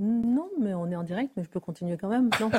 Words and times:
Non, 0.00 0.48
mais 0.60 0.74
on 0.74 0.88
est 0.92 0.94
en 0.94 1.02
direct, 1.02 1.32
mais 1.36 1.42
je 1.42 1.48
peux 1.48 1.58
continuer 1.58 1.96
quand 1.96 2.06
même. 2.06 2.30
Non. 2.40 2.52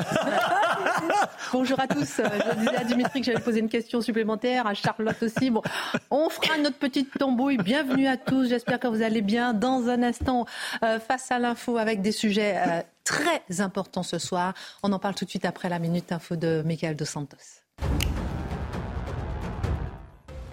Bonjour 1.52 1.80
à 1.80 1.88
tous. 1.88 2.20
Je 2.20 2.58
disais 2.58 2.76
à 2.76 2.84
Dimitri 2.84 3.20
que 3.20 3.26
j'allais 3.26 3.40
poser 3.40 3.60
une 3.60 3.70
question 3.70 4.02
supplémentaire, 4.02 4.66
à 4.66 4.74
Charlotte 4.74 5.22
aussi. 5.22 5.48
Bon, 5.48 5.62
on 6.10 6.28
fera 6.28 6.58
notre 6.58 6.76
petite 6.76 7.16
tambouille. 7.18 7.56
Bienvenue 7.56 8.06
à 8.06 8.18
tous. 8.18 8.50
J'espère 8.50 8.78
que 8.78 8.88
vous 8.88 9.00
allez 9.00 9.22
bien. 9.22 9.54
Dans 9.54 9.88
un 9.88 10.02
instant, 10.02 10.44
euh, 10.84 11.00
face 11.00 11.32
à 11.32 11.38
l'info 11.38 11.78
avec 11.78 12.02
des 12.02 12.12
sujets 12.12 12.58
euh, 12.58 12.82
très 13.04 13.62
importants 13.62 14.02
ce 14.02 14.18
soir. 14.18 14.52
On 14.82 14.92
en 14.92 14.98
parle 14.98 15.14
tout 15.14 15.24
de 15.24 15.30
suite 15.30 15.46
après 15.46 15.70
la 15.70 15.78
minute 15.78 16.12
info 16.12 16.36
de 16.36 16.62
Michael 16.66 16.94
Dos 16.94 17.06
Santos. 17.06 17.38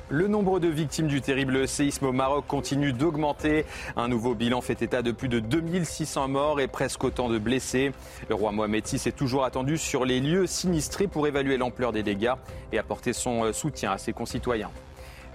Le 0.10 0.30
nombre 0.30 0.62
de 0.62 0.70
victimes 0.70 1.08
du 1.08 1.20
terrible 1.20 1.68
séisme 1.68 2.06
au 2.06 2.14
Maroc 2.14 2.46
continue 2.48 2.94
d'augmenter. 2.94 3.66
Un 3.98 4.08
nouveau 4.08 4.36
bilan 4.36 4.62
fait 4.62 4.82
état 4.82 5.02
de 5.02 5.12
plus 5.12 5.28
de 5.28 5.42
2600 5.42 6.30
morts 6.30 6.62
et 6.62 6.70
presque 6.70 7.04
autant 7.04 7.28
de 7.28 7.38
blessés. 7.38 7.92
Le 8.30 8.36
roi 8.36 8.54
Mohamed 8.54 8.88
VI 8.88 9.10
est 9.10 9.18
toujours 9.18 9.44
attendu 9.44 9.78
sur 9.78 10.06
les 10.06 10.22
lieux 10.22 10.48
sinistrés 10.48 11.08
pour 11.08 11.28
évaluer 11.28 11.58
l'ampleur 11.58 11.92
des 11.92 12.04
dégâts 12.04 12.32
et 12.72 12.80
apporter 12.80 13.12
son 13.12 13.52
soutien 13.52 13.92
à 13.92 13.98
ses 13.98 14.14
concitoyens. 14.14 14.72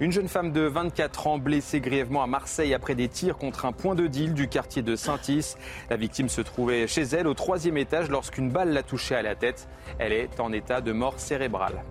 Une 0.00 0.10
jeune 0.10 0.28
femme 0.28 0.52
de 0.52 0.62
24 0.62 1.26
ans 1.26 1.38
blessée 1.38 1.80
grièvement 1.80 2.22
à 2.22 2.26
Marseille 2.26 2.72
après 2.72 2.94
des 2.94 3.08
tirs 3.08 3.36
contre 3.36 3.66
un 3.66 3.72
point 3.72 3.94
de 3.94 4.06
deal 4.06 4.32
du 4.32 4.48
quartier 4.48 4.80
de 4.80 4.96
Saint-Is. 4.96 5.56
La 5.90 5.96
victime 5.96 6.30
se 6.30 6.40
trouvait 6.40 6.86
chez 6.86 7.02
elle 7.02 7.26
au 7.26 7.34
troisième 7.34 7.76
étage 7.76 8.08
lorsqu'une 8.08 8.48
balle 8.48 8.72
l'a 8.72 8.82
touchée 8.82 9.16
à 9.16 9.22
la 9.22 9.34
tête. 9.34 9.68
Elle 9.98 10.14
est 10.14 10.40
en 10.40 10.50
état 10.50 10.80
de 10.80 10.92
mort 10.92 11.20
cérébrale. 11.20 11.84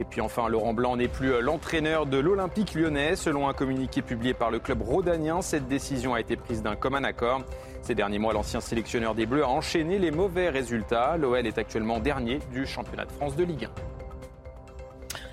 Et 0.00 0.04
puis 0.04 0.20
enfin, 0.20 0.48
Laurent 0.48 0.74
Blanc 0.74 0.96
n'est 0.96 1.08
plus 1.08 1.40
l'entraîneur 1.40 2.06
de 2.06 2.18
l'Olympique 2.18 2.74
lyonnais. 2.74 3.16
Selon 3.16 3.48
un 3.48 3.54
communiqué 3.54 4.02
publié 4.02 4.34
par 4.34 4.50
le 4.50 4.58
club 4.58 4.82
rhodanien, 4.82 5.42
cette 5.42 5.68
décision 5.68 6.14
a 6.14 6.20
été 6.20 6.36
prise 6.36 6.62
d'un 6.62 6.76
commun 6.76 7.04
accord. 7.04 7.42
Ces 7.82 7.94
derniers 7.94 8.18
mois, 8.18 8.32
l'ancien 8.32 8.60
sélectionneur 8.60 9.14
des 9.14 9.26
Bleus 9.26 9.44
a 9.44 9.48
enchaîné 9.48 9.98
les 9.98 10.10
mauvais 10.10 10.50
résultats. 10.50 11.16
L'OL 11.16 11.46
est 11.46 11.58
actuellement 11.58 12.00
dernier 12.00 12.40
du 12.52 12.66
championnat 12.66 13.04
de 13.04 13.12
France 13.12 13.36
de 13.36 13.44
Ligue 13.44 13.64
1. 13.64 13.95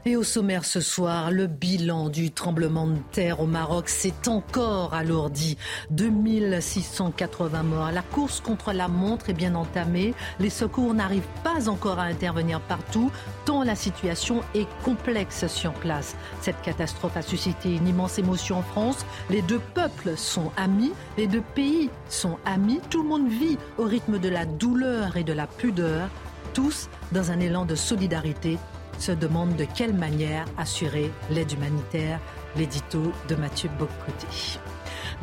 Et 0.05 0.17
au 0.17 0.23
sommaire 0.23 0.65
ce 0.65 0.81
soir, 0.81 1.31
le 1.31 1.47
bilan 1.47 2.09
du 2.09 2.29
tremblement 2.29 2.87
de 2.87 2.97
terre 3.13 3.39
au 3.39 3.45
Maroc 3.45 3.87
s'est 3.87 4.27
encore 4.27 4.93
alourdi. 4.93 5.57
2680 5.91 7.63
morts. 7.63 7.91
La 7.91 8.01
course 8.01 8.41
contre 8.41 8.73
la 8.73 8.89
montre 8.89 9.29
est 9.29 9.33
bien 9.33 9.55
entamée. 9.55 10.13
Les 10.41 10.49
secours 10.49 10.93
n'arrivent 10.93 11.21
pas 11.45 11.69
encore 11.69 11.99
à 11.99 12.03
intervenir 12.03 12.59
partout, 12.59 13.11
tant 13.45 13.63
la 13.63 13.75
situation 13.75 14.41
est 14.53 14.67
complexe 14.83 15.47
sur 15.47 15.71
place. 15.71 16.17
Cette 16.41 16.61
catastrophe 16.61 17.15
a 17.15 17.21
suscité 17.21 17.73
une 17.73 17.87
immense 17.87 18.19
émotion 18.19 18.57
en 18.57 18.63
France. 18.63 19.05
Les 19.29 19.41
deux 19.41 19.61
peuples 19.73 20.17
sont 20.17 20.51
amis, 20.57 20.91
les 21.17 21.27
deux 21.27 21.43
pays 21.55 21.89
sont 22.09 22.37
amis. 22.43 22.81
Tout 22.89 23.03
le 23.03 23.07
monde 23.07 23.29
vit 23.29 23.57
au 23.77 23.83
rythme 23.83 24.19
de 24.19 24.27
la 24.27 24.45
douleur 24.45 25.15
et 25.15 25.23
de 25.23 25.31
la 25.31 25.47
pudeur, 25.47 26.09
tous 26.53 26.89
dans 27.13 27.31
un 27.31 27.39
élan 27.39 27.63
de 27.63 27.75
solidarité 27.75 28.57
se 29.03 29.11
demande 29.11 29.57
de 29.57 29.65
quelle 29.65 29.93
manière 29.93 30.45
assurer 30.57 31.11
l'aide 31.29 31.51
humanitaire, 31.51 32.21
l'édito 32.55 33.11
de 33.27 33.35
Mathieu 33.35 33.69
Bocoté. 33.77 34.59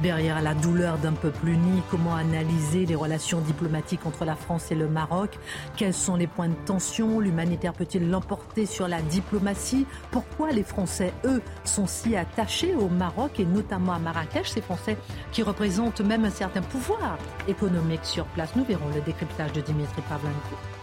Derrière 0.03 0.43
la 0.43 0.53
douleur 0.53 0.99
d'un 0.99 1.15
peuple 1.15 1.49
uni, 1.49 1.83
comment 1.91 2.15
analyser 2.15 2.85
les 2.85 2.95
relations 2.95 3.41
diplomatiques 3.41 4.05
entre 4.05 4.27
la 4.27 4.37
France 4.37 4.71
et 4.71 4.75
le 4.75 4.87
Maroc? 4.87 5.39
Quels 5.77 5.95
sont 5.95 6.17
les 6.17 6.27
points 6.27 6.51
de 6.51 6.65
tension? 6.67 7.21
L'humanitaire 7.21 7.73
peut-il 7.73 8.11
l'emporter 8.11 8.67
sur 8.67 8.87
la 8.87 9.01
diplomatie? 9.01 9.87
Pourquoi 10.11 10.51
les 10.51 10.63
Français, 10.63 11.15
eux, 11.25 11.41
sont 11.65 11.87
si 11.87 12.17
attachés 12.17 12.75
au 12.75 12.91
Maroc 12.91 13.41
et 13.41 13.47
notamment 13.47 13.95
à 13.95 13.99
Marrakech? 13.99 14.51
Ces 14.51 14.61
Français 14.61 14.99
qui 15.33 15.43
représentent 15.43 16.03
même 16.03 16.27
un 16.27 16.31
certain 16.31 16.63
pouvoir 16.63 17.17
économique 17.49 18.05
sur 18.05 18.27
place. 18.27 18.55
Nous 18.57 18.65
verrons 18.65 18.89
le 18.95 19.01
décryptage 19.01 19.53
de 19.53 19.63
Dimitri 19.63 20.03
Pavlenko. 20.07 20.80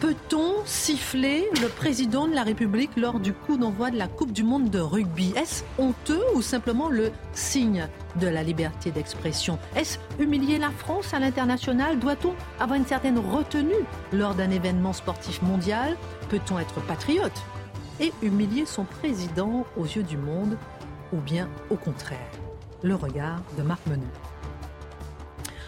Peut-on 0.00 0.54
siffler 0.64 1.50
le 1.60 1.68
président 1.68 2.26
de 2.26 2.34
la 2.34 2.42
République 2.42 2.96
lors 2.96 3.20
du 3.20 3.34
coup 3.34 3.58
d'envoi 3.58 3.90
de 3.90 3.98
la 3.98 4.08
Coupe 4.08 4.32
du 4.32 4.42
Monde 4.42 4.70
de 4.70 4.78
rugby? 4.78 5.34
Est-ce 5.36 5.62
honteux 5.76 6.22
ou 6.34 6.40
simplement 6.40 6.88
le 6.88 7.12
signe 7.34 7.86
de 8.18 8.26
la 8.26 8.42
liberté 8.42 8.90
d'expression? 8.92 9.58
Est-ce 9.76 9.98
humilier 10.18 10.56
la 10.56 10.70
France 10.70 11.12
à 11.12 11.18
l'international? 11.18 11.98
Doit-on 11.98 12.32
avoir 12.58 12.78
une 12.78 12.86
certaine 12.86 13.18
retenue 13.18 13.84
lors 14.10 14.34
d'un 14.34 14.48
événement 14.48 14.94
sportif 14.94 15.42
mondial? 15.42 15.98
Peut-on 16.30 16.58
être 16.58 16.80
patriote 16.86 17.38
et 18.00 18.14
humilier 18.22 18.64
son 18.64 18.84
président 18.84 19.66
aux 19.76 19.84
yeux 19.84 20.02
du 20.02 20.16
monde 20.16 20.56
Ou 21.12 21.18
bien 21.18 21.46
au 21.68 21.76
contraire? 21.76 22.30
Le 22.82 22.94
regard 22.94 23.42
de 23.58 23.62
Marc 23.62 23.86
Menon. 23.86 24.06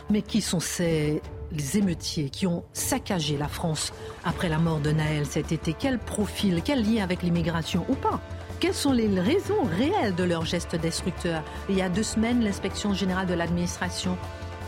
Mais 0.09 0.23
qui 0.23 0.41
sont 0.41 0.61
ces 0.61 1.21
les 1.53 1.79
émeutiers 1.79 2.31
qui 2.31 2.47
ont 2.47 2.65
saccagé 2.73 3.37
la 3.37 3.49
France 3.49 3.93
après 4.25 4.49
la 4.49 4.59
mort 4.59 4.81
de 4.81 4.91
Naël 4.91 5.27
cet 5.27 5.53
été. 5.53 5.75
Quel 5.79 5.99
profil, 5.99 6.63
quel 6.65 6.83
lien 6.83 7.03
avec 7.03 7.23
l'immigration 7.23 7.85
ou 7.89 7.95
pas? 7.95 8.21
Quelles 8.61 8.75
sont 8.75 8.93
les 8.93 9.09
raisons 9.19 9.65
réelles 9.77 10.15
de 10.15 10.25
leurs 10.25 10.45
gestes 10.45 10.77
destructeurs 10.77 11.43
Il 11.69 11.77
y 11.77 11.83
a 11.83 11.89
deux 11.89 12.05
semaines, 12.05 12.45
l'inspection 12.45 12.95
générale 12.95 13.27
de 13.27 13.35
l'administration 13.35 14.17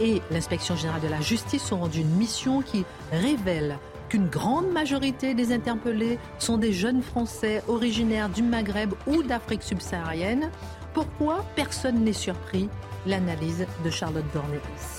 et 0.01 0.21
l'inspection 0.31 0.75
générale 0.75 1.03
de 1.03 1.09
la 1.09 1.21
justice 1.21 1.71
ont 1.71 1.79
rendu 1.79 2.01
une 2.01 2.17
mission 2.17 2.63
qui 2.63 2.85
révèle 3.13 3.79
qu'une 4.09 4.27
grande 4.27 4.71
majorité 4.71 5.35
des 5.35 5.53
interpellés 5.53 6.19
sont 6.39 6.57
des 6.57 6.73
jeunes 6.73 7.03
Français 7.03 7.63
originaires 7.69 8.29
du 8.29 8.43
Maghreb 8.43 8.93
ou 9.07 9.23
d'Afrique 9.23 9.63
subsaharienne. 9.63 10.51
Pourquoi? 10.93 11.45
Personne 11.57 12.05
n'est 12.05 12.13
surpris. 12.13 12.69
L'analyse 13.07 13.67
de 13.85 13.91
Charlotte 13.91 14.25
Dornelis. 14.33 14.94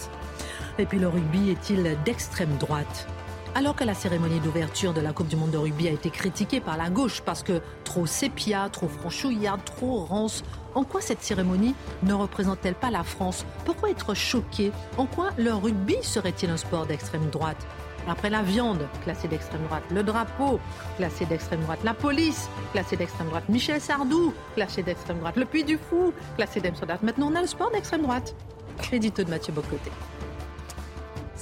Et 0.77 0.85
puis 0.85 0.99
le 0.99 1.07
rugby 1.07 1.51
est-il 1.51 1.97
d'extrême 2.03 2.57
droite? 2.57 3.07
Alors 3.53 3.77
que 3.77 3.85
la 3.85 3.93
cérémonie 3.93 4.41
d'ouverture 4.41 4.93
de 4.93 4.99
la 4.99 5.13
Coupe 5.13 5.29
du 5.29 5.37
Monde 5.37 5.51
de 5.51 5.57
rugby 5.57 5.87
a 5.87 5.91
été 5.91 6.09
critiquée 6.09 6.59
par 6.59 6.75
la 6.75 6.89
gauche 6.89 7.21
parce 7.21 7.41
que 7.41 7.61
trop 7.85 8.05
sépia, 8.05 8.67
trop 8.69 8.89
franchouillard, 8.89 9.63
trop 9.63 10.03
rance, 10.03 10.43
en 10.73 10.83
quoi 10.83 10.99
cette 10.99 11.23
cérémonie 11.23 11.73
ne 12.03 12.13
représente-t-elle 12.13 12.75
pas 12.75 12.91
la 12.91 13.03
France? 13.03 13.45
Pourquoi 13.63 13.91
être 13.91 14.13
choqué 14.13 14.73
En 14.97 15.05
quoi 15.05 15.29
le 15.37 15.53
rugby 15.53 15.95
serait-il 16.01 16.49
un 16.49 16.57
sport 16.57 16.85
d'extrême 16.85 17.29
droite? 17.29 17.65
Après 18.09 18.29
la 18.29 18.41
viande, 18.41 18.85
classée 19.05 19.29
d'extrême 19.29 19.63
droite, 19.63 19.83
le 19.89 20.03
drapeau, 20.03 20.59
classé 20.97 21.25
d'extrême 21.25 21.61
droite, 21.61 21.79
la 21.85 21.93
police, 21.93 22.49
classée 22.73 22.97
d'extrême 22.97 23.29
droite, 23.29 23.45
Michel 23.47 23.79
Sardou, 23.79 24.33
classé 24.55 24.83
d'extrême 24.83 25.19
droite, 25.19 25.37
le 25.37 25.45
Puy 25.45 25.63
du 25.63 25.77
Fou, 25.77 26.13
classé 26.35 26.59
d'extrême 26.59 26.89
droite. 26.89 27.03
Maintenant, 27.03 27.31
on 27.31 27.35
a 27.35 27.41
le 27.41 27.47
sport 27.47 27.71
d'extrême 27.71 28.01
droite. 28.01 28.35
Créditeux 28.77 29.23
de 29.23 29.29
Mathieu 29.29 29.53
Bocoté. 29.53 29.91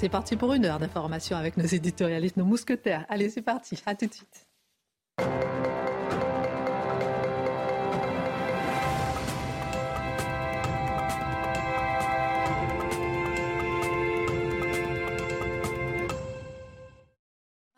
C'est 0.03 0.09
parti 0.09 0.35
pour 0.35 0.51
une 0.51 0.65
heure 0.65 0.79
d'information 0.79 1.37
avec 1.37 1.55
nos 1.55 1.63
éditorialistes, 1.63 2.35
nos 2.35 2.43
mousquetaires. 2.43 3.05
Allez, 3.07 3.29
c'est 3.29 3.41
parti. 3.41 3.81
À 3.85 3.95
tout 3.95 4.05
de 4.05 4.13
suite. 4.13 4.45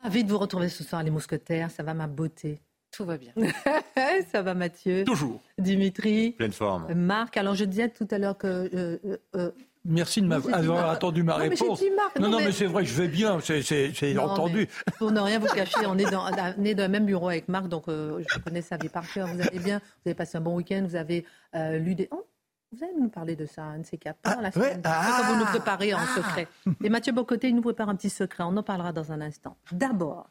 Ravi 0.01 0.23
de 0.23 0.31
vous 0.31 0.39
retrouver 0.39 0.69
ce 0.69 0.83
soir, 0.83 1.03
les 1.03 1.11
mousquetaires. 1.11 1.69
Ça 1.69 1.83
va 1.83 1.93
ma 1.93 2.07
beauté? 2.07 2.59
Tout 2.89 3.05
va 3.05 3.19
bien. 3.19 3.33
ça 4.31 4.41
va 4.41 4.55
Mathieu? 4.55 5.03
Toujours. 5.03 5.43
Dimitri? 5.59 6.31
Pleine 6.31 6.53
forme. 6.53 6.91
Marc, 6.95 7.37
alors 7.37 7.53
je 7.53 7.65
disais 7.65 7.89
tout 7.89 8.07
à 8.09 8.17
l'heure 8.17 8.35
que 8.39 8.47
euh, 8.47 8.97
euh, 9.05 9.17
euh, 9.35 9.51
Merci 9.85 10.21
de 10.21 10.27
m'avoir 10.27 10.89
attendu 10.89 11.23
ma 11.23 11.35
réponse. 11.35 11.81
non, 12.19 12.29
non, 12.29 12.39
mais, 12.39 12.51
c'est 12.51 12.65
vrai 12.65 12.83
je 12.85 13.01
vais 13.01 13.07
bien, 13.07 13.39
c'est 13.39 14.17
entendu. 14.17 14.67
Pour 14.97 15.11
ne 15.11 15.19
rien 15.19 15.39
vous 15.39 15.47
cacher, 15.47 15.85
on 15.85 15.97
est 15.97 16.09
dans, 16.09 16.29
dans 16.29 16.55
le 16.57 16.87
même 16.87 17.05
bureau 17.05 17.29
avec 17.29 17.47
Marc, 17.47 17.67
donc 17.67 17.87
euh, 17.87 18.23
je 18.27 18.39
connais 18.39 18.61
sa 18.61 18.77
vie 18.77 18.89
par 18.89 19.11
cœur. 19.11 19.27
Vous 19.27 19.41
allez 19.41 19.59
bien, 19.59 19.79
vous 19.79 20.09
avez 20.09 20.15
passé 20.15 20.37
un 20.37 20.41
bon 20.41 20.55
week-end, 20.55 20.83
vous 20.87 20.95
avez 20.95 21.25
euh, 21.55 21.77
lu 21.77 21.95
des... 21.95 22.07
Oh, 22.11 22.25
vous 22.71 22.83
allez 22.83 22.93
nous 22.99 23.09
parler 23.09 23.35
de 23.35 23.45
ça, 23.45 23.63
un 23.63 23.79
de 23.79 23.85
ces 23.85 23.97
cas. 23.97 24.15
Ah, 24.23 24.39
la 24.41 24.51
semaine. 24.51 24.81
Ah, 24.83 25.21
vous 25.27 25.39
nous 25.39 25.45
préparez 25.45 25.93
en 25.93 25.99
ah. 25.99 26.15
secret. 26.15 26.47
Et 26.83 26.89
Mathieu 26.89 27.13
Bocoté, 27.13 27.49
il 27.49 27.55
nous 27.55 27.61
prépare 27.61 27.89
un 27.89 27.95
petit 27.95 28.09
secret. 28.09 28.43
On 28.43 28.57
en 28.57 28.63
parlera 28.63 28.91
dans 28.91 29.11
un 29.11 29.21
instant. 29.21 29.55
D'abord, 29.71 30.29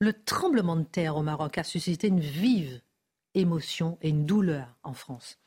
le 0.00 0.12
tremblement 0.12 0.76
de 0.76 0.82
terre 0.82 1.16
au 1.16 1.22
Maroc 1.22 1.56
a 1.58 1.64
suscité 1.64 2.08
une 2.08 2.20
vive 2.20 2.80
émotion 3.34 3.98
et 4.02 4.10
une 4.10 4.26
douleur 4.26 4.76
en 4.82 4.92
France. 4.92 5.38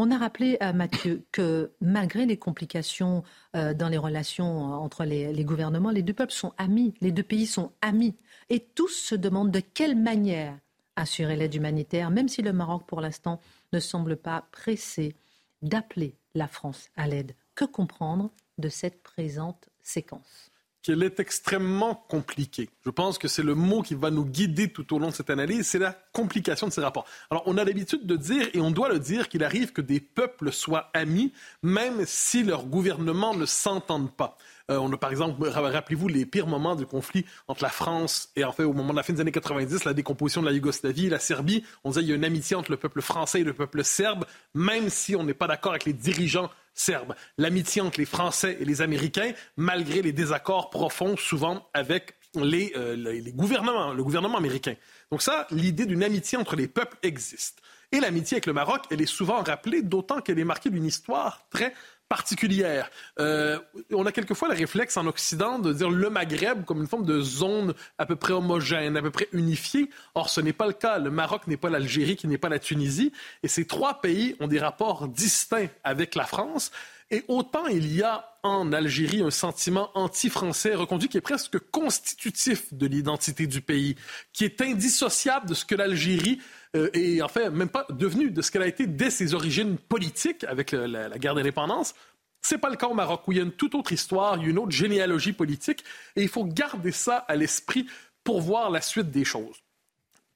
On 0.00 0.12
a 0.12 0.18
rappelé, 0.18 0.56
à 0.60 0.72
Mathieu, 0.72 1.26
que 1.32 1.72
malgré 1.80 2.24
les 2.24 2.36
complications 2.36 3.24
euh, 3.56 3.74
dans 3.74 3.88
les 3.88 3.98
relations 3.98 4.72
entre 4.74 5.04
les, 5.04 5.32
les, 5.32 5.44
gouvernements, 5.44 5.90
les 5.90 6.02
deux 6.02 6.12
peuples 6.12 6.32
sont 6.32 6.52
amis, 6.56 6.94
les 7.00 7.10
deux 7.10 7.24
pays 7.24 7.46
sont 7.46 7.72
amis. 7.82 8.16
Et 8.48 8.60
tous 8.60 8.94
se 8.94 9.16
demandent 9.16 9.50
de 9.50 9.58
quelle 9.60 9.96
manière 9.96 10.56
assurer 10.94 11.34
l'aide 11.34 11.54
humanitaire, 11.54 12.10
même 12.10 12.28
si 12.28 12.42
le 12.42 12.52
Maroc, 12.52 12.84
pour 12.86 13.00
l'instant, 13.00 13.40
ne 13.72 13.80
semble 13.80 14.16
pas 14.16 14.46
pressé 14.52 15.16
d'appeler 15.62 16.16
la 16.34 16.46
France 16.46 16.90
à 16.96 17.08
l'aide. 17.08 17.34
Que 17.56 17.64
comprendre 17.64 18.30
de 18.58 18.68
cette 18.68 19.02
présente 19.02 19.68
séquence? 19.82 20.52
Qu'elle 20.82 21.02
est 21.02 21.20
extrêmement 21.20 21.94
compliquée. 21.94 22.70
Je 22.84 22.90
pense 22.90 23.18
que 23.18 23.28
c'est 23.28 23.42
le 23.42 23.54
mot 23.54 23.82
qui 23.82 23.94
va 23.94 24.10
nous 24.10 24.24
guider 24.24 24.68
tout 24.72 24.94
au 24.94 24.98
long 24.98 25.08
de 25.08 25.14
cette 25.14 25.30
analyse, 25.30 25.66
c'est 25.66 25.78
la 25.78 25.92
complication 26.12 26.68
de 26.68 26.72
ces 26.72 26.80
rapports. 26.80 27.06
Alors, 27.30 27.42
on 27.46 27.58
a 27.58 27.64
l'habitude 27.64 28.06
de 28.06 28.16
dire, 28.16 28.48
et 28.54 28.60
on 28.60 28.70
doit 28.70 28.88
le 28.88 28.98
dire, 28.98 29.28
qu'il 29.28 29.44
arrive 29.44 29.72
que 29.72 29.80
des 29.80 30.00
peuples 30.00 30.52
soient 30.52 30.90
amis, 30.94 31.32
même 31.62 32.04
si 32.06 32.42
leurs 32.42 32.66
gouvernements 32.66 33.34
ne 33.34 33.46
s'entendent 33.46 34.12
pas. 34.12 34.36
Euh, 34.70 34.78
on 34.78 34.92
a 34.92 34.96
par 34.98 35.10
exemple, 35.10 35.48
rappelez-vous 35.48 36.08
les 36.08 36.26
pires 36.26 36.46
moments 36.46 36.76
du 36.76 36.84
conflit 36.84 37.24
entre 37.46 37.62
la 37.62 37.70
France 37.70 38.30
et 38.36 38.44
en 38.44 38.52
fait 38.52 38.64
au 38.64 38.74
moment 38.74 38.92
de 38.92 38.96
la 38.96 39.02
fin 39.02 39.14
des 39.14 39.20
années 39.20 39.32
90, 39.32 39.84
la 39.84 39.94
décomposition 39.94 40.42
de 40.42 40.46
la 40.46 40.52
Yougoslavie 40.52 41.06
et 41.06 41.10
la 41.10 41.18
Serbie. 41.18 41.64
On 41.84 41.90
disait 41.90 42.02
qu'il 42.02 42.10
y 42.10 42.12
a 42.12 42.16
une 42.16 42.24
amitié 42.24 42.54
entre 42.54 42.70
le 42.70 42.76
peuple 42.76 43.00
français 43.00 43.40
et 43.40 43.44
le 43.44 43.54
peuple 43.54 43.82
serbe, 43.82 44.26
même 44.54 44.90
si 44.90 45.16
on 45.16 45.24
n'est 45.24 45.34
pas 45.34 45.46
d'accord 45.46 45.72
avec 45.72 45.86
les 45.86 45.94
dirigeants 45.94 46.50
serbes. 46.80 47.14
L'amitié 47.36 47.82
entre 47.82 47.98
les 47.98 48.06
Français 48.06 48.56
et 48.60 48.64
les 48.64 48.82
Américains, 48.82 49.32
malgré 49.56 50.02
les 50.02 50.12
désaccords 50.12 50.70
profonds 50.70 51.16
souvent 51.16 51.68
avec 51.74 52.14
euh, 52.36 52.94
les, 52.96 53.32
gouvernements, 53.32 53.92
le 53.92 54.04
gouvernement 54.04 54.36
américain. 54.36 54.74
Donc 55.10 55.22
ça, 55.22 55.46
l'idée 55.50 55.86
d'une 55.86 56.02
amitié 56.02 56.36
entre 56.36 56.56
les 56.56 56.68
peuples 56.68 56.96
existe. 57.02 57.62
Et 57.90 58.00
l'amitié 58.00 58.36
avec 58.36 58.46
le 58.46 58.52
Maroc, 58.52 58.84
elle 58.90 59.00
est 59.00 59.06
souvent 59.06 59.42
rappelée, 59.42 59.80
d'autant 59.80 60.20
qu'elle 60.20 60.38
est 60.38 60.44
marquée 60.44 60.68
d'une 60.68 60.84
histoire 60.84 61.46
très 61.50 61.72
particulière. 62.08 62.90
Euh, 63.18 63.58
on 63.92 64.06
a 64.06 64.12
quelquefois 64.12 64.48
le 64.48 64.54
réflexe 64.54 64.96
en 64.96 65.06
Occident 65.06 65.58
de 65.58 65.72
dire 65.72 65.90
le 65.90 66.10
Maghreb 66.10 66.64
comme 66.64 66.80
une 66.80 66.86
forme 66.86 67.04
de 67.04 67.20
zone 67.20 67.74
à 67.98 68.06
peu 68.06 68.16
près 68.16 68.32
homogène, 68.32 68.96
à 68.96 69.02
peu 69.02 69.10
près 69.10 69.28
unifiée. 69.32 69.90
Or, 70.14 70.30
ce 70.30 70.40
n'est 70.40 70.52
pas 70.52 70.66
le 70.66 70.72
cas. 70.72 70.98
Le 70.98 71.10
Maroc 71.10 71.46
n'est 71.46 71.56
pas 71.56 71.70
l'Algérie, 71.70 72.16
qui 72.16 72.26
n'est 72.26 72.38
pas 72.38 72.48
la 72.48 72.58
Tunisie. 72.58 73.12
Et 73.42 73.48
ces 73.48 73.66
trois 73.66 74.00
pays 74.00 74.36
ont 74.40 74.48
des 74.48 74.58
rapports 74.58 75.08
distincts 75.08 75.68
avec 75.84 76.14
la 76.14 76.24
France. 76.24 76.70
Et 77.10 77.24
autant 77.28 77.66
il 77.66 77.94
y 77.94 78.02
a 78.02 78.27
en 78.42 78.72
Algérie 78.72 79.22
un 79.22 79.30
sentiment 79.30 79.90
anti-français 79.94 80.74
reconduit 80.74 81.08
qui 81.08 81.18
est 81.18 81.22
presque 81.22 81.58
constitutif 81.70 82.72
de 82.72 82.86
l'identité 82.86 83.46
du 83.46 83.60
pays, 83.60 83.96
qui 84.32 84.44
est 84.44 84.60
indissociable 84.60 85.48
de 85.48 85.54
ce 85.54 85.64
que 85.64 85.74
l'Algérie 85.74 86.40
euh, 86.76 86.90
est 86.92 87.22
en 87.22 87.28
fait 87.28 87.50
même 87.50 87.68
pas 87.68 87.86
devenue, 87.90 88.30
de 88.30 88.42
ce 88.42 88.50
qu'elle 88.50 88.62
a 88.62 88.66
été 88.66 88.86
dès 88.86 89.10
ses 89.10 89.34
origines 89.34 89.76
politiques 89.76 90.44
avec 90.44 90.72
la, 90.72 91.10
guerre 91.18 91.34
d'indépendance. 91.34 91.94
C'est 92.42 92.58
pas 92.58 92.70
le 92.70 92.76
cas 92.76 92.86
au 92.86 92.94
Maroc 92.94 93.22
où 93.26 93.32
il 93.32 93.38
y 93.38 93.40
a 93.40 93.44
une 93.44 93.52
toute 93.52 93.74
autre 93.74 93.92
histoire, 93.92 94.36
une 94.36 94.58
autre 94.58 94.70
généalogie 94.70 95.32
politique, 95.32 95.84
et 96.14 96.22
il 96.22 96.28
faut 96.28 96.44
garder 96.44 96.92
ça 96.92 97.16
à 97.16 97.34
l'esprit 97.36 97.86
pour 98.22 98.40
voir 98.40 98.70
la 98.70 98.80
suite 98.80 99.10
des 99.10 99.24
choses. 99.24 99.56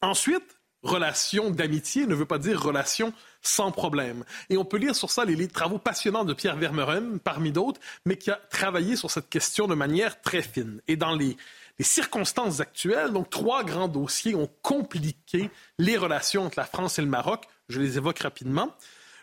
Ensuite, 0.00 0.58
relation 0.82 1.50
d'amitié 1.50 2.06
ne 2.06 2.14
veut 2.14 2.26
pas 2.26 2.38
dire 2.38 2.60
relation 2.60 3.12
sans 3.40 3.72
problème. 3.72 4.24
Et 4.50 4.56
on 4.56 4.64
peut 4.64 4.76
lire 4.76 4.94
sur 4.94 5.10
ça 5.10 5.24
les, 5.24 5.48
travaux 5.48 5.78
passionnants 5.78 6.24
de 6.24 6.34
Pierre 6.34 6.56
Vermeuren, 6.56 7.18
parmi 7.18 7.52
d'autres, 7.52 7.80
mais 8.04 8.16
qui 8.16 8.30
a 8.30 8.40
travaillé 8.50 8.96
sur 8.96 9.10
cette 9.10 9.28
question 9.28 9.66
de 9.66 9.74
manière 9.74 10.20
très 10.20 10.42
fine. 10.42 10.80
Et 10.88 10.96
dans 10.96 11.14
les, 11.14 11.36
circonstances 11.80 12.60
actuelles, 12.60 13.10
donc 13.10 13.28
trois 13.28 13.64
grands 13.64 13.88
dossiers 13.88 14.36
ont 14.36 14.48
compliqué 14.62 15.50
les 15.80 15.96
relations 15.96 16.44
entre 16.44 16.60
la 16.60 16.64
France 16.64 17.00
et 17.00 17.02
le 17.02 17.08
Maroc. 17.08 17.42
Je 17.68 17.80
les 17.80 17.96
évoque 17.96 18.20
rapidement 18.20 18.72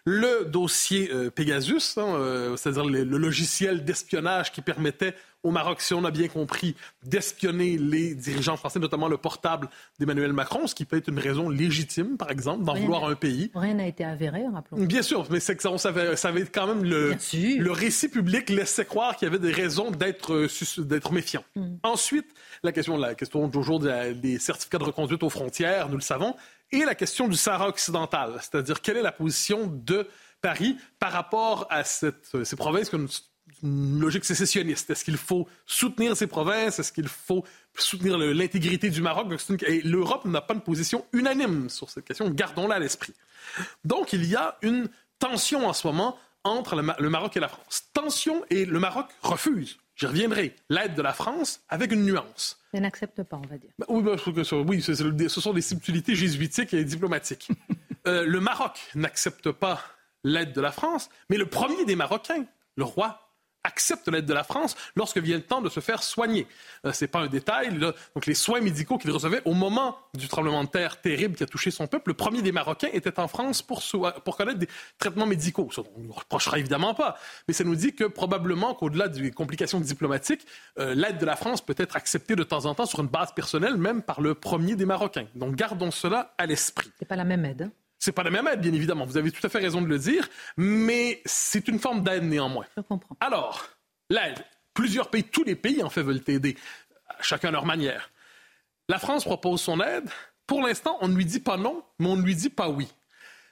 le 0.05 0.45
dossier 0.45 1.09
euh, 1.13 1.29
Pegasus, 1.29 1.97
hein, 1.97 2.15
euh, 2.15 2.57
c'est-à-dire 2.57 2.85
le, 2.85 3.03
logiciel 3.03 3.85
d'espionnage 3.85 4.51
qui 4.51 4.61
permettait 4.61 5.15
au 5.43 5.51
Maroc, 5.51 5.81
si 5.81 5.93
on 5.93 6.03
a 6.03 6.11
bien 6.11 6.27
compris, 6.27 6.75
d'espionner 7.03 7.77
les 7.77 8.13
dirigeants 8.13 8.57
français, 8.57 8.79
notamment 8.79 9.07
le 9.07 9.17
portable 9.17 9.69
d'Emmanuel 9.99 10.33
Macron, 10.33 10.67
ce 10.67 10.75
qui 10.75 10.85
peut 10.85 10.97
être 10.97 11.07
une 11.07 11.19
raison 11.19 11.49
légitime, 11.49 12.17
par 12.17 12.29
exemple, 12.29 12.63
d'en 12.63 12.73
vouloir 12.73 13.05
un 13.05 13.15
pays. 13.15 13.51
Rien 13.55 13.75
n'a 13.75 13.87
été 13.87 14.03
avéré, 14.03 14.43
rappelons. 14.51 14.83
Bien 14.85 15.01
sûr, 15.01 15.25
mais 15.29 15.39
c'est 15.39 15.55
que 15.55 15.61
ça, 15.61 15.71
on 15.71 15.77
savait, 15.77 16.15
quand 16.53 16.67
même 16.67 16.83
le, 16.83 17.15
le 17.33 17.71
récit 17.71 18.09
public 18.09 18.49
laissait 18.49 18.85
croire 18.85 19.15
qu'il 19.15 19.27
y 19.27 19.29
avait 19.29 19.39
des 19.39 19.53
raisons 19.53 19.91
d'être 19.91 20.33
euh, 20.33 20.47
d'être 20.79 21.11
méfiant. 21.13 21.43
Hmm. 21.55 21.75
Ensuite, 21.83 22.27
la 22.63 22.71
question, 22.71 22.97
la 22.97 23.15
question 23.15 23.49
toujours 23.49 23.79
des 23.79 24.39
certificats 24.39 24.77
de 24.77 24.83
reconduite 24.83 25.23
aux 25.23 25.29
frontières, 25.29 25.89
nous 25.89 25.95
le 25.95 26.01
savons, 26.01 26.35
et 26.71 26.85
la 26.85 26.95
question 26.95 27.27
du 27.27 27.35
Sahara 27.35 27.67
occidental, 27.67 28.33
c'est-à-dire 28.41 28.81
quelle 28.81 28.97
est 28.97 29.01
la 29.01 29.11
position 29.11 29.67
de 29.67 30.07
Paris 30.41 30.77
par 30.99 31.11
rapport 31.11 31.67
à 31.69 31.83
cette, 31.83 32.43
ces 32.43 32.55
provinces 32.55 32.89
qui 32.89 32.95
ont 32.95 33.07
une, 33.63 33.99
logique 33.99 34.25
sécessionniste. 34.25 34.89
Est-ce 34.89 35.03
qu'il 35.03 35.17
faut 35.17 35.47
soutenir 35.65 36.15
ces 36.15 36.27
provinces? 36.27 36.79
Est-ce 36.79 36.91
qu'il 36.91 37.07
faut 37.07 37.43
soutenir 37.75 38.17
l'intégrité 38.17 38.89
du 38.89 39.01
Maroc? 39.01 39.27
L'Europe 39.83 40.25
n'a 40.25 40.41
pas 40.41 40.53
une 40.53 40.61
position 40.61 41.05
unanime 41.13 41.69
sur 41.69 41.89
cette 41.89 42.05
question. 42.05 42.29
Gardons-la 42.29 42.75
à 42.75 42.79
l'esprit. 42.79 43.13
Donc, 43.83 44.13
il 44.13 44.25
y 44.25 44.35
a 44.35 44.57
une 44.61 44.89
tension 45.19 45.67
en 45.67 45.73
ce 45.73 45.87
moment 45.87 46.17
entre 46.43 46.75
le 46.75 47.09
Maroc 47.09 47.35
et 47.37 47.39
la 47.39 47.49
France. 47.49 47.83
Tension 47.93 48.43
et 48.49 48.65
le 48.65 48.79
Maroc 48.79 49.07
refuse 49.21 49.77
J'y 49.99 50.05
reviendrai. 50.05 50.55
L'aide 50.69 50.95
de 50.95 51.01
la 51.01 51.11
France 51.11 51.61
avec 51.67 51.91
une 51.91 52.05
nuance. 52.05 52.57
Elle 52.71 52.83
n'accepte 52.83 53.21
pas, 53.23 53.35
on 53.35 53.47
va 53.47 53.57
dire. 53.57 53.71
Ben, 53.77 53.85
oui, 53.89 54.01
ben, 54.01 54.15
oui 54.65 54.81
ce 54.81 55.41
sont 55.41 55.53
des 55.53 55.61
subtilités 55.61 56.15
jésuitiques 56.15 56.73
et 56.73 56.83
diplomatiques. 56.83 57.49
Euh, 58.07 58.23
le 58.25 58.39
Maroc 58.39 58.79
n'accepte 58.95 59.51
pas 59.51 59.83
l'aide 60.23 60.53
de 60.53 60.61
la 60.61 60.71
France, 60.71 61.09
mais 61.29 61.35
le 61.35 61.47
premier 61.47 61.83
des 61.83 61.97
Marocains, 61.97 62.45
le 62.77 62.85
roi 62.85 63.28
accepte 63.63 64.07
l'aide 64.07 64.25
de 64.25 64.33
la 64.33 64.43
France 64.43 64.75
lorsque 64.95 65.17
vient 65.17 65.37
le 65.37 65.43
temps 65.43 65.61
de 65.61 65.69
se 65.69 65.79
faire 65.79 66.03
soigner. 66.03 66.47
Euh, 66.85 66.93
Ce 66.93 67.03
n'est 67.03 67.09
pas 67.09 67.19
un 67.19 67.27
détail. 67.27 67.77
Donc 67.77 68.25
les 68.25 68.33
soins 68.33 68.61
médicaux 68.61 68.97
qu'il 68.97 69.11
recevait 69.11 69.41
au 69.45 69.53
moment 69.53 69.97
du 70.13 70.27
tremblement 70.27 70.63
de 70.63 70.69
terre 70.69 71.01
terrible 71.01 71.35
qui 71.35 71.43
a 71.43 71.45
touché 71.45 71.71
son 71.71 71.87
peuple, 71.87 72.11
le 72.11 72.13
premier 72.15 72.41
des 72.41 72.51
Marocains 72.51 72.89
était 72.93 73.19
en 73.19 73.27
France 73.27 73.61
pour, 73.61 73.81
pour 74.23 74.37
connaître 74.37 74.59
des 74.59 74.69
traitements 74.97 75.25
médicaux. 75.25 75.69
Ça, 75.71 75.81
on 75.95 76.01
ne 76.01 76.11
reprochera 76.11 76.59
évidemment 76.59 76.93
pas. 76.93 77.17
Mais 77.47 77.53
ça 77.53 77.63
nous 77.63 77.75
dit 77.75 77.93
que 77.93 78.05
probablement 78.05 78.73
qu'au-delà 78.73 79.07
des 79.07 79.31
complications 79.31 79.79
diplomatiques, 79.79 80.45
euh, 80.77 80.93
l'aide 80.95 81.17
de 81.17 81.25
la 81.25 81.35
France 81.35 81.61
peut 81.61 81.75
être 81.77 81.95
acceptée 81.95 82.35
de 82.35 82.43
temps 82.43 82.65
en 82.65 82.75
temps 82.75 82.85
sur 82.85 82.99
une 82.99 83.07
base 83.07 83.33
personnelle, 83.33 83.77
même 83.77 84.01
par 84.01 84.21
le 84.21 84.35
premier 84.35 84.75
des 84.75 84.85
Marocains. 84.85 85.27
Donc 85.35 85.55
gardons 85.55 85.91
cela 85.91 86.33
à 86.37 86.45
l'esprit. 86.45 86.91
C'est 86.99 87.07
pas 87.07 87.15
la 87.15 87.25
même 87.25 87.45
aide. 87.45 87.63
Hein. 87.63 87.71
C'est 87.99 88.13
pas 88.13 88.23
la 88.23 88.31
même 88.31 88.47
aide, 88.47 88.61
bien 88.61 88.73
évidemment. 88.73 89.05
Vous 89.05 89.17
avez 89.17 89.29
tout 89.31 89.45
à 89.45 89.49
fait 89.49 89.59
raison 89.59 89.81
de 89.81 89.87
le 89.87 89.99
dire, 89.99 90.27
mais 90.55 91.21
c'est 91.25 91.67
une 91.67 91.79
forme 91.79 92.01
d'aide 92.01 92.23
néanmoins. 92.23 92.65
Je 92.77 92.81
comprends. 92.81 93.17
Alors, 93.19 93.67
l'aide. 94.09 94.43
Plusieurs 94.73 95.09
pays, 95.09 95.25
tous 95.25 95.43
les 95.43 95.55
pays 95.55 95.83
en 95.83 95.89
fait 95.89 96.01
veulent 96.01 96.23
aider, 96.27 96.57
chacun 97.19 97.49
à 97.49 97.51
leur 97.51 97.65
manière. 97.65 98.11
La 98.87 98.97
France 98.97 99.25
propose 99.25 99.61
son 99.61 99.81
aide. 99.81 100.09
Pour 100.47 100.61
l'instant, 100.61 100.97
on 101.01 101.09
ne 101.09 101.15
lui 101.15 101.25
dit 101.25 101.41
pas 101.41 101.57
non, 101.57 101.83
mais 101.99 102.07
on 102.07 102.15
ne 102.15 102.23
lui 102.23 102.35
dit 102.35 102.49
pas 102.49 102.69
oui. 102.69 102.87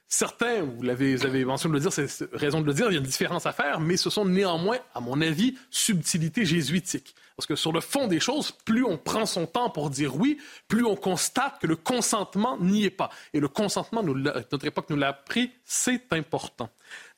Certains, 0.10 0.62
vous 0.62 0.84
l'avez, 0.84 1.26
avez 1.26 1.44
mentionné 1.44 1.74
de 1.74 1.84
le 1.84 1.90
dire, 1.90 1.92
c'est 1.92 2.30
raison 2.32 2.62
de 2.62 2.66
le 2.66 2.74
dire, 2.74 2.88
il 2.88 2.94
y 2.94 2.96
a 2.96 3.00
une 3.00 3.06
différence 3.06 3.46
à 3.46 3.52
faire, 3.52 3.82
mais 3.82 3.98
ce 3.98 4.10
sont 4.10 4.24
néanmoins, 4.24 4.78
à 4.96 5.02
mon 5.02 5.20
avis, 5.20 5.58
subtilités 5.70 6.46
jésuitiques. 6.46 7.14
Parce 7.36 7.46
que 7.46 7.58
sur 7.58 7.74
le 7.74 7.82
fond 7.82 8.08
des 8.08 8.22
choses, 8.22 8.52
plus 8.52 8.86
on 8.86 8.98
prend 8.98 9.26
son 9.26 9.46
temps 9.46 9.70
pour 9.70 9.90
dire 9.90 10.16
oui, 10.16 10.40
plus 10.70 10.86
on 10.86 10.96
constate 10.96 11.60
que 11.60 11.68
le 11.68 11.76
consentement 11.76 12.58
n'y 12.58 12.86
est 12.86 12.90
pas. 12.90 13.10
Et 13.34 13.42
le 13.42 13.50
consentement, 13.50 14.02
notre 14.02 14.66
époque 14.66 14.90
nous 14.90 14.96
l'a 14.96 15.10
appris, 15.10 15.52
c'est 15.66 16.14
important. 16.14 16.70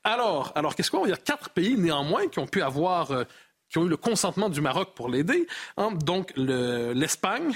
Alors, 0.03 0.51
alors 0.55 0.75
qu'est-ce 0.75 0.89
qu'on 0.89 1.05
Il 1.05 1.10
y 1.10 1.13
a 1.13 1.17
quatre 1.17 1.51
pays 1.51 1.77
néanmoins 1.77 2.27
qui 2.27 2.39
ont 2.39 2.48
pu 2.48 2.63
avoir, 2.63 3.12
euh, 3.12 3.24
qui 3.69 3.77
ont 3.77 3.86
eu 3.86 3.89
le 3.89 3.98
consentement 3.98 4.50
du 4.50 4.62
Maroc 4.62 4.96
pour 4.96 5.10
l'aider. 5.10 5.46
Hein. 5.77 5.91
Donc 5.91 6.34
l'Espagne, 6.36 7.53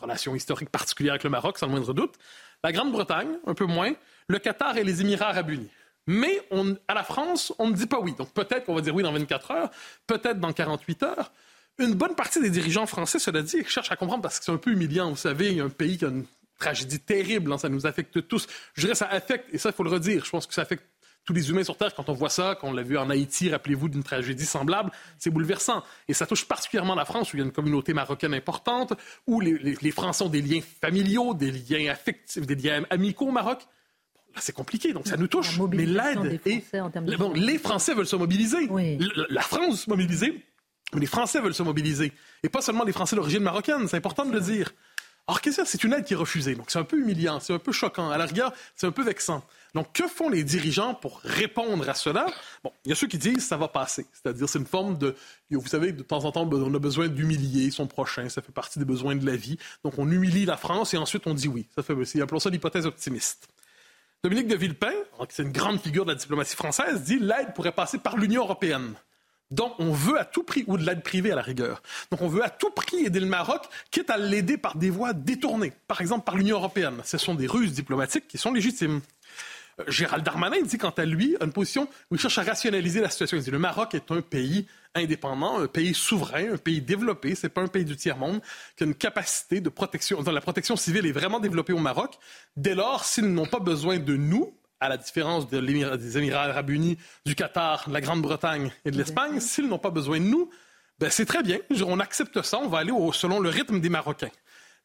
relation 0.00 0.34
historique 0.34 0.70
particulière 0.70 1.12
avec 1.12 1.24
le 1.24 1.30
Maroc, 1.30 1.58
sans 1.58 1.66
le 1.66 1.72
moindre 1.72 1.92
doute. 1.92 2.14
La 2.62 2.72
Grande-Bretagne, 2.72 3.38
un 3.46 3.54
peu 3.54 3.66
moins 3.66 3.92
le 4.28 4.38
Qatar 4.38 4.76
et 4.76 4.84
les 4.84 5.00
Émirats 5.00 5.28
arabes 5.28 5.50
unis. 5.50 5.70
Mais 6.06 6.42
à 6.88 6.94
la 6.94 7.02
France, 7.02 7.52
on 7.58 7.68
ne 7.68 7.74
dit 7.74 7.86
pas 7.86 7.98
oui. 7.98 8.14
Donc 8.16 8.32
peut-être 8.32 8.66
qu'on 8.66 8.74
va 8.74 8.80
dire 8.80 8.94
oui 8.94 9.02
dans 9.02 9.12
24 9.12 9.50
heures, 9.52 9.70
peut-être 10.06 10.38
dans 10.38 10.52
48 10.52 11.02
heures. 11.02 11.32
Une 11.78 11.94
bonne 11.94 12.14
partie 12.14 12.40
des 12.40 12.50
dirigeants 12.50 12.86
français, 12.86 13.18
cela 13.18 13.42
dit, 13.42 13.64
cherchent 13.66 13.90
à 13.90 13.96
comprendre 13.96 14.22
parce 14.22 14.38
que 14.38 14.44
c'est 14.44 14.52
un 14.52 14.58
peu 14.58 14.70
humiliant. 14.70 15.10
Vous 15.10 15.16
savez, 15.16 15.50
il 15.50 15.56
y 15.56 15.60
a 15.60 15.64
un 15.64 15.70
pays 15.70 15.98
qui 15.98 16.04
a 16.04 16.08
une 16.08 16.24
tragédie 16.58 17.00
terrible, 17.00 17.52
hein, 17.52 17.58
ça 17.58 17.68
nous 17.68 17.86
affecte 17.86 18.28
tous. 18.28 18.46
Je 18.74 18.82
dirais 18.82 18.94
ça 18.94 19.06
affecte, 19.06 19.52
et 19.52 19.58
ça, 19.58 19.70
il 19.70 19.74
faut 19.74 19.82
le 19.82 19.90
redire, 19.90 20.24
je 20.24 20.30
pense 20.30 20.46
que 20.46 20.54
ça 20.54 20.62
affecte 20.62 20.84
tous 21.24 21.32
les 21.32 21.50
humains 21.50 21.64
sur 21.64 21.76
Terre, 21.76 21.94
quand 21.94 22.10
on 22.10 22.12
voit 22.12 22.28
ça, 22.28 22.56
quand 22.60 22.68
on 22.68 22.72
l'a 22.72 22.82
vu 22.82 22.98
en 22.98 23.08
Haïti, 23.08 23.50
rappelez-vous 23.50 23.88
d'une 23.88 24.02
tragédie 24.02 24.44
semblable, 24.44 24.90
c'est 25.18 25.30
bouleversant. 25.30 25.82
Et 26.06 26.12
ça 26.12 26.26
touche 26.26 26.44
particulièrement 26.44 26.94
la 26.94 27.06
France, 27.06 27.32
où 27.32 27.36
il 27.36 27.40
y 27.40 27.42
a 27.42 27.46
une 27.46 27.52
communauté 27.52 27.94
marocaine 27.94 28.34
importante, 28.34 28.92
où 29.26 29.40
les, 29.40 29.56
les 29.58 29.90
Français 29.90 30.22
ont 30.22 30.28
des 30.28 30.42
liens 30.42 30.60
familiaux, 30.82 31.32
des 31.32 31.50
liens 31.50 31.90
affectifs, 31.90 32.46
des 32.46 32.54
liens 32.54 32.84
amicaux 32.90 33.28
au 33.28 33.32
Maroc 33.32 33.66
c'est 34.40 34.54
compliqué, 34.54 34.92
donc 34.92 35.06
ça 35.06 35.16
nous 35.16 35.26
touche. 35.26 35.58
Mais 35.70 35.86
l'aide 35.86 36.40
est. 36.44 36.62
les 37.34 37.58
Français 37.58 37.94
veulent 37.94 38.06
se 38.06 38.16
mobiliser. 38.16 38.68
La, 39.28 39.42
France 39.42 39.70
veut 39.70 39.76
se 39.76 39.90
mobiliser, 39.90 40.44
mais 40.92 41.00
les 41.00 41.06
Français 41.06 41.40
veulent 41.40 41.54
se 41.54 41.62
mobiliser. 41.62 42.12
Et 42.42 42.48
pas 42.48 42.62
seulement 42.62 42.84
les 42.84 42.92
Français 42.92 43.16
d'origine 43.16 43.42
marocaine, 43.42 43.88
c'est 43.88 43.96
important 43.96 44.24
de 44.24 44.32
le 44.32 44.40
dire. 44.40 44.72
Alors, 45.26 45.40
qu'est-ce 45.40 45.62
que 45.62 45.64
c'est? 45.64 45.82
Une 45.84 45.94
aide 45.94 46.04
qui 46.04 46.12
est 46.12 46.16
refusée. 46.16 46.54
Donc, 46.54 46.70
c'est 46.70 46.78
un 46.78 46.84
peu 46.84 46.98
humiliant, 46.98 47.40
c'est 47.40 47.54
un 47.54 47.58
peu 47.58 47.72
choquant. 47.72 48.10
À 48.10 48.18
la 48.18 48.26
rigueur, 48.26 48.52
c'est 48.76 48.86
un 48.86 48.90
peu 48.90 49.02
vexant. 49.02 49.42
Donc, 49.74 49.90
que 49.94 50.06
font 50.06 50.28
les 50.28 50.44
dirigeants 50.44 50.94
pour 50.94 51.20
répondre 51.20 51.88
à 51.88 51.94
cela? 51.94 52.26
Bon, 52.62 52.70
il 52.84 52.90
y 52.90 52.92
a 52.92 52.94
ceux 52.94 53.06
qui 53.06 53.16
disent 53.16 53.46
ça 53.46 53.56
va 53.56 53.68
passer. 53.68 54.04
C'est-à-dire, 54.12 54.46
c'est 54.50 54.58
une 54.58 54.66
forme 54.66 54.98
de. 54.98 55.14
Vous 55.50 55.66
savez, 55.66 55.92
de 55.92 56.02
temps 56.02 56.24
en 56.24 56.32
temps, 56.32 56.46
on 56.52 56.74
a 56.74 56.78
besoin 56.78 57.08
d'humilier 57.08 57.70
son 57.70 57.86
prochain. 57.86 58.28
Ça 58.28 58.42
fait 58.42 58.52
partie 58.52 58.78
des 58.78 58.84
besoins 58.84 59.16
de 59.16 59.24
la 59.24 59.36
vie. 59.36 59.56
Donc, 59.82 59.94
on 59.98 60.10
humilie 60.10 60.44
la 60.44 60.58
France 60.58 60.92
et 60.92 60.98
ensuite 60.98 61.26
on 61.26 61.32
dit 61.32 61.48
oui. 61.48 61.66
Ça 61.74 61.82
fait, 61.82 62.20
appelons 62.20 62.38
ça 62.38 62.50
l'hypothèse 62.50 62.84
optimiste. 62.84 63.48
Dominique 64.24 64.48
de 64.48 64.56
Villepin, 64.56 64.94
qui 65.28 65.42
est 65.42 65.44
une 65.44 65.52
grande 65.52 65.78
figure 65.78 66.06
de 66.06 66.12
la 66.12 66.16
diplomatie 66.16 66.56
française, 66.56 67.02
dit 67.02 67.18
l'aide 67.18 67.52
pourrait 67.54 67.72
passer 67.72 67.98
par 67.98 68.16
l'Union 68.16 68.40
européenne. 68.40 68.94
Donc, 69.50 69.74
on 69.78 69.92
veut 69.92 70.18
à 70.18 70.24
tout 70.24 70.42
prix, 70.42 70.64
ou 70.66 70.78
de 70.78 70.82
l'aide 70.82 71.02
privée 71.02 71.30
à 71.30 71.34
la 71.34 71.42
rigueur. 71.42 71.82
Donc, 72.10 72.22
on 72.22 72.28
veut 72.28 72.42
à 72.42 72.48
tout 72.48 72.70
prix 72.70 73.04
aider 73.04 73.20
le 73.20 73.26
Maroc, 73.26 73.66
quitte 73.90 74.08
à 74.08 74.16
l'aider 74.16 74.56
par 74.56 74.78
des 74.78 74.88
voies 74.88 75.12
détournées, 75.12 75.74
par 75.86 76.00
exemple 76.00 76.24
par 76.24 76.36
l'Union 76.36 76.56
européenne. 76.56 77.02
Ce 77.04 77.18
sont 77.18 77.34
des 77.34 77.46
ruses 77.46 77.74
diplomatiques 77.74 78.26
qui 78.26 78.38
sont 78.38 78.50
légitimes. 78.50 79.02
Euh, 79.80 79.84
Gérald 79.88 80.24
Darmanin 80.24 80.62
dit 80.62 80.78
quant 80.78 80.88
à 80.88 81.04
lui 81.04 81.36
une 81.42 81.52
position 81.52 81.86
où 82.10 82.14
il 82.14 82.18
cherche 82.18 82.38
à 82.38 82.44
rationaliser 82.44 83.02
la 83.02 83.10
situation. 83.10 83.36
Il 83.36 83.42
dit 83.42 83.50
le 83.50 83.58
Maroc 83.58 83.94
est 83.94 84.10
un 84.10 84.22
pays 84.22 84.66
indépendant, 84.94 85.60
un 85.60 85.66
pays 85.66 85.94
souverain, 85.94 86.52
un 86.54 86.56
pays 86.56 86.80
développé. 86.80 87.34
C'est 87.34 87.48
pas 87.48 87.62
un 87.62 87.68
pays 87.68 87.84
du 87.84 87.96
tiers 87.96 88.16
monde 88.16 88.40
qui 88.76 88.84
a 88.84 88.86
une 88.86 88.94
capacité 88.94 89.60
de 89.60 89.68
protection. 89.68 90.22
la 90.22 90.40
protection 90.40 90.76
civile 90.76 91.06
est 91.06 91.12
vraiment 91.12 91.40
développée 91.40 91.72
au 91.72 91.78
Maroc. 91.78 92.18
Dès 92.56 92.74
lors, 92.74 93.04
s'ils 93.04 93.32
n'ont 93.32 93.46
pas 93.46 93.60
besoin 93.60 93.98
de 93.98 94.16
nous, 94.16 94.54
à 94.80 94.88
la 94.88 94.96
différence 94.96 95.48
de 95.48 95.60
des 95.96 96.18
Émirats 96.18 96.44
arabes 96.44 96.70
unis, 96.70 96.98
du 97.24 97.34
Qatar, 97.34 97.88
de 97.88 97.94
la 97.94 98.00
Grande-Bretagne 98.00 98.70
et 98.84 98.90
de 98.90 98.98
l'Espagne, 98.98 99.40
s'ils 99.40 99.68
n'ont 99.68 99.78
pas 99.78 99.90
besoin 99.90 100.18
de 100.18 100.24
nous, 100.24 100.50
ben 100.98 101.10
c'est 101.10 101.24
très 101.24 101.42
bien. 101.42 101.58
On 101.86 102.00
accepte 102.00 102.42
ça. 102.42 102.58
On 102.58 102.68
va 102.68 102.78
aller 102.78 102.92
selon 103.12 103.40
le 103.40 103.48
rythme 103.48 103.80
des 103.80 103.88
Marocains. 103.88 104.30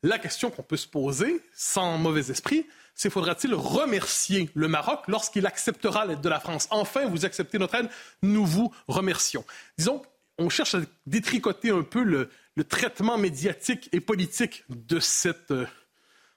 La 0.02 0.18
question 0.18 0.50
qu'on 0.50 0.64
peut 0.64 0.78
se 0.78 0.88
poser, 0.88 1.42
sans 1.54 1.98
mauvais 1.98 2.32
esprit, 2.32 2.66
c'est 3.00 3.10
faudra-t-il 3.10 3.54
remercier 3.54 4.50
le 4.56 4.68
Maroc 4.68 5.08
lorsqu'il 5.08 5.46
acceptera 5.46 6.06
l'aide 6.06 6.20
de 6.20 6.28
la 6.28 6.42
France? 6.42 6.68
Enfin, 6.70 7.06
vous 7.06 7.24
acceptez 7.24 7.58
notre 7.58 7.76
aide, 7.76 7.88
nous 8.22 8.46
vous 8.46 8.74
remercions. 8.90 9.46
Disons, 9.78 10.02
on 10.38 10.50
cherche 10.50 10.76
à 10.76 10.82
détricoter 11.06 11.70
un 11.70 11.84
peu 11.84 12.04
le, 12.04 12.30
traitement 12.68 13.18
médiatique 13.18 13.88
et 13.94 14.02
politique 14.02 14.66
de 14.68 15.00
cette, 15.00 15.52
euh, 15.52 15.66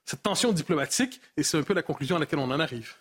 cette 0.05 0.23
tension 0.23 0.53
diplomatique, 0.53 1.21
et 1.37 1.43
c'est 1.43 1.59
un 1.59 1.65
peu 1.65 1.75
la 1.75 1.83
conclusion 1.83 2.15
à 2.15 2.21
laquelle 2.21 2.39
on 2.39 2.49
en 2.53 2.61
arrive. 2.61 2.95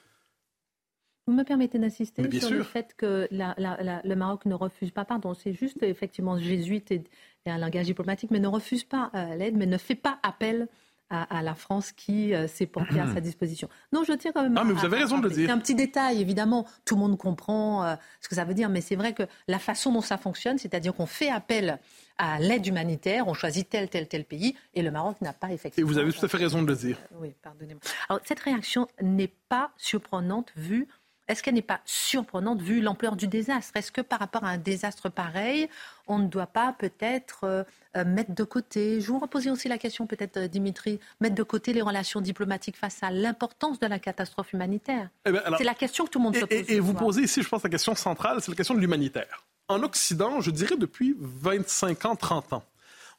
Vous 1.28 1.34
me 1.34 1.44
permettez 1.44 1.78
d'insister 1.78 2.40
sur 2.40 2.50
le 2.50 2.64
fait 2.64 2.96
que 2.98 3.28
le 3.32 4.16
Maroc 4.16 4.48
ne 4.48 4.56
refuse 4.56 4.90
pas, 4.90 5.06
pardon, 5.06 5.36
c'est 5.36 5.54
juste 5.54 5.84
effectivement 5.84 6.40
jésuite 6.40 6.90
et, 6.92 7.04
un 7.46 7.60
langage 7.60 7.86
diplomatique, 7.86 8.32
mais 8.32 8.40
ne 8.40 8.48
refuse 8.48 8.84
pas 8.84 9.12
euh, 9.14 9.36
l'aide, 9.36 9.56
mais 9.56 9.68
ne 9.68 9.78
fait 9.78 9.94
pas 9.94 10.18
appel 10.24 10.68
à, 11.12 11.42
la 11.42 11.56
France 11.56 11.92
qui 11.92 12.34
euh, 12.34 12.48
s'est 12.48 12.66
portée 12.66 13.00
à 13.00 13.14
sa 13.14 13.20
disposition. 13.22 13.68
Non, 13.92 14.04
je 14.04 14.14
tiens 14.14 14.32
quand 14.32 14.44
même. 14.44 14.58
Ah, 14.58 14.64
mais 14.64 14.74
vous 14.74 14.86
avez 14.86 14.98
raison 14.98 15.18
de 15.20 15.28
le 15.28 15.34
dire. 15.34 15.48
C'est 15.48 15.52
un 15.52 15.58
petit 15.58 15.76
détail, 15.76 16.22
évidemment. 16.22 16.66
Tout 16.86 16.96
le 16.96 17.02
monde 17.02 17.18
comprend 17.18 17.84
euh, 17.84 17.96
ce 18.22 18.30
que 18.30 18.36
ça 18.36 18.46
veut 18.46 18.54
dire, 18.54 18.70
mais 18.70 18.82
c'est 18.82 18.96
vrai 18.96 19.14
que 19.14 19.24
la 19.48 19.60
façon 19.60 19.92
dont 19.92 20.02
ça 20.02 20.18
fonctionne, 20.18 20.58
c'est-à-dire 20.58 20.94
qu'on 20.94 21.06
fait 21.06 21.30
appel 21.30 21.80
à 22.18 22.40
l'aide 22.40 22.66
humanitaire, 22.66 23.28
on 23.28 23.34
choisit 23.34 23.68
tel, 23.68 23.90
tel, 23.90 24.08
tel 24.08 24.26
pays, 24.26 24.56
et 24.74 24.82
le 24.82 24.92
Maroc 24.92 25.18
n'a 25.22 25.34
pas 25.34 25.52
effectivement. 25.52 25.90
Et 25.90 25.94
vous 25.94 25.98
avez 26.00 26.14
tout 26.14 26.24
à 26.24 26.30
fait 26.30 26.38
raison 26.38 26.62
de 26.62 26.68
le 26.68 26.76
dire. 26.76 26.98
oui, 27.16 27.34
pardonnez-moi. 27.42 27.82
Alors, 28.08 28.22
cette 28.24 28.40
réaction 28.40 28.88
n'est 29.02 29.34
pas 29.50 29.72
surprenante 29.78 30.54
vu 30.56 30.88
est-ce 31.28 31.44
qu'elle 31.44 31.54
n'est 31.54 31.62
pas 31.62 31.82
surprenante 31.86 32.62
vu 32.62 32.82
l'ampleur 32.82 33.16
du 33.16 33.28
désastre? 33.28 33.72
Est-ce 33.76 33.92
que 33.92 34.02
par 34.02 34.20
rapport 34.20 34.44
à 34.44 34.50
un 34.50 34.58
désastre 34.58 35.10
pareil, 35.10 35.70
on 36.08 36.20
ne 36.20 36.28
doit 36.28 36.48
pas 36.48 36.76
peut-être 36.78 37.44
euh, 37.44 37.64
euh, 37.96 38.04
mettre 38.06 38.34
de 38.34 38.44
côté, 38.44 39.00
je 39.02 39.08
vous 39.08 39.20
reposais 39.20 39.50
aussi 39.50 39.68
la 39.68 39.78
question 39.78 40.08
peut-être 40.08 40.38
euh, 40.38 40.48
Dimitri, 40.48 41.00
mettre 41.20 41.36
de 41.36 41.44
côté 41.44 41.74
les 41.74 41.82
relations 41.82 42.22
diplomatiques 42.22 42.78
face 42.78 43.02
à 43.02 43.12
l'importance 43.12 43.80
de 43.80 43.88
la 43.88 44.00
catastrophe 44.00 44.54
humanitaire 44.54 45.10
eh 45.26 45.32
ben, 45.32 45.42
C'est 45.58 45.64
la 45.64 45.74
question 45.74 46.06
que 46.06 46.10
tout 46.10 46.20
le 46.20 46.24
monde 46.24 46.36
se 46.36 46.46
pose. 46.46 46.52
Et, 46.52 46.76
et 46.76 46.80
vous 46.80 46.94
posez 46.94 47.22
ici, 47.22 47.42
je 47.42 47.48
pense, 47.48 47.64
la 47.64 47.70
question 47.70 47.96
centrale, 47.96 48.42
c'est 48.42 48.52
la 48.52 48.58
question 48.58 48.76
de 48.76 48.80
l'humanitaire. 48.80 49.46
En 49.68 49.84
Occident, 49.84 50.42
je 50.42 50.52
dirais 50.52 50.76
depuis 50.78 51.16
25 51.18 52.06
ans, 52.06 52.16
30 52.16 52.54
ans, 52.54 52.64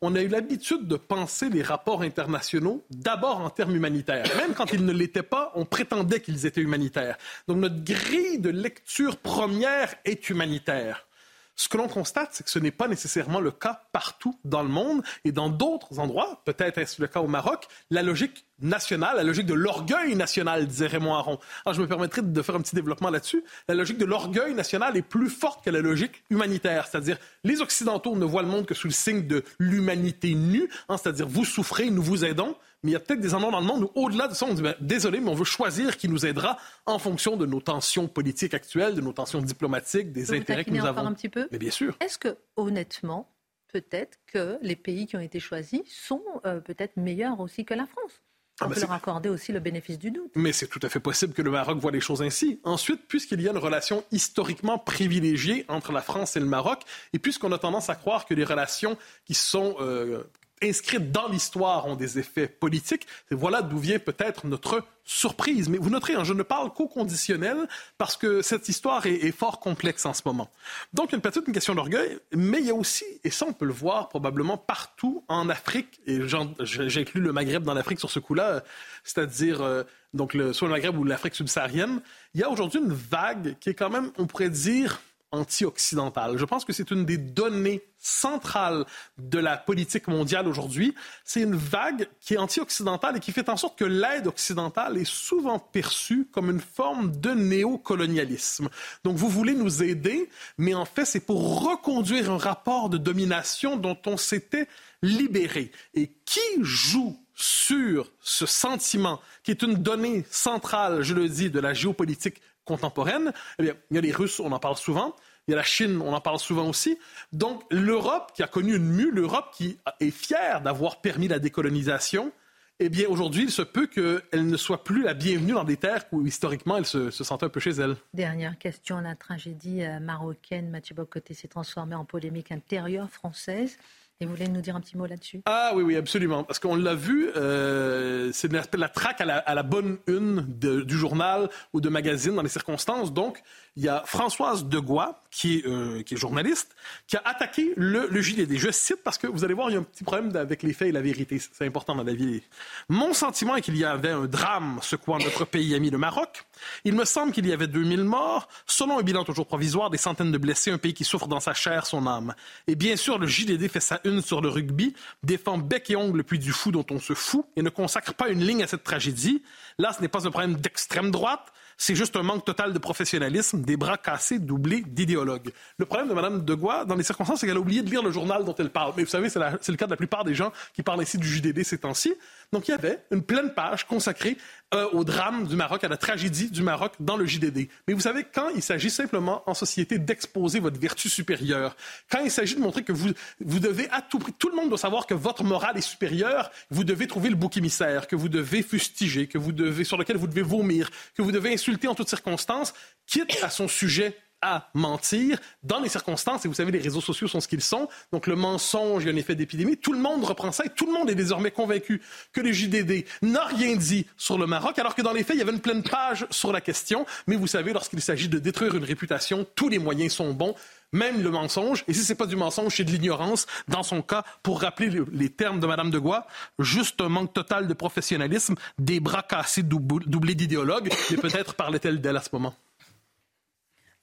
on 0.02 0.16
a 0.16 0.21
eu 0.21 0.28
l'habitude 0.28 0.88
de 0.88 0.97
penser 0.97 1.49
les 1.49 1.62
rapports 1.62 2.02
internationaux 2.02 2.85
d'abord 2.90 3.40
en 3.40 3.50
termes 3.50 3.75
humanitaires. 3.75 4.26
Même 4.37 4.52
quand 4.52 4.73
ils 4.73 4.85
ne 4.85 4.92
l'étaient 4.92 5.23
pas, 5.23 5.52
on 5.54 5.64
prétendait 5.64 6.21
qu'ils 6.21 6.44
étaient 6.44 6.61
humanitaires. 6.61 7.16
Donc 7.47 7.59
notre 7.59 7.82
grille 7.82 8.40
de 8.40 8.50
lecture 8.50 9.16
première 9.16 9.94
est 10.04 10.28
humanitaire. 10.28 11.06
Ce 11.54 11.68
que 11.68 11.76
l'on 11.76 11.88
constate, 11.88 12.30
c'est 12.32 12.44
que 12.44 12.50
ce 12.50 12.59
n'est 12.59 12.71
pas 12.71 12.88
nécessairement 12.88 13.40
le 13.40 13.50
cas 13.50 13.82
partout 13.92 14.38
dans 14.44 14.62
le 14.62 14.68
monde 14.68 15.02
et 15.25 15.32
dans 15.32 15.50
d'autres 15.50 15.99
endroits, 15.99 16.40
peut-être 16.44 16.78
est-ce 16.78 17.00
le 17.00 17.09
cas 17.09 17.21
au 17.21 17.26
Maroc, 17.26 17.66
la 17.90 18.02
logique 18.02 18.47
nationale, 18.61 19.16
la 19.16 19.23
logique 19.23 19.47
de 19.47 19.54
l'orgueil 19.54 20.14
national, 20.16 20.66
disait 20.66 20.87
Raymond 20.87 21.14
Aron. 21.14 21.38
Alors, 21.66 21.75
je 21.75 21.82
me 21.82 21.87
permettrai 21.87 22.23
de 22.23 22.42
faire 22.42 22.54
un 22.54 22.62
petit 22.62 22.75
développement 22.75 23.11
là-dessus. 23.11 23.44
La 23.68 23.75
logique 23.75 23.99
de 23.99 24.04
l'orgueil 24.04 24.54
national 24.54 24.97
est 24.97 25.02
plus 25.02 25.28
forte 25.28 25.64
que 25.64 25.71
la 25.71 25.80
logique 25.80 26.25
humanitaire. 26.30 26.87
C'est-à-dire, 26.87 27.18
les 27.44 27.61
Occidentaux 27.61 28.16
ne 28.16 28.25
voient 28.25 28.42
le 28.42 28.49
monde 28.49 28.66
que 28.66 28.75
sous 28.75 28.88
le 28.88 28.92
signe 28.92 29.26
de 29.26 29.44
l'humanité 29.59 30.35
nue, 30.35 30.71
hein, 30.88 30.97
c'est-à-dire, 30.97 31.28
vous 31.28 31.44
souffrez, 31.44 31.90
nous 31.90 32.02
vous 32.02 32.25
aidons. 32.25 32.56
Mais 32.82 32.90
il 32.90 32.94
y 32.94 32.96
a 32.96 33.00
peut-être 33.00 33.20
des 33.20 33.34
endroits 33.34 33.52
dans 33.52 33.60
le 33.60 33.66
monde 33.66 33.84
où, 33.84 33.90
au-delà 33.94 34.26
de 34.26 34.34
ça, 34.34 34.46
on 34.46 34.54
dit 34.54 34.62
ben, 34.62 34.74
désolé, 34.80 35.20
mais 35.20 35.30
on 35.30 35.34
veut 35.34 35.44
choisir 35.44 35.96
qui 35.96 36.08
nous 36.08 36.26
aidera 36.26 36.58
en 36.86 36.98
fonction 36.98 37.36
de 37.36 37.46
nos 37.46 37.60
tensions 37.60 38.08
politiques 38.08 38.54
actuelles, 38.54 38.94
de 38.94 39.00
nos 39.00 39.12
tensions 39.12 39.40
diplomatiques, 39.40 40.12
des 40.12 40.32
intérêts 40.32 40.64
que 40.64 40.70
nous 40.70 40.84
avons. 40.84 41.06
un 41.06 41.12
petit 41.12 41.28
peu? 41.28 41.48
Mais 41.52 41.58
bien 41.58 41.70
sûr. 41.70 41.96
Est-ce 42.00 42.18
que, 42.18 42.36
honnêtement, 42.56 43.32
peut-être 43.72 44.18
que 44.26 44.58
les 44.62 44.76
pays 44.76 45.06
qui 45.06 45.16
ont 45.16 45.20
été 45.20 45.38
choisis 45.38 45.82
sont 45.86 46.22
euh, 46.44 46.60
peut-être 46.60 46.96
meilleurs 46.96 47.38
aussi 47.40 47.64
que 47.64 47.74
la 47.74 47.86
France? 47.86 48.20
On 48.60 48.66
ah, 48.66 48.68
peut 48.68 48.80
leur 48.80 48.92
accorder 48.92 49.28
aussi 49.28 49.50
le 49.50 49.60
bénéfice 49.60 49.98
du 49.98 50.10
doute. 50.10 50.30
Mais 50.34 50.52
c'est 50.52 50.66
tout 50.66 50.78
à 50.82 50.88
fait 50.88 51.00
possible 51.00 51.32
que 51.32 51.42
le 51.42 51.50
Maroc 51.50 51.78
voit 51.78 51.90
les 51.90 52.00
choses 52.00 52.22
ainsi. 52.22 52.60
Ensuite, 52.64 53.08
puisqu'il 53.08 53.40
y 53.40 53.48
a 53.48 53.50
une 53.50 53.58
relation 53.58 54.04
historiquement 54.12 54.78
privilégiée 54.78 55.64
entre 55.68 55.90
la 55.90 56.02
France 56.02 56.36
et 56.36 56.40
le 56.40 56.46
Maroc, 56.46 56.82
et 57.12 57.18
puisqu'on 57.18 57.50
a 57.52 57.58
tendance 57.58 57.90
à 57.90 57.94
croire 57.94 58.26
que 58.26 58.34
les 58.34 58.44
relations 58.44 58.98
qui 59.24 59.34
sont 59.34 59.76
euh, 59.80 60.22
inscrites 60.62 61.11
dans 61.11 61.28
l'histoire 61.28 61.87
ont 61.87 61.97
des 61.97 62.19
effets 62.19 62.47
politiques. 62.47 63.07
Et 63.31 63.35
voilà 63.35 63.62
d'où 63.62 63.78
vient 63.78 63.99
peut-être 63.99 64.47
notre 64.47 64.85
surprise. 65.04 65.69
Mais 65.69 65.78
vous 65.78 65.90
noterez, 65.90 66.14
hein, 66.14 66.25
je 66.25 66.33
ne 66.33 66.42
parle 66.42 66.73
qu'au 66.73 66.87
conditionnel 66.87 67.57
parce 67.99 68.16
que 68.16 68.42
cette 68.42 68.69
histoire 68.69 69.07
est, 69.07 69.33
fort 69.33 69.61
complexe 69.61 70.07
en 70.07 70.14
ce 70.14 70.23
moment. 70.25 70.50
Donc, 70.92 71.12
a 71.14 71.19
peut-être 71.19 71.47
une 71.47 71.54
question 71.54 71.75
d'orgueil, 71.75 72.19
mais 72.33 72.61
il 72.61 72.66
y 72.66 72.71
a 72.71 72.75
aussi, 72.75 73.04
et 73.25 73.31
ça 73.31 73.47
on 73.49 73.52
peut 73.52 73.64
le 73.64 73.73
voir 73.73 74.09
probablement 74.09 74.57
partout 74.57 75.25
en 75.28 75.49
Afrique, 75.49 76.00
et 76.07 76.21
j'inclus 76.61 77.21
le 77.21 77.33
Maghreb 77.33 77.64
dans 77.64 77.75
l'Afrique 77.75 77.99
sur 77.99 78.11
ce 78.11 78.19
coup-là, 78.19 78.62
c'est-à-dire 79.04 79.62
euh, 79.62 79.83
donc 80.14 80.37
soit 80.52 80.69
le 80.69 80.75
Maghreb 80.75 80.97
ou 80.99 81.04
l'Afrique 81.04 81.35
subsaharienne, 81.35 82.00
il 82.35 82.40
y 82.40 82.45
a 82.45 82.50
aujourd'hui 82.50 82.81
une 82.81 82.92
vague 82.92 83.57
qui 83.59 83.71
est 83.71 83.75
quand 83.75 83.90
même, 83.90 84.11
on 84.19 84.26
pourrait 84.26 84.50
dire, 84.50 85.00
anti-occidentale. 85.32 86.38
Je 86.38 86.44
pense 86.44 86.64
que 86.64 86.72
c'est 86.72 86.90
une 86.90 87.04
des 87.04 87.16
données 87.16 87.82
centrales 87.98 88.84
de 89.18 89.38
la 89.38 89.56
politique 89.56 90.08
mondiale 90.08 90.46
aujourd'hui. 90.46 90.94
C'est 91.24 91.40
une 91.40 91.56
vague 91.56 92.08
qui 92.20 92.34
est 92.34 92.38
anti-occidentale 92.38 93.16
et 93.16 93.20
qui 93.20 93.32
fait 93.32 93.48
en 93.48 93.56
sorte 93.56 93.78
que 93.78 93.84
l'aide 93.84 94.26
occidentale 94.26 94.98
est 94.98 95.08
souvent 95.08 95.58
perçue 95.58 96.26
comme 96.32 96.50
une 96.50 96.60
forme 96.60 97.12
de 97.20 97.30
néocolonialisme. 97.30 98.68
Donc 99.04 99.16
vous 99.16 99.28
voulez 99.28 99.54
nous 99.54 99.82
aider, 99.82 100.28
mais 100.58 100.74
en 100.74 100.84
fait 100.84 101.04
c'est 101.04 101.20
pour 101.20 101.62
reconduire 101.62 102.30
un 102.30 102.38
rapport 102.38 102.88
de 102.88 102.98
domination 102.98 103.76
dont 103.76 103.98
on 104.06 104.16
s'était 104.16 104.68
libéré. 105.02 105.72
Et 105.94 106.12
qui 106.24 106.40
joue 106.60 107.18
sur 107.34 108.10
ce 108.20 108.46
sentiment, 108.46 109.20
qui 109.42 109.50
est 109.50 109.62
une 109.62 109.74
donnée 109.74 110.24
centrale, 110.30 111.02
je 111.02 111.14
le 111.14 111.28
dis, 111.28 111.50
de 111.50 111.60
la 111.60 111.74
géopolitique 111.74 112.40
contemporaine, 112.64 113.33
eh 113.59 113.62
bien, 113.62 113.75
il 113.90 113.95
y 113.97 113.99
a 113.99 114.00
les 114.00 114.12
Russes, 114.12 114.40
on 114.40 114.52
en 114.52 114.59
parle 114.59 114.76
souvent. 114.76 115.14
Il 115.49 115.50
y 115.50 115.54
a 115.54 115.57
la 115.57 115.64
Chine, 115.64 116.00
on 116.00 116.12
en 116.12 116.21
parle 116.21 116.38
souvent 116.38 116.69
aussi. 116.69 116.99
Donc, 117.33 117.64
l'Europe 117.71 118.33
qui 118.35 118.42
a 118.42 118.47
connu 118.47 118.76
une 118.76 118.88
mue, 118.88 119.11
l'Europe 119.11 119.50
qui 119.52 119.78
est 119.99 120.11
fière 120.11 120.61
d'avoir 120.61 121.00
permis 121.00 121.26
la 121.26 121.40
décolonisation, 121.40 122.33
eh 122.78 122.88
bien, 122.88 123.07
aujourd'hui, 123.09 123.45
il 123.45 123.50
se 123.50 123.62
peut 123.62 123.87
qu'elle 123.87 124.47
ne 124.47 124.57
soit 124.57 124.83
plus 124.83 125.02
la 125.02 125.14
bienvenue 125.14 125.52
dans 125.52 125.64
des 125.64 125.76
terres 125.76 126.04
où, 126.11 126.26
historiquement, 126.26 126.76
elle 126.76 126.87
se, 126.87 127.11
sentait 127.11 127.47
un 127.47 127.49
peu 127.49 127.61
chez 127.61 127.71
elle. 127.71 127.97
Dernière 128.12 128.59
question. 128.59 129.00
La 129.00 129.14
tragédie 129.14 129.83
euh, 129.83 130.00
marocaine, 130.00 130.71
Mathieu 130.71 130.95
Bocoté, 130.95 131.35
s'est 131.35 131.49
transformée 131.49 131.95
en 131.95 132.04
polémique 132.04 132.50
intérieure 132.50 133.09
française. 133.09 133.78
Et 134.22 134.24
vous 134.24 134.36
voulez 134.36 134.46
nous 134.46 134.60
dire 134.60 134.76
un 134.76 134.80
petit 134.80 134.96
mot 134.96 135.04
là-dessus? 135.04 135.42
Ah 135.46 135.72
oui, 135.74 135.82
oui, 135.82 135.96
absolument. 135.96 136.44
Parce 136.44 136.60
qu'on 136.60 136.76
l'a 136.76 136.94
vu, 136.94 137.30
euh, 137.34 138.30
c'est 138.32 138.52
la 138.52 138.88
traque 138.88 139.20
à 139.20 139.54
la, 139.54 139.62
bonne 139.64 139.98
une 140.06 140.46
du 140.46 140.96
journal 140.96 141.50
ou 141.72 141.80
de 141.80 141.88
magazine 141.88 142.36
dans 142.36 142.42
les 142.42 142.48
circonstances. 142.48 143.12
Donc, 143.12 143.42
il 143.76 143.84
y 143.84 143.88
a 143.88 144.02
Françoise 144.06 144.66
Degois, 144.66 145.22
qui 145.30 145.58
est, 145.58 145.66
euh, 145.66 146.02
journaliste, 146.12 146.76
qui 147.06 147.16
a 147.16 147.22
attaqué 147.24 147.72
le, 147.76 148.20
JDD. 148.20 148.58
Je 148.58 148.70
cite 148.70 149.02
parce 149.02 149.18
que 149.18 149.26
vous 149.26 149.44
allez 149.44 149.54
voir, 149.54 149.70
il 149.70 149.72
y 149.72 149.76
a 149.76 149.80
un 149.80 149.84
petit 149.84 150.04
problème 150.04 150.36
avec 150.36 150.62
les 150.62 150.74
faits 150.74 150.88
et 150.88 150.92
la 150.92 151.00
vérité. 151.00 151.40
C'est 151.40 151.66
important 151.66 151.96
dans 151.96 152.04
la 152.04 152.12
vie. 152.12 152.42
Mon 152.88 153.14
sentiment 153.14 153.56
est 153.56 153.62
qu'il 153.62 153.76
y 153.76 153.84
avait 153.84 154.10
un 154.10 154.26
drame 154.26 154.78
secouant 154.82 155.18
notre 155.18 155.46
pays 155.46 155.74
ami, 155.74 155.90
le 155.90 155.98
Maroc. 155.98 156.44
Il 156.84 156.94
me 156.94 157.04
semble 157.04 157.32
qu'il 157.32 157.46
y 157.46 157.52
avait 157.52 157.66
2000 157.66 158.04
morts. 158.04 158.46
Selon 158.66 158.98
un 158.98 159.02
bilan 159.02 159.24
toujours 159.24 159.46
provisoire, 159.46 159.90
des 159.90 159.98
centaines 159.98 160.32
de 160.32 160.38
blessés, 160.38 160.70
un 160.70 160.78
pays 160.78 160.94
qui 160.94 161.04
souffre 161.04 161.26
dans 161.26 161.40
sa 161.40 161.54
chair, 161.54 161.86
son 161.86 162.06
âme. 162.06 162.34
Et 162.66 162.74
bien 162.74 162.96
sûr, 162.96 163.18
le 163.18 163.26
JDD 163.26 163.68
fait 163.68 163.80
sa 163.80 164.00
une 164.04 164.12
une 164.12 164.22
sur 164.22 164.40
le 164.40 164.48
rugby, 164.48 164.94
défend 165.22 165.58
bec 165.58 165.90
et 165.90 165.96
ongle 165.96 166.22
puis 166.22 166.38
du 166.38 166.52
fou 166.52 166.70
dont 166.70 166.86
on 166.90 167.00
se 167.00 167.14
fout 167.14 167.44
et 167.56 167.62
ne 167.62 167.70
consacre 167.70 168.14
pas 168.14 168.28
une 168.28 168.44
ligne 168.44 168.62
à 168.62 168.66
cette 168.66 168.84
tragédie. 168.84 169.42
Là, 169.78 169.92
ce 169.92 170.00
n'est 170.00 170.08
pas 170.08 170.26
un 170.26 170.30
problème 170.30 170.54
d'extrême 170.54 171.10
droite, 171.10 171.52
c'est 171.76 171.94
juste 171.94 172.16
un 172.16 172.22
manque 172.22 172.44
total 172.44 172.72
de 172.72 172.78
professionnalisme, 172.78 173.62
des 173.62 173.76
bras 173.76 173.96
cassés 173.96 174.38
doublés 174.38 174.82
d'idéologues. 174.86 175.52
Le 175.78 175.86
problème 175.86 176.08
de 176.08 176.14
Mme 176.14 176.44
de 176.44 176.54
Goua, 176.54 176.84
dans 176.84 176.94
les 176.94 177.02
circonstances, 177.02 177.40
c'est 177.40 177.46
qu'elle 177.46 177.56
a 177.56 177.60
oublié 177.60 177.82
de 177.82 177.90
lire 177.90 178.02
le 178.02 178.10
journal 178.10 178.44
dont 178.44 178.54
elle 178.58 178.70
parle. 178.70 178.94
Mais 178.96 179.04
vous 179.04 179.10
savez, 179.10 179.28
c'est 179.28 179.38
le 179.40 179.76
cas 179.76 179.86
de 179.86 179.90
la 179.90 179.96
plupart 179.96 180.24
des 180.24 180.34
gens 180.34 180.52
qui 180.74 180.82
parlent 180.82 181.02
ici 181.02 181.18
du 181.18 181.26
JDD 181.26 181.62
ces 181.64 181.78
temps-ci. 181.78 182.14
Donc, 182.52 182.68
il 182.68 182.72
y 182.72 182.74
avait 182.74 183.02
une 183.10 183.22
pleine 183.22 183.52
page 183.54 183.86
consacrée 183.86 184.36
euh, 184.74 184.88
au 184.92 185.04
drame 185.04 185.46
du 185.46 185.56
Maroc, 185.56 185.84
à 185.84 185.88
la 185.88 185.96
tragédie 185.96 186.50
du 186.50 186.62
Maroc 186.62 186.92
dans 187.00 187.16
le 187.16 187.26
JDD. 187.26 187.68
Mais 187.86 187.94
vous 187.94 188.00
savez, 188.00 188.24
quand 188.24 188.48
il 188.54 188.62
s'agit 188.62 188.90
simplement 188.90 189.42
en 189.46 189.54
société 189.54 189.98
d'exposer 189.98 190.60
votre 190.60 190.80
vertu 190.80 191.08
supérieure, 191.08 191.76
quand 192.10 192.20
il 192.24 192.30
s'agit 192.30 192.54
de 192.54 192.60
montrer 192.60 192.82
que 192.82 192.92
vous, 192.92 193.10
vous 193.44 193.60
devez 193.60 193.88
à 193.90 194.00
tout 194.00 194.18
prix, 194.18 194.32
tout 194.32 194.48
le 194.48 194.56
monde 194.56 194.68
doit 194.68 194.78
savoir 194.78 195.06
que 195.06 195.14
votre 195.14 195.44
morale 195.44 195.76
est 195.76 195.82
supérieure, 195.82 196.50
vous 196.70 196.84
devez 196.84 197.06
trouver 197.06 197.28
le 197.28 197.36
bouc 197.36 197.56
émissaire, 197.56 198.06
que 198.06 198.16
vous 198.16 198.28
devez 198.28 198.62
fustiger, 198.62 199.26
que 199.26 199.38
vous 199.38 199.52
devez, 199.52 199.84
sur 199.84 199.98
lequel 199.98 200.16
vous 200.16 200.26
devez 200.26 200.42
vomir, 200.42 200.90
que 201.14 201.22
vous 201.22 201.32
devez 201.32 201.52
insulter 201.52 201.88
en 201.88 201.94
toutes 201.94 202.08
circonstances, 202.08 202.72
quitte 203.06 203.38
à 203.42 203.50
son 203.50 203.68
sujet 203.68 204.16
à 204.42 204.68
mentir 204.75 205.38
dans 205.62 205.80
les 205.80 205.88
circonstances. 205.88 206.44
Et 206.44 206.49
vous 206.49 206.54
savez, 206.54 206.72
les 206.72 206.80
réseaux 206.80 207.00
sociaux 207.00 207.28
sont 207.28 207.40
ce 207.40 207.49
qu'ils 207.49 207.62
sont. 207.62 207.88
Donc 208.12 208.26
le 208.26 208.37
mensonge, 208.37 209.04
il 209.04 209.06
y 209.06 209.11
a 209.11 209.14
un 209.14 209.16
effet 209.16 209.34
d'épidémie. 209.34 209.76
Tout 209.76 209.92
le 209.92 210.00
monde 210.00 210.25
reprend 210.25 210.52
ça 210.52 210.64
et 210.64 210.70
tout 210.70 210.87
le 210.87 210.92
monde 210.92 211.08
est 211.08 211.14
désormais 211.14 211.50
convaincu 211.50 212.02
que 212.32 212.40
le 212.40 212.52
JDD 212.52 213.04
n'a 213.22 213.44
rien 213.44 213.76
dit 213.76 214.06
sur 214.16 214.37
le 214.37 214.46
Maroc, 214.46 214.78
alors 214.78 214.94
que 214.94 215.02
dans 215.02 215.12
les 215.12 215.25
faits, 215.25 215.37
il 215.37 215.38
y 215.38 215.42
avait 215.42 215.52
une 215.52 215.61
pleine 215.61 215.82
page 215.82 216.26
sur 216.30 216.52
la 216.52 216.61
question. 216.61 217.06
Mais 217.26 217.37
vous 217.37 217.46
savez, 217.46 217.72
lorsqu'il 217.72 218.02
s'agit 218.02 218.28
de 218.28 218.38
détruire 218.38 218.75
une 218.75 218.84
réputation, 218.84 219.46
tous 219.54 219.68
les 219.68 219.78
moyens 219.78 220.12
sont 220.12 220.32
bons 220.34 220.54
même 220.92 221.22
le 221.22 221.30
mensonge. 221.30 221.84
Et 221.88 221.94
si 221.94 222.04
ce 222.04 222.12
n'est 222.12 222.16
pas 222.16 222.26
du 222.26 222.37
mensonge, 222.37 222.76
c'est 222.76 222.84
de 222.84 222.90
l'ignorance. 222.90 223.46
Dans 223.68 223.82
son 223.82 224.02
cas, 224.02 224.25
pour 224.42 224.61
rappeler 224.61 224.90
les 225.12 225.30
termes 225.30 225.61
de 225.61 225.66
Mme 225.66 225.90
de 225.90 225.99
Goua, 225.99 226.26
juste 226.58 227.00
un 227.00 227.08
manque 227.08 227.32
total 227.32 227.66
de 227.66 227.75
professionnalisme, 227.75 228.54
des 228.78 229.00
bras 229.00 229.22
cassés 229.22 229.62
doublés 229.62 230.34
d'idéologues. 230.34 230.92
Mais 231.11 231.16
peut-être 231.16 231.54
parlait-elle 231.56 232.00
d'elle 232.00 232.16
à 232.16 232.22
ce 232.22 232.30
moment. 232.32 232.54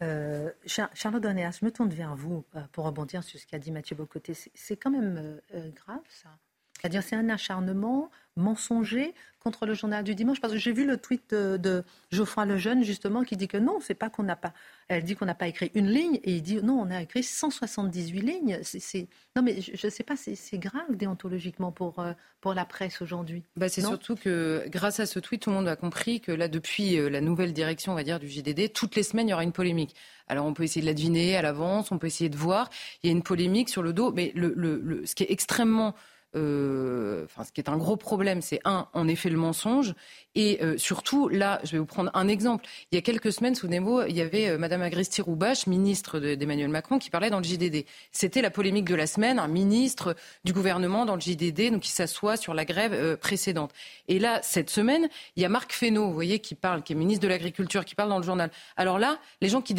Euh, 0.01 0.51
Charlotte 0.65 1.21
Donéas, 1.21 1.57
je 1.59 1.65
me 1.65 1.71
tourne 1.71 1.89
vers 1.89 2.15
vous 2.15 2.45
euh, 2.55 2.61
pour 2.71 2.85
rebondir 2.85 3.23
sur 3.23 3.39
ce 3.39 3.45
qu'a 3.45 3.59
dit 3.59 3.71
Mathieu 3.71 3.95
Bocoté. 3.95 4.33
C'est 4.33 4.77
quand 4.77 4.91
même 4.91 5.41
euh, 5.53 5.69
grave, 5.71 6.01
ça. 6.09 6.29
C'est-à-dire, 6.79 7.03
c'est 7.03 7.17
un 7.17 7.27
acharnement 7.29 8.09
mensonger 8.39 9.13
contre 9.39 9.65
le 9.65 9.73
journal 9.73 10.03
du 10.03 10.15
dimanche 10.15 10.41
Parce 10.41 10.53
que 10.53 10.59
j'ai 10.59 10.71
vu 10.71 10.85
le 10.85 10.97
tweet 10.97 11.33
de, 11.33 11.83
Geoffroy 12.11 12.45
Lejeune, 12.45 12.83
justement, 12.83 13.23
qui 13.23 13.37
dit 13.37 13.47
que 13.47 13.57
non, 13.57 13.79
c'est 13.81 13.93
pas 13.93 14.09
qu'on 14.09 14.23
n'a 14.23 14.35
pas. 14.35 14.53
Elle 14.87 15.03
dit 15.03 15.15
qu'on 15.15 15.25
n'a 15.25 15.35
pas 15.35 15.47
écrit 15.47 15.71
une 15.75 15.87
ligne, 15.87 16.19
et 16.23 16.35
il 16.35 16.41
dit 16.41 16.57
non, 16.61 16.79
on 16.79 16.91
a 16.91 17.01
écrit 17.01 17.23
178 17.23 18.21
lignes. 18.21 18.59
C'est, 18.63 19.07
non, 19.35 19.41
mais 19.41 19.61
je 19.61 19.85
ne 19.85 19.91
sais 19.91 20.03
pas, 20.03 20.15
c'est, 20.15 20.57
grave 20.57 20.95
déontologiquement 20.95 21.71
pour, 21.71 21.99
euh, 21.99 22.13
pour 22.41 22.53
la 22.53 22.65
presse 22.65 23.01
aujourd'hui. 23.01 23.43
Bah, 23.55 23.69
c'est 23.69 23.81
surtout 23.81 24.15
que 24.15 24.65
grâce 24.67 24.99
à 24.99 25.05
ce 25.05 25.19
tweet, 25.19 25.41
tout 25.43 25.51
le 25.51 25.55
monde 25.55 25.67
a 25.67 25.75
compris 25.75 26.19
que 26.19 26.31
là, 26.31 26.47
depuis 26.47 26.97
euh, 26.97 27.09
la 27.09 27.21
nouvelle 27.21 27.53
direction, 27.53 27.93
on 27.93 27.95
va 27.95 28.03
dire, 28.03 28.19
du 28.19 28.27
JDD, 28.27 28.73
toutes 28.73 28.95
les 28.95 29.03
semaines, 29.03 29.27
il 29.27 29.31
y 29.31 29.33
aura 29.33 29.43
une 29.43 29.53
polémique. 29.53 29.95
Alors 30.27 30.45
on 30.45 30.53
peut 30.53 30.63
essayer 30.63 30.81
de 30.81 30.85
la 30.85 30.93
deviner 30.93 31.37
à 31.37 31.41
l'avance, 31.41 31.91
on 31.91 31.97
peut 31.97 32.07
essayer 32.07 32.29
de 32.29 32.37
voir. 32.37 32.69
Il 33.03 33.07
y 33.07 33.09
a 33.09 33.15
une 33.15 33.23
polémique 33.23 33.69
sur 33.69 33.81
le 33.81 33.93
dos, 33.93 34.11
mais 34.11 34.31
le, 34.35 34.53
le, 34.55 35.05
ce 35.05 35.15
qui 35.15 35.23
est 35.23 35.31
extrêmement 35.31 35.95
euh, 36.35 37.25
ce 37.43 37.51
qui 37.51 37.59
est 37.59 37.69
un 37.69 37.77
gros 37.77 37.97
problème, 37.97 38.41
c'est 38.41 38.59
un, 38.65 38.87
en 38.93 39.07
effet, 39.07 39.29
le 39.29 39.37
mensonge. 39.37 39.93
Et 40.35 40.59
euh, 40.61 40.77
surtout, 40.77 41.27
là, 41.27 41.59
je 41.63 41.71
vais 41.71 41.79
vous 41.79 41.85
prendre 41.85 42.11
un 42.13 42.27
exemple. 42.27 42.65
Il 42.91 42.95
y 42.95 42.97
a 42.99 43.01
quelques 43.01 43.33
semaines, 43.33 43.55
souvenez-vous, 43.55 44.03
il 44.07 44.15
y 44.15 44.21
avait 44.21 44.49
euh, 44.49 44.57
Madame 44.57 44.81
Agresti 44.81 45.21
Roubache, 45.21 45.65
ministre 45.67 46.19
d'Emmanuel 46.19 46.69
Macron, 46.69 46.99
qui 46.99 47.09
parlait 47.09 47.29
dans 47.29 47.39
le 47.39 47.43
JDD. 47.43 47.85
C'était 48.11 48.41
la 48.41 48.51
polémique 48.51 48.85
de 48.85 48.95
la 48.95 49.07
semaine, 49.07 49.39
un 49.39 49.47
ministre 49.47 50.15
du 50.43 50.53
gouvernement 50.53 51.05
dans 51.05 51.15
le 51.15 51.21
JDD, 51.21 51.71
donc 51.71 51.81
qui 51.81 51.91
s'assoit 51.91 52.37
sur 52.37 52.53
la 52.53 52.65
grève 52.65 53.17
précédente. 53.17 53.71
Et 54.07 54.19
là, 54.19 54.39
cette 54.43 54.69
semaine, 54.69 55.09
il 55.35 55.41
y 55.41 55.45
a 55.45 55.49
Marc 55.49 55.73
Fesneau, 55.73 56.05
vous 56.05 56.13
voyez, 56.13 56.39
qui 56.39 56.55
parle, 56.55 56.83
qui 56.83 56.93
est 56.93 56.95
ministre 56.95 57.23
de 57.23 57.27
l'Agriculture, 57.27 57.85
qui 57.85 57.95
parle 57.95 58.09
dans 58.09 58.19
le 58.19 58.23
journal. 58.23 58.51
Alors 58.77 58.99
là, 58.99 59.19
les 59.41 59.49
gens 59.49 59.61
qui 59.61 59.73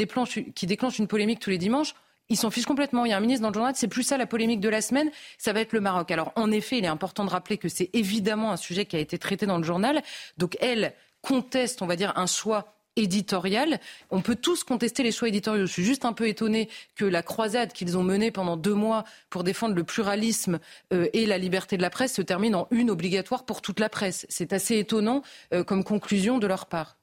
qui 0.54 0.66
déclenchent 0.66 0.98
une 0.98 1.06
polémique 1.06 1.40
tous 1.40 1.50
les 1.50 1.58
dimanches, 1.58 1.94
ils 2.30 2.36
s'en 2.36 2.50
fichent 2.50 2.66
complètement. 2.66 3.04
Il 3.04 3.10
y 3.10 3.12
a 3.12 3.16
un 3.16 3.20
ministre 3.20 3.42
dans 3.42 3.50
le 3.50 3.54
journal, 3.54 3.74
c'est 3.76 3.88
plus 3.88 4.02
ça 4.02 4.16
la 4.16 4.26
polémique 4.26 4.60
de 4.60 4.68
la 4.68 4.80
semaine, 4.80 5.10
ça 5.36 5.52
va 5.52 5.60
être 5.60 5.72
le 5.72 5.80
Maroc. 5.80 6.10
Alors 6.10 6.32
en 6.36 6.50
effet, 6.50 6.78
il 6.78 6.84
est 6.84 6.88
important 6.88 7.24
de 7.24 7.30
rappeler 7.30 7.58
que 7.58 7.68
c'est 7.68 7.90
évidemment 7.92 8.52
un 8.52 8.56
sujet 8.56 8.86
qui 8.86 8.96
a 8.96 9.00
été 9.00 9.18
traité 9.18 9.46
dans 9.46 9.58
le 9.58 9.64
journal. 9.64 10.02
Donc 10.38 10.56
elle 10.60 10.94
conteste, 11.22 11.82
on 11.82 11.86
va 11.86 11.96
dire, 11.96 12.12
un 12.16 12.26
choix 12.26 12.72
éditorial. 12.96 13.80
On 14.10 14.20
peut 14.20 14.36
tous 14.36 14.64
contester 14.64 15.02
les 15.02 15.12
choix 15.12 15.28
éditoriaux. 15.28 15.66
Je 15.66 15.72
suis 15.72 15.84
juste 15.84 16.04
un 16.04 16.12
peu 16.12 16.28
étonné 16.28 16.68
que 16.96 17.04
la 17.04 17.22
croisade 17.22 17.72
qu'ils 17.72 17.96
ont 17.96 18.02
menée 18.02 18.30
pendant 18.30 18.56
deux 18.56 18.74
mois 18.74 19.04
pour 19.30 19.44
défendre 19.44 19.74
le 19.74 19.84
pluralisme 19.84 20.58
euh, 20.92 21.08
et 21.12 21.26
la 21.26 21.38
liberté 21.38 21.76
de 21.76 21.82
la 21.82 21.90
presse 21.90 22.14
se 22.14 22.22
termine 22.22 22.54
en 22.54 22.66
une 22.70 22.90
obligatoire 22.90 23.44
pour 23.44 23.62
toute 23.62 23.80
la 23.80 23.88
presse. 23.88 24.26
C'est 24.28 24.52
assez 24.52 24.78
étonnant 24.78 25.22
euh, 25.54 25.64
comme 25.64 25.84
conclusion 25.84 26.38
de 26.38 26.46
leur 26.46 26.66
part. 26.66 26.96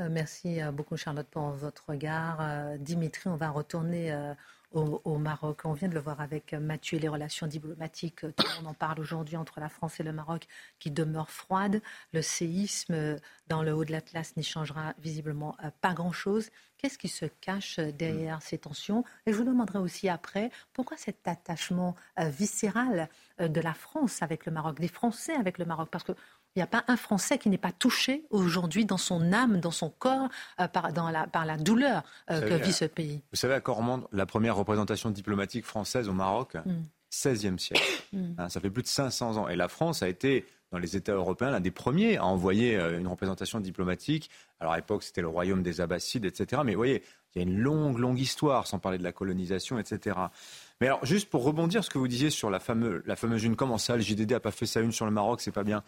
Euh, 0.00 0.08
merci 0.10 0.58
beaucoup 0.72 0.96
Charlotte 0.96 1.28
pour 1.30 1.50
votre 1.50 1.84
regard. 1.88 2.40
Dimitri, 2.78 3.28
on 3.28 3.36
va 3.36 3.50
retourner 3.50 4.14
au, 4.72 5.18
Maroc. 5.18 5.60
On 5.64 5.72
vient 5.72 5.88
de 5.88 5.94
le 5.94 6.00
voir 6.00 6.20
avec 6.20 6.52
Mathieu, 6.52 6.98
les 6.98 7.08
relations 7.08 7.46
diplomatiques, 7.46 8.24
euh, 8.24 8.32
on 8.62 8.66
en 8.66 8.74
parle 8.74 9.00
aujourd'hui 9.00 9.36
entre 9.36 9.60
la 9.60 9.68
France 9.68 10.00
et 10.00 10.02
le 10.02 10.12
Maroc, 10.12 10.46
qui 10.78 10.90
demeurent 10.90 11.30
froides. 11.30 11.80
Le 12.12 12.22
séisme 12.22 12.92
euh, 12.94 13.16
dans 13.48 13.62
le 13.62 13.72
haut 13.72 13.84
de 13.84 13.92
l'Atlas 13.92 14.36
n'y 14.36 14.42
changera 14.42 14.94
visiblement 14.98 15.56
euh, 15.64 15.70
pas 15.80 15.94
grand-chose. 15.94 16.50
Qu'est-ce 16.78 16.98
qui 16.98 17.08
se 17.08 17.24
cache 17.24 17.78
derrière 17.78 18.42
ces 18.42 18.58
tensions? 18.58 19.02
Et 19.24 19.32
je 19.32 19.38
vous 19.38 19.44
demanderai 19.44 19.78
aussi 19.78 20.10
après, 20.10 20.50
pourquoi 20.74 20.98
cet 20.98 21.26
attachement 21.26 21.96
viscéral 22.18 23.08
de 23.38 23.60
la 23.62 23.72
France 23.72 24.20
avec 24.20 24.44
le 24.44 24.52
Maroc, 24.52 24.78
des 24.78 24.88
Français 24.88 25.32
avec 25.32 25.56
le 25.56 25.64
Maroc? 25.64 25.88
Parce 25.90 26.04
que 26.04 26.12
il 26.56 26.60
n'y 26.60 26.62
a 26.62 26.66
pas 26.66 26.84
un 26.88 26.96
Français 26.96 27.36
qui 27.36 27.50
n'est 27.50 27.58
pas 27.58 27.72
touché 27.72 28.24
aujourd'hui 28.30 28.86
dans 28.86 28.96
son 28.96 29.32
âme, 29.34 29.60
dans 29.60 29.70
son 29.70 29.90
corps, 29.90 30.28
euh, 30.58 30.66
par, 30.68 30.90
la, 30.90 31.26
par 31.26 31.44
la 31.44 31.58
douleur 31.58 32.02
euh, 32.30 32.40
que 32.40 32.54
vit 32.54 32.72
ce 32.72 32.86
pays. 32.86 33.20
Vous 33.30 33.36
savez, 33.36 33.52
à 33.52 33.60
Cormande, 33.60 34.06
la 34.10 34.24
première 34.24 34.56
représentation 34.56 35.10
diplomatique 35.10 35.66
française 35.66 36.08
au 36.08 36.14
Maroc, 36.14 36.56
16e 37.12 37.52
mm. 37.52 37.58
siècle. 37.58 37.82
Mm. 38.12 38.18
Hein, 38.38 38.48
ça 38.48 38.60
fait 38.60 38.70
plus 38.70 38.82
de 38.82 38.88
500 38.88 39.36
ans. 39.36 39.48
Et 39.48 39.56
la 39.56 39.68
France 39.68 40.02
a 40.02 40.08
été, 40.08 40.46
dans 40.72 40.78
les 40.78 40.96
États 40.96 41.12
européens, 41.12 41.50
l'un 41.50 41.60
des 41.60 41.70
premiers 41.70 42.16
à 42.16 42.24
envoyer 42.24 42.76
euh, 42.76 42.98
une 42.98 43.06
représentation 43.06 43.60
diplomatique. 43.60 44.30
Alors 44.58 44.72
à 44.72 44.76
l'époque, 44.76 45.02
c'était 45.02 45.20
le 45.20 45.28
royaume 45.28 45.62
des 45.62 45.82
Abbassides, 45.82 46.24
etc. 46.24 46.62
Mais 46.64 46.72
vous 46.72 46.78
voyez, 46.78 47.02
il 47.34 47.42
y 47.42 47.44
a 47.44 47.48
une 47.48 47.58
longue, 47.58 47.98
longue 47.98 48.18
histoire, 48.18 48.66
sans 48.66 48.78
parler 48.78 48.96
de 48.96 49.02
la 49.02 49.12
colonisation, 49.12 49.78
etc. 49.78 50.16
Mais 50.80 50.88
alors, 50.88 51.04
juste 51.04 51.30
pour 51.30 51.42
rebondir 51.42 51.82
ce 51.82 51.90
que 51.90 51.96
vous 51.96 52.08
disiez 52.08 52.28
sur 52.28 52.50
la 52.50 52.60
fameuse, 52.60 53.02
la 53.06 53.16
fameuse 53.16 53.44
une, 53.44 53.56
comment 53.56 53.78
ça, 53.78 53.96
le 53.96 54.02
JDD 54.02 54.32
n'a 54.32 54.40
pas 54.40 54.50
fait 54.50 54.66
sa 54.66 54.80
une 54.80 54.92
sur 54.92 55.06
le 55.06 55.10
Maroc, 55.10 55.40
c'est 55.40 55.52
pas 55.52 55.64
bien. 55.64 55.82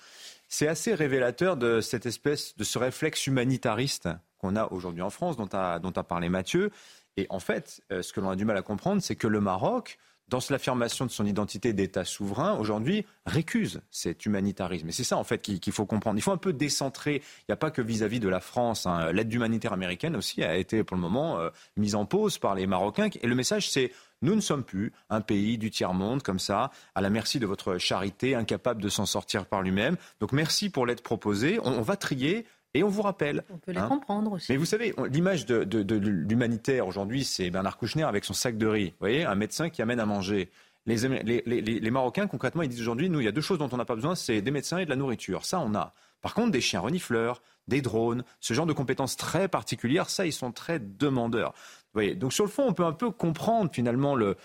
C'est 0.48 0.66
assez 0.66 0.94
révélateur 0.94 1.58
de 1.58 1.80
cette 1.82 2.06
espèce, 2.06 2.56
de 2.56 2.64
ce 2.64 2.78
réflexe 2.78 3.26
humanitariste 3.26 4.08
qu'on 4.38 4.56
a 4.56 4.66
aujourd'hui 4.72 5.02
en 5.02 5.10
France, 5.10 5.36
dont 5.36 5.48
a, 5.52 5.78
dont 5.78 5.90
a 5.90 6.02
parlé 6.04 6.30
Mathieu. 6.30 6.70
Et 7.18 7.26
en 7.28 7.40
fait, 7.40 7.82
euh, 7.92 8.00
ce 8.00 8.12
que 8.12 8.20
l'on 8.20 8.30
a 8.30 8.36
du 8.36 8.46
mal 8.46 8.56
à 8.56 8.62
comprendre, 8.62 9.02
c'est 9.02 9.16
que 9.16 9.26
le 9.26 9.40
Maroc, 9.40 9.98
dans 10.28 10.38
l'affirmation 10.50 11.06
de 11.06 11.10
son 11.10 11.26
identité 11.26 11.72
d'État 11.72 12.04
souverain, 12.04 12.56
aujourd'hui, 12.58 13.06
récuse 13.26 13.80
cet 13.90 14.26
humanitarisme. 14.26 14.88
Et 14.88 14.92
c'est 14.92 15.04
ça, 15.04 15.16
en 15.16 15.24
fait, 15.24 15.40
qu'il 15.40 15.72
faut 15.72 15.86
comprendre. 15.86 16.18
Il 16.18 16.22
faut 16.22 16.32
un 16.32 16.36
peu 16.36 16.52
décentrer. 16.52 17.22
Il 17.40 17.44
n'y 17.50 17.52
a 17.52 17.56
pas 17.56 17.70
que 17.70 17.82
vis-à-vis 17.82 18.20
de 18.20 18.28
la 18.28 18.40
France. 18.40 18.86
Hein. 18.86 19.12
L'aide 19.12 19.32
humanitaire 19.32 19.72
américaine 19.72 20.16
aussi 20.16 20.42
a 20.42 20.56
été, 20.56 20.84
pour 20.84 20.96
le 20.96 21.02
moment, 21.02 21.38
euh, 21.38 21.50
mise 21.76 21.94
en 21.94 22.04
pause 22.04 22.38
par 22.38 22.54
les 22.54 22.66
Marocains. 22.66 23.08
Et 23.22 23.26
le 23.26 23.34
message, 23.34 23.70
c'est 23.70 23.92
nous 24.22 24.34
ne 24.34 24.40
sommes 24.40 24.64
plus 24.64 24.92
un 25.10 25.20
pays 25.20 25.58
du 25.58 25.70
tiers-monde 25.70 26.22
comme 26.22 26.38
ça, 26.38 26.70
à 26.94 27.00
la 27.00 27.10
merci 27.10 27.38
de 27.38 27.46
votre 27.46 27.78
charité, 27.78 28.34
incapable 28.34 28.82
de 28.82 28.88
s'en 28.88 29.06
sortir 29.06 29.46
par 29.46 29.62
lui-même. 29.62 29.96
Donc 30.20 30.32
merci 30.32 30.70
pour 30.70 30.86
l'aide 30.86 31.02
proposée. 31.02 31.60
On, 31.62 31.82
va 31.82 31.96
trier. 31.96 32.46
Et 32.74 32.82
on 32.82 32.88
vous 32.88 33.02
rappelle. 33.02 33.44
On 33.50 33.58
peut 33.58 33.72
les 33.72 33.78
hein. 33.78 33.88
comprendre 33.88 34.32
aussi. 34.32 34.52
Mais 34.52 34.58
vous 34.58 34.66
savez, 34.66 34.94
l'image 35.10 35.46
de, 35.46 35.94
l'humanitaire 35.94 36.86
aujourd'hui, 36.86 37.24
c'est 37.24 37.50
Bernard 37.50 37.78
Kouchner 37.78 38.04
avec 38.04 38.24
son 38.24 38.34
sac 38.34 38.58
de 38.58 38.66
riz. 38.66 38.88
Vous 38.90 38.96
voyez, 39.00 39.24
un 39.24 39.34
médecin 39.34 39.70
qui 39.70 39.82
amène 39.82 40.00
à 40.00 40.06
manger. 40.06 40.50
Les, 40.86 40.96
les, 41.44 41.90
Marocains, 41.90 42.26
concrètement, 42.26 42.62
ils 42.62 42.68
disent 42.68 42.80
aujourd'hui, 42.80 43.10
nous, 43.10 43.20
il 43.20 43.24
y 43.24 43.28
a 43.28 43.32
deux 43.32 43.42
choses 43.42 43.58
dont 43.58 43.68
on 43.72 43.76
n'a 43.76 43.84
pas 43.84 43.94
besoin, 43.94 44.14
c'est 44.14 44.40
des 44.40 44.50
médecins 44.50 44.78
et 44.78 44.84
de 44.84 44.90
la 44.90 44.96
nourriture. 44.96 45.44
Ça, 45.44 45.60
on 45.60 45.74
a. 45.74 45.92
Par 46.22 46.34
contre, 46.34 46.50
des 46.50 46.60
chiens 46.60 46.80
renifleurs, 46.80 47.42
des 47.68 47.82
drones, 47.82 48.24
ce 48.40 48.54
genre 48.54 48.66
de 48.66 48.72
compétences 48.72 49.16
très 49.16 49.48
particulières, 49.48 50.08
ça, 50.08 50.24
ils 50.24 50.32
sont 50.32 50.50
très 50.50 50.78
demandeurs. 50.78 51.52
Donc 52.16 52.32
sur 52.32 52.44
le 52.44 52.50
fond, 52.50 52.64
on 52.68 52.72
peut 52.72 52.84
un 52.84 52.92
peu 52.92 53.10
comprendre 53.10 53.70
finalement 53.72 54.14
le, 54.14 54.36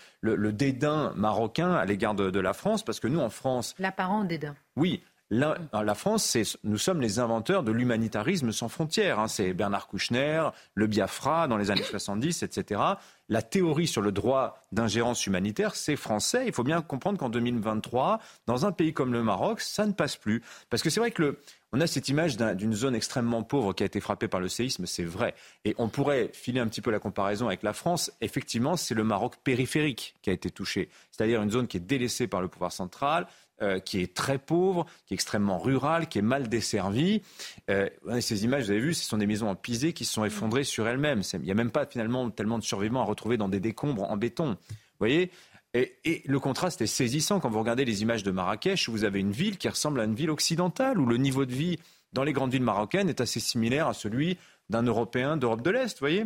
dédain 0.52 1.14
marocain 1.16 1.74
à 1.74 1.86
l'égard 1.86 2.16
de, 2.16 2.40
la 2.40 2.54
France, 2.54 2.84
parce 2.84 3.00
que 3.00 3.08
nous, 3.08 3.20
en 3.20 3.30
France... 3.30 3.76
L'apparent 3.80 4.24
dédain. 4.24 4.56
Oui, 4.76 5.04
La, 5.34 5.96
France, 5.96 6.38
nous 6.64 6.78
sommes 6.78 7.02
les 7.02 7.18
inventeurs 7.18 7.64
de 7.64 7.72
l'humanitarisme 7.72 8.52
sans 8.52 8.70
frontières. 8.70 9.18
Hein. 9.20 9.28
C'est 9.28 9.54
Bernard 9.54 9.88
Kouchner, 9.88 10.50
le 10.76 10.86
Biafra 10.86 11.48
dans 11.48 11.58
les 11.58 11.72
années 11.72 11.82
70, 11.82 12.44
etc. 12.44 12.82
La 13.30 13.42
théorie 13.42 13.88
sur 13.88 14.04
le 14.04 14.12
droit 14.12 14.64
d'ingérence 14.72 15.26
humanitaire, 15.26 15.74
c'est 15.74 15.96
français. 15.96 16.44
Il 16.46 16.54
faut 16.54 16.64
bien 16.64 16.84
comprendre 16.84 17.18
qu'en 17.18 17.30
2023, 17.30 18.20
dans 18.46 18.68
un 18.68 18.72
pays 18.72 18.94
comme 18.94 19.12
le 19.12 19.24
Maroc, 19.24 19.62
ça 19.62 19.88
ne 19.88 19.92
passe 19.94 20.18
plus. 20.18 20.44
Parce 20.70 20.84
que 20.84 20.92
c'est 20.92 21.00
vrai 21.00 21.10
que 21.10 21.40
on 21.76 21.82
a 21.82 21.88
cette 21.88 22.08
image 22.08 22.38
d'une 22.38 22.74
zone 22.74 22.94
extrêmement 22.94 23.42
pauvre 23.42 23.74
qui 23.74 23.82
a 23.82 23.88
été 23.88 24.00
frappée 24.00 24.28
par 24.28 24.40
le 24.40 24.48
séisme, 24.48 24.86
c'est 24.86 25.04
vrai. 25.04 25.34
Et 25.66 25.74
on 25.80 25.90
pourrait 25.90 26.30
filer 26.32 26.60
un 26.60 26.68
petit 26.68 26.82
peu 26.82 26.92
la 26.92 27.00
comparaison 27.00 27.48
avec 27.48 27.64
la 27.64 27.74
France. 27.74 28.12
Effectivement, 28.22 28.78
c'est 28.78 28.94
le 28.94 29.04
Maroc 29.04 29.38
périphérique 29.44 30.14
qui 30.22 30.30
a 30.30 30.34
été 30.34 30.52
touché, 30.52 30.90
c'est-à-dire 31.10 31.42
une 31.42 31.50
zone 31.50 31.68
qui 31.68 31.78
est 31.78 31.80
délaissée 31.80 32.28
par 32.28 32.42
le 32.42 32.48
pouvoir 32.48 32.72
central, 32.72 33.26
euh, 33.62 33.80
qui 33.80 34.02
est 34.02 34.14
très 34.14 34.40
pauvre, 34.40 34.86
qui 35.06 35.14
est 35.14 35.16
extrêmement 35.16 35.60
rurale, 35.60 36.08
qui 36.08 36.20
est 36.20 36.24
mal 36.24 36.50
desservie. 36.50 37.22
Euh, 37.70 37.88
ces 38.20 38.44
images, 38.44 38.66
vous 38.66 38.72
avez 38.72 38.80
vu, 38.80 38.94
ce 38.94 39.06
sont 39.06 39.18
des 39.18 39.28
maisons 39.28 39.48
en 39.48 39.56
pisé 39.56 39.94
qui 39.94 40.06
se 40.06 40.14
sont 40.14 40.26
effondrées 40.26 40.64
sur 40.64 40.88
elles-mêmes. 40.88 41.22
Il 41.34 41.42
n'y 41.42 41.52
a 41.52 41.56
même 41.56 41.72
pas 41.72 41.86
finalement 41.86 42.30
tellement 42.32 42.58
de 42.58 42.64
survivants 42.64 43.02
à 43.02 43.06
retrouver 43.06 43.38
dans 43.38 43.50
des 43.50 43.60
décombres 43.60 44.10
en 44.10 44.18
béton. 44.18 44.58
Vous 44.70 45.00
voyez? 45.00 45.32
Et, 45.76 46.22
le 46.26 46.40
contraste 46.40 46.82
est 46.82 46.88
saisissant 46.88 47.40
quand 47.40 47.50
vous 47.50 47.60
regardez 47.60 47.86
les 47.86 48.04
images 48.04 48.24
de 48.24 48.32
Marrakech, 48.32 48.88
où 48.88 48.92
vous 48.92 49.06
avez 49.06 49.20
une 49.20 49.32
ville 49.32 49.58
qui 49.58 49.70
ressemble 49.70 50.00
à 50.00 50.04
une 50.04 50.14
ville 50.14 50.30
occidentale, 50.30 51.00
où 51.00 51.06
le 51.06 51.18
niveau 51.18 51.46
de 51.46 51.54
vie 51.54 51.80
dans 52.12 52.24
les 52.24 52.34
grandes 52.34 52.52
villes 52.52 52.62
marocaines 52.62 53.10
est 53.10 53.22
assez 53.22 53.40
similaire 53.40 53.88
à 53.88 53.94
celui 53.94 54.38
d'un 54.70 54.84
Européen 54.84 55.36
d'Europe 55.36 55.64
de 55.64 55.72
l'Est, 55.72 56.00
voyez? 56.00 56.26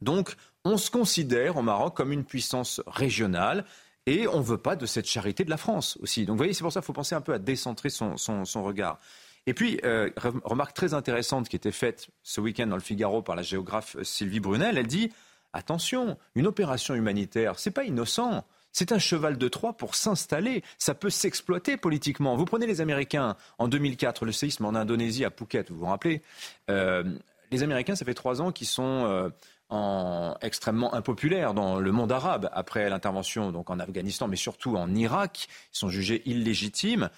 Donc, 0.00 0.34
on 0.64 0.76
se 0.78 0.90
considère 0.90 1.56
au 1.56 1.62
Maroc 1.62 1.96
comme 1.96 2.12
une 2.12 2.24
puissance 2.24 2.82
régionale. 2.86 3.64
Et 4.06 4.26
on 4.26 4.38
ne 4.38 4.44
veut 4.44 4.58
pas 4.58 4.76
de 4.76 4.86
cette 4.86 5.06
charité 5.06 5.44
de 5.44 5.50
la 5.50 5.56
France 5.56 5.96
aussi. 6.02 6.24
Donc 6.24 6.34
vous 6.34 6.38
voyez, 6.38 6.52
c'est 6.52 6.62
pour 6.62 6.72
ça 6.72 6.80
qu'il 6.80 6.86
faut 6.86 6.92
penser 6.92 7.14
un 7.14 7.20
peu 7.20 7.34
à 7.34 7.38
décentrer 7.38 7.88
son, 7.90 8.16
regard. 8.56 8.98
Et 9.46 9.54
puis, 9.54 9.80
euh, 9.84 10.10
remarque 10.44 10.74
très 10.74 10.94
intéressante 10.94 11.48
qui 11.48 11.56
était 11.56 11.72
faite 11.72 12.08
ce 12.22 12.40
week-end 12.40 12.66
dans 12.66 12.76
le 12.76 12.82
Figaro 12.82 13.22
par 13.22 13.36
la 13.36 13.42
géographe 13.42 13.96
Sylvie 14.02 14.40
Brunel, 14.40 14.78
elle 14.78 14.86
dit 14.86 15.10
attention, 15.52 16.16
une 16.34 16.46
opération 16.46 16.94
humanitaire, 16.94 17.58
c'est 17.58 17.70
pas 17.70 17.84
innocent. 17.84 18.44
C'est 18.72 18.90
un 18.90 18.98
cheval 18.98 19.36
de 19.36 19.48
Troie 19.48 19.74
pour 19.74 19.94
s'installer. 19.94 20.64
Ça 20.78 20.94
peut 20.94 21.10
s'exploiter 21.10 21.76
politiquement. 21.76 22.36
Vous 22.36 22.46
prenez 22.46 22.66
les 22.66 22.80
Américains 22.80 23.36
en 23.58 23.68
2004, 23.68 24.24
le 24.24 24.32
séisme 24.32 24.64
en 24.64 24.74
Indonésie 24.74 25.26
à 25.26 25.30
Phuket, 25.30 25.70
vous 25.70 25.80
vous 25.80 25.86
rappelez 25.86 26.22
euh, 26.70 27.04
Les 27.50 27.62
Américains, 27.62 27.94
ça 27.94 28.06
fait 28.06 28.14
trois 28.14 28.40
ans 28.40 28.50
qu'ils 28.50 28.66
sont 28.66 29.04
euh, 29.06 29.28
en, 29.72 30.36
extrêmement 30.42 30.94
impopulaires 30.94 31.54
dans 31.54 31.80
le 31.80 31.92
monde 31.92 32.12
arabe 32.12 32.50
après 32.52 32.88
l'intervention 32.90 33.52
donc 33.52 33.70
en 33.70 33.78
Afghanistan, 33.78 34.28
mais 34.28 34.36
surtout 34.36 34.76
en 34.76 34.94
Irak. 34.94 35.48
Ils 35.72 35.78
sont 35.78 35.88
jugés 35.88 36.22
illégitimes. 36.26 37.08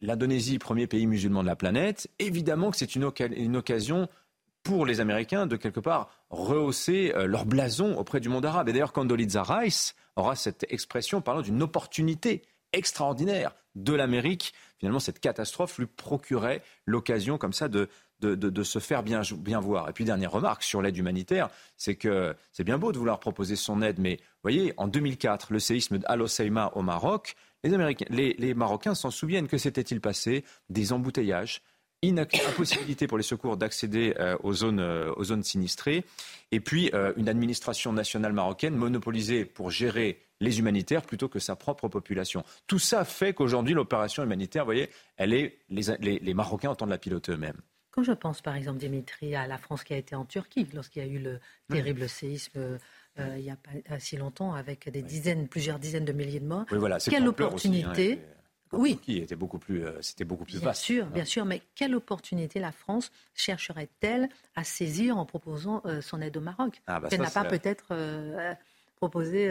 L'Indonésie, 0.00 0.58
premier 0.58 0.86
pays 0.86 1.06
musulman 1.06 1.42
de 1.42 1.46
la 1.46 1.56
planète, 1.56 2.08
évidemment 2.18 2.70
que 2.70 2.76
c'est 2.76 2.96
une, 2.96 3.04
occasion 3.04 4.08
pour 4.62 4.86
les 4.86 5.00
Américains 5.00 5.46
de 5.46 5.56
quelque 5.56 5.80
part 5.80 6.10
rehausser 6.30 7.12
euh, 7.14 7.26
leur 7.26 7.46
blason 7.46 7.96
auprès 7.96 8.20
du 8.20 8.28
monde 8.28 8.46
arabe. 8.46 8.68
Et 8.68 8.72
d'ailleurs, 8.72 8.92
Condoleezza 8.92 9.42
Rice 9.42 9.94
aura 10.16 10.34
cette 10.36 10.66
expression 10.68 11.20
parlant 11.20 11.42
d'une 11.42 11.62
opportunité 11.62 12.42
extraordinaire 12.72 13.54
de 13.74 13.92
l'Amérique. 13.92 14.54
Finalement, 14.78 15.00
cette 15.00 15.20
catastrophe 15.20 15.78
lui 15.78 15.86
procurait 15.86 16.62
l'occasion 16.86 17.38
comme 17.38 17.52
ça 17.52 17.68
de, 17.68 17.88
de, 18.20 18.62
se 18.62 18.78
faire 18.78 19.02
bien, 19.02 19.22
voir. 19.60 19.88
Et 19.88 19.92
puis, 19.92 20.04
dernière 20.04 20.32
remarque 20.32 20.62
sur 20.62 20.82
l'aide 20.82 20.96
humanitaire, 20.96 21.48
c'est 21.76 21.96
que 21.96 22.34
c'est 22.52 22.64
bien 22.64 22.78
beau 22.78 22.92
de 22.92 22.98
vouloir 22.98 23.20
proposer 23.20 23.56
son 23.56 23.82
aide, 23.82 23.98
mais 23.98 24.18
voyez, 24.42 24.74
en 24.76 24.88
2004, 24.88 25.52
le 25.52 25.58
séisme 25.58 25.98
d'Al 25.98 26.22
Hoceima 26.22 26.72
au 26.74 26.82
Maroc, 26.82 27.36
les, 27.62 28.54
Marocains 28.54 28.94
s'en 28.94 29.10
souviennent. 29.10 29.48
Que 29.48 29.58
s'était-il 29.58 30.00
passé? 30.00 30.44
Des 30.68 30.92
embouteillages, 30.92 31.62
impossibilité 32.02 33.06
pour 33.06 33.18
les 33.18 33.24
secours 33.24 33.56
d'accéder 33.56 34.14
euh, 34.18 34.36
aux, 34.42 34.54
zones, 34.54 34.80
euh, 34.80 35.12
aux 35.16 35.24
zones 35.24 35.42
sinistrées, 35.42 36.04
et 36.50 36.60
puis 36.60 36.90
euh, 36.94 37.12
une 37.16 37.28
administration 37.28 37.92
nationale 37.92 38.32
marocaine 38.32 38.74
monopolisée 38.74 39.44
pour 39.44 39.70
gérer 39.70 40.22
les 40.40 40.58
humanitaires 40.58 41.02
plutôt 41.02 41.28
que 41.28 41.38
sa 41.38 41.56
propre 41.56 41.88
population. 41.88 42.42
Tout 42.66 42.78
ça 42.78 43.04
fait 43.04 43.34
qu'aujourd'hui, 43.34 43.74
l'opération 43.74 44.22
humanitaire, 44.22 44.64
vous 44.64 44.68
voyez, 44.68 44.88
elle 45.18 45.34
est, 45.34 45.58
les, 45.68 46.18
les, 46.18 46.34
Marocains 46.34 46.70
entendent 46.70 46.88
la 46.90 46.98
piloter 46.98 47.32
eux-mêmes. 47.32 47.60
Quand 47.90 48.02
je 48.02 48.12
pense, 48.12 48.40
par 48.40 48.54
exemple, 48.54 48.78
Dimitri, 48.78 49.34
à 49.34 49.46
la 49.46 49.58
France 49.58 49.84
qui 49.84 49.92
a 49.94 49.96
été 49.96 50.14
en 50.14 50.24
Turquie, 50.24 50.66
lorsqu'il 50.74 51.02
y 51.02 51.04
a 51.04 51.08
eu 51.08 51.18
le 51.18 51.40
terrible 51.68 52.08
séisme 52.08 52.78
il 53.18 53.42
n'y 53.42 53.50
a 53.50 53.56
pas 53.56 53.98
si 53.98 54.16
longtemps, 54.16 54.54
avec 54.54 54.88
des 54.88 55.02
dizaines, 55.02 55.48
plusieurs 55.48 55.78
dizaines 55.78 56.06
de 56.06 56.12
milliers 56.12 56.40
de 56.40 56.46
morts, 56.46 56.64
quelle 57.08 57.24
hein, 57.24 57.26
opportunité 57.26 58.20
oui. 58.72 58.98
Qui 59.02 59.18
était 59.18 59.36
beaucoup 59.36 59.58
plus, 59.58 59.84
euh, 59.84 60.00
c'était 60.00 60.24
beaucoup 60.24 60.44
plus 60.44 60.60
bien 60.60 60.72
Sûr, 60.72 61.06
bien 61.06 61.24
sûr, 61.24 61.44
mais 61.44 61.62
quelle 61.74 61.94
opportunité 61.94 62.60
la 62.60 62.72
France 62.72 63.10
chercherait-elle 63.34 64.28
à 64.54 64.64
saisir 64.64 65.16
en 65.16 65.26
proposant 65.26 65.82
euh, 65.86 66.00
son 66.00 66.20
aide 66.20 66.36
au 66.36 66.40
Maroc? 66.40 66.80
Ah, 66.86 67.00
bah 67.00 67.08
Elle 67.10 67.20
n'a 67.20 67.30
pas 67.30 67.44
peut-être 67.44 67.86
euh, 67.90 68.54
proposé, 69.00 69.50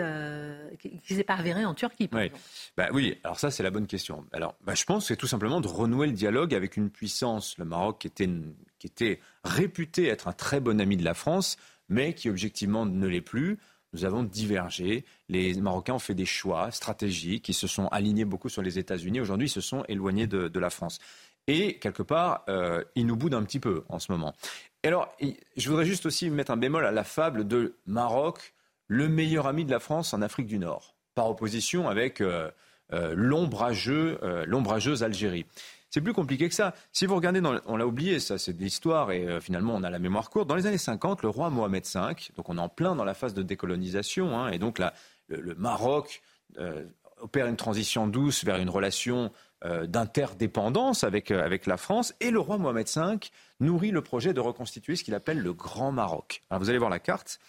qui 0.79 1.01
ne 1.09 1.17
s'est 1.17 1.23
pas 1.23 1.35
avéré 1.35 1.65
en 1.65 1.73
Turquie. 1.73 2.07
Par 2.07 2.21
oui. 2.21 2.31
Bah, 2.77 2.89
oui, 2.93 3.17
alors 3.23 3.39
ça 3.39 3.49
c'est 3.49 3.63
la 3.63 3.71
bonne 3.71 3.87
question. 3.87 4.25
Alors, 4.31 4.55
bah, 4.63 4.75
je 4.75 4.83
pense 4.83 5.03
que 5.03 5.07
c'est 5.07 5.17
tout 5.17 5.27
simplement 5.27 5.59
de 5.59 5.67
renouer 5.67 6.07
le 6.07 6.13
dialogue 6.13 6.53
avec 6.53 6.77
une 6.77 6.89
puissance, 6.89 7.57
le 7.57 7.65
Maroc, 7.65 7.99
qui 7.99 8.07
était, 8.07 8.29
qui 8.77 8.87
était 8.87 9.19
réputé 9.43 10.07
être 10.07 10.27
un 10.27 10.33
très 10.33 10.59
bon 10.59 10.79
ami 10.79 10.97
de 10.97 11.03
la 11.03 11.15
France, 11.15 11.57
mais 11.89 12.13
qui 12.13 12.29
objectivement 12.29 12.85
ne 12.85 13.07
l'est 13.07 13.21
plus 13.21 13.57
nous 13.93 14.05
avons 14.05 14.23
divergé. 14.23 15.05
Les 15.29 15.53
Marocains 15.55 15.95
ont 15.95 15.99
fait 15.99 16.15
des 16.15 16.25
choix 16.25 16.71
stratégiques, 16.71 17.49
ils 17.49 17.53
se 17.53 17.67
sont 17.67 17.87
alignés 17.87 18.25
beaucoup 18.25 18.49
sur 18.49 18.61
les 18.61 18.77
États-Unis. 18.79 19.19
Aujourd'hui, 19.19 19.47
ils 19.47 19.51
se 19.51 19.61
sont 19.61 19.83
éloignés 19.87 20.27
de, 20.27 20.59
la 20.59 20.69
France. 20.69 20.99
Et 21.47 21.79
quelque 21.79 22.03
part, 22.03 22.43
euh, 22.49 22.83
ils 22.95 23.05
nous 23.05 23.15
boudent 23.15 23.35
un 23.35 23.43
petit 23.43 23.59
peu 23.59 23.83
en 23.89 23.99
ce 23.99 24.11
moment. 24.11 24.35
Et 24.83 24.87
alors, 24.87 25.11
je 25.57 25.69
voudrais 25.69 25.85
juste 25.85 26.05
aussi 26.05 26.29
mettre 26.29 26.51
un 26.51 26.57
bémol 26.57 26.85
à 26.85 26.91
la 26.91 27.03
fable 27.03 27.47
de 27.47 27.75
Maroc, 27.87 28.53
le 28.89 29.07
meilleur 29.07 29.47
ami 29.47 29.63
de 29.63 29.71
la 29.71 29.79
France 29.79 30.13
en 30.13 30.21
Afrique 30.21 30.47
du 30.47 30.59
Nord, 30.59 30.95
par 31.15 31.29
opposition 31.29 31.87
avec 31.87 32.19
euh, 32.19 32.51
euh, 32.91 33.13
l'ombrageuse 33.15 35.03
Algérie. 35.03 35.45
C'est 35.89 36.01
plus 36.01 36.13
compliqué 36.13 36.47
que 36.47 36.53
ça. 36.53 36.75
Si 36.91 37.05
vous 37.07 37.15
regardez, 37.15 37.41
on 37.65 37.77
l'a 37.77 37.87
oublié, 37.87 38.19
ça 38.19 38.37
c'est 38.37 38.53
de 38.53 38.61
l'histoire 38.61 39.11
et 39.11 39.25
euh, 39.25 39.39
finalement 39.39 39.73
on 39.75 39.83
a 39.83 39.89
la 39.89 39.99
mémoire 39.99 40.29
courte. 40.29 40.47
Dans 40.47 40.55
les 40.55 40.67
années 40.67 40.77
50, 40.77 41.23
le 41.23 41.29
roi 41.29 41.49
Mohamed 41.49 41.83
V, 41.83 42.01
donc 42.35 42.49
on 42.49 42.57
est 42.57 42.61
en 42.61 42.69
plein 42.69 42.95
dans 42.95 43.05
la 43.05 43.15
phase 43.15 43.33
de 43.33 43.41
décolonisation, 43.41 44.37
hein, 44.37 44.49
et 44.49 44.59
donc 44.59 44.77
la, 44.77 44.93
le, 45.29 45.55
Maroc 45.55 46.21
euh, 46.59 46.85
opère 47.21 47.47
une 47.47 47.55
transition 47.55 48.07
douce 48.07 48.45
vers 48.45 48.57
une 48.57 48.69
relation 48.69 49.31
euh, 49.65 49.87
d'interdépendance 49.87 51.03
avec, 51.03 51.31
avec 51.31 51.65
la 51.65 51.77
France, 51.77 52.13
et 52.19 52.29
le 52.29 52.39
roi 52.39 52.59
Mohamed 52.59 52.87
V 52.87 53.17
nourrit 53.59 53.91
le 53.91 54.01
projet 54.01 54.33
de 54.33 54.39
reconstituer 54.39 54.95
ce 54.95 55.03
qu'il 55.03 55.15
appelle 55.15 55.39
le 55.39 55.53
Grand 55.53 55.91
Maroc. 55.91 56.43
Alors 56.51 56.61
vous 56.61 56.69
allez 56.69 56.79
voir 56.79 56.91
la 56.91 56.99
carte. 56.99 57.39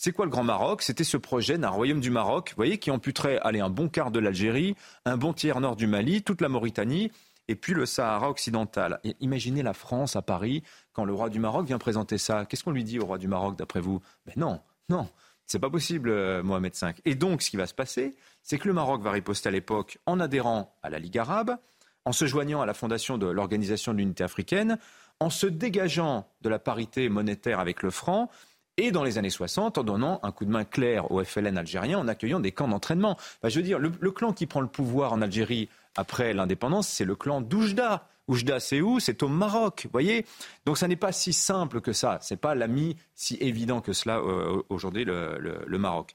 C'est 0.00 0.12
quoi 0.12 0.26
le 0.26 0.30
Grand 0.30 0.44
Maroc? 0.44 0.82
C'était 0.82 1.02
ce 1.02 1.16
projet 1.16 1.58
d'un 1.58 1.70
royaume 1.70 1.98
du 1.98 2.10
Maroc, 2.10 2.50
vous 2.50 2.56
voyez, 2.56 2.78
qui 2.78 2.92
amputerait 2.92 3.40
aller 3.40 3.58
un 3.58 3.68
bon 3.68 3.88
quart 3.88 4.12
de 4.12 4.20
l'Algérie, 4.20 4.76
un 5.04 5.16
bon 5.16 5.32
tiers 5.32 5.58
nord 5.58 5.74
du 5.74 5.88
Mali, 5.88 6.22
toute 6.22 6.40
la 6.40 6.48
Mauritanie, 6.48 7.10
et 7.48 7.56
puis 7.56 7.74
le 7.74 7.84
Sahara 7.84 8.30
occidental. 8.30 9.00
imaginez 9.18 9.64
la 9.64 9.72
France 9.72 10.14
à 10.14 10.22
Paris 10.22 10.62
quand 10.92 11.04
le 11.04 11.12
roi 11.12 11.30
du 11.30 11.40
Maroc 11.40 11.66
vient 11.66 11.78
présenter 11.78 12.16
ça. 12.16 12.46
Qu'est-ce 12.46 12.62
qu'on 12.62 12.70
lui 12.70 12.84
dit 12.84 13.00
au 13.00 13.06
roi 13.06 13.18
du 13.18 13.26
Maroc 13.26 13.56
d'après 13.56 13.80
vous? 13.80 14.00
Ben 14.24 14.34
non, 14.36 14.60
non. 14.88 15.08
C'est 15.46 15.58
pas 15.58 15.68
possible, 15.68 16.10
euh, 16.10 16.44
Mohamed 16.44 16.74
V. 16.80 16.92
Et 17.04 17.16
donc, 17.16 17.42
ce 17.42 17.50
qui 17.50 17.56
va 17.56 17.66
se 17.66 17.74
passer, 17.74 18.14
c'est 18.44 18.56
que 18.56 18.68
le 18.68 18.74
Maroc 18.74 19.02
va 19.02 19.10
riposter 19.10 19.48
à 19.48 19.52
l'époque 19.52 19.98
en 20.06 20.20
adhérant 20.20 20.76
à 20.84 20.90
la 20.90 21.00
Ligue 21.00 21.18
arabe, 21.18 21.56
en 22.04 22.12
se 22.12 22.24
joignant 22.24 22.60
à 22.60 22.66
la 22.66 22.74
fondation 22.74 23.18
de 23.18 23.26
l'Organisation 23.26 23.94
de 23.94 23.98
l'Unité 23.98 24.22
africaine, 24.22 24.78
en 25.18 25.30
se 25.30 25.48
dégageant 25.48 26.28
de 26.42 26.48
la 26.48 26.60
parité 26.60 27.08
monétaire 27.08 27.58
avec 27.58 27.82
le 27.82 27.90
franc, 27.90 28.30
et 28.78 28.92
dans 28.92 29.02
les 29.02 29.18
années 29.18 29.28
60, 29.28 29.76
en 29.76 29.82
donnant 29.82 30.20
un 30.22 30.30
coup 30.30 30.44
de 30.44 30.50
main 30.50 30.64
clair 30.64 31.10
au 31.10 31.22
FLN 31.22 31.58
algérien, 31.58 31.98
en 31.98 32.06
accueillant 32.06 32.38
des 32.38 32.52
camps 32.52 32.68
d'entraînement. 32.68 33.18
je 33.42 33.56
veux 33.56 33.64
dire, 33.64 33.78
le, 33.80 33.90
clan 34.12 34.32
qui 34.32 34.46
prend 34.46 34.60
le 34.60 34.68
pouvoir 34.68 35.12
en 35.12 35.20
Algérie 35.20 35.68
après 35.96 36.32
l'indépendance, 36.32 36.86
c'est 36.88 37.04
le 37.04 37.16
clan 37.16 37.40
d'Oujda. 37.40 38.08
Oujda, 38.28 38.60
c'est 38.60 38.80
où? 38.80 39.00
C'est 39.00 39.22
au 39.22 39.28
Maroc, 39.28 39.88
voyez? 39.90 40.26
Donc 40.64 40.78
ça 40.78 40.86
n'est 40.86 40.96
pas 40.96 41.12
si 41.12 41.32
simple 41.32 41.80
que 41.80 41.92
ça. 41.92 42.18
C'est 42.22 42.36
pas 42.36 42.54
l'ami 42.54 42.96
si 43.14 43.36
évident 43.40 43.80
que 43.80 43.92
cela 43.92 44.18
euh, 44.18 44.62
aujourd'hui, 44.68 45.04
le, 45.04 45.78
Maroc. 45.78 46.12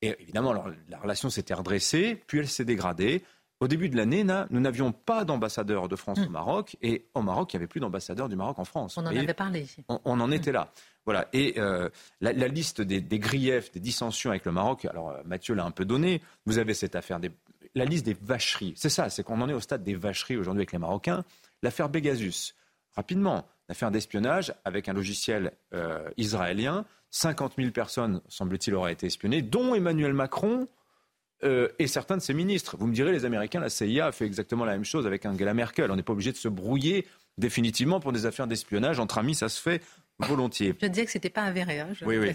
Et 0.00 0.14
évidemment, 0.20 0.52
la 0.52 0.98
relation 0.98 1.28
s'était 1.28 1.54
redressée, 1.54 2.22
puis 2.26 2.38
elle 2.38 2.48
s'est 2.48 2.64
dégradée. 2.64 3.24
Au 3.60 3.68
début 3.68 3.88
de 3.88 3.96
l'année, 3.96 4.22
nous 4.50 4.60
n'avions 4.60 4.92
pas 4.92 5.24
d'ambassadeur 5.24 5.88
de 5.88 5.96
France 5.96 6.18
au 6.18 6.28
hmm. 6.28 6.32
Maroc, 6.32 6.76
et 6.82 7.06
au 7.14 7.22
Maroc, 7.22 7.52
il 7.52 7.56
n'y 7.56 7.60
avait 7.60 7.66
plus 7.66 7.80
d'ambassadeur 7.80 8.28
du 8.28 8.36
Maroc 8.36 8.58
en 8.58 8.66
France. 8.66 8.98
On 8.98 9.02
en 9.02 9.06
avait 9.06 9.32
parlé. 9.32 9.66
On, 9.88 10.20
en 10.20 10.30
était 10.30 10.52
là. 10.52 10.72
Voilà. 11.06 11.28
Et 11.32 11.54
euh, 11.58 11.88
la, 12.20 12.32
liste 12.48 12.82
des, 12.82 13.00
des, 13.00 13.18
griefs, 13.18 13.72
des 13.72 13.80
dissensions 13.80 14.30
avec 14.30 14.44
le 14.44 14.52
Maroc, 14.52 14.84
alors 14.84 15.10
euh, 15.10 15.22
Mathieu 15.24 15.54
l'a 15.54 15.64
un 15.64 15.70
peu 15.70 15.86
donné. 15.86 16.20
Vous 16.44 16.58
avez 16.58 16.74
cette 16.74 16.96
affaire 16.96 17.18
des, 17.18 17.30
la 17.74 17.84
liste 17.84 18.04
des 18.04 18.16
vacheries. 18.20 18.74
C'est 18.76 18.90
ça, 18.90 19.08
c'est 19.08 19.22
qu'on 19.22 19.40
en 19.40 19.48
est 19.48 19.54
au 19.54 19.60
stade 19.60 19.84
des 19.84 19.94
vacheries 19.94 20.36
aujourd'hui 20.36 20.60
avec 20.60 20.72
les 20.72 20.78
Marocains. 20.78 21.24
L'affaire 21.62 21.90
Pegasus, 21.90 22.54
rapidement, 22.94 23.46
l'affaire 23.68 23.90
d'espionnage 23.90 24.52
avec 24.64 24.88
un 24.88 24.92
logiciel 24.92 25.52
euh, 25.72 26.08
israélien. 26.16 26.84
50 27.10 27.54
000 27.56 27.70
personnes, 27.70 28.20
semble-t-il, 28.28 28.74
auraient 28.74 28.92
été 28.92 29.06
espionnées, 29.06 29.40
dont 29.40 29.74
Emmanuel 29.74 30.12
Macron, 30.12 30.66
euh, 31.44 31.68
et 31.78 31.86
certains 31.86 32.16
de 32.16 32.22
ses 32.22 32.34
ministres. 32.34 32.76
Vous 32.78 32.86
me 32.86 32.94
direz, 32.94 33.12
les 33.12 33.24
Américains, 33.24 33.60
la 33.60 33.70
CIA 33.70 34.06
a 34.06 34.12
fait 34.12 34.24
exactement 34.24 34.64
la 34.64 34.72
même 34.72 34.84
chose 34.84 35.06
avec 35.06 35.26
Angela 35.26 35.54
Merkel. 35.54 35.90
On 35.90 35.96
n'est 35.96 36.02
pas 36.02 36.12
obligé 36.12 36.32
de 36.32 36.36
se 36.36 36.48
brouiller 36.48 37.06
définitivement 37.38 38.00
pour 38.00 38.12
des 38.12 38.26
affaires 38.26 38.46
d'espionnage. 38.46 38.98
Entre 38.98 39.18
amis, 39.18 39.34
ça 39.34 39.48
se 39.48 39.60
fait 39.60 39.82
volontiers. 40.18 40.74
Je 40.80 40.86
disais 40.86 41.04
que 41.04 41.10
ce 41.10 41.18
n'était 41.18 41.30
pas 41.30 41.42
avéré. 41.42 41.80
Hein, 41.80 41.88
oui, 42.06 42.16
oui. 42.18 42.32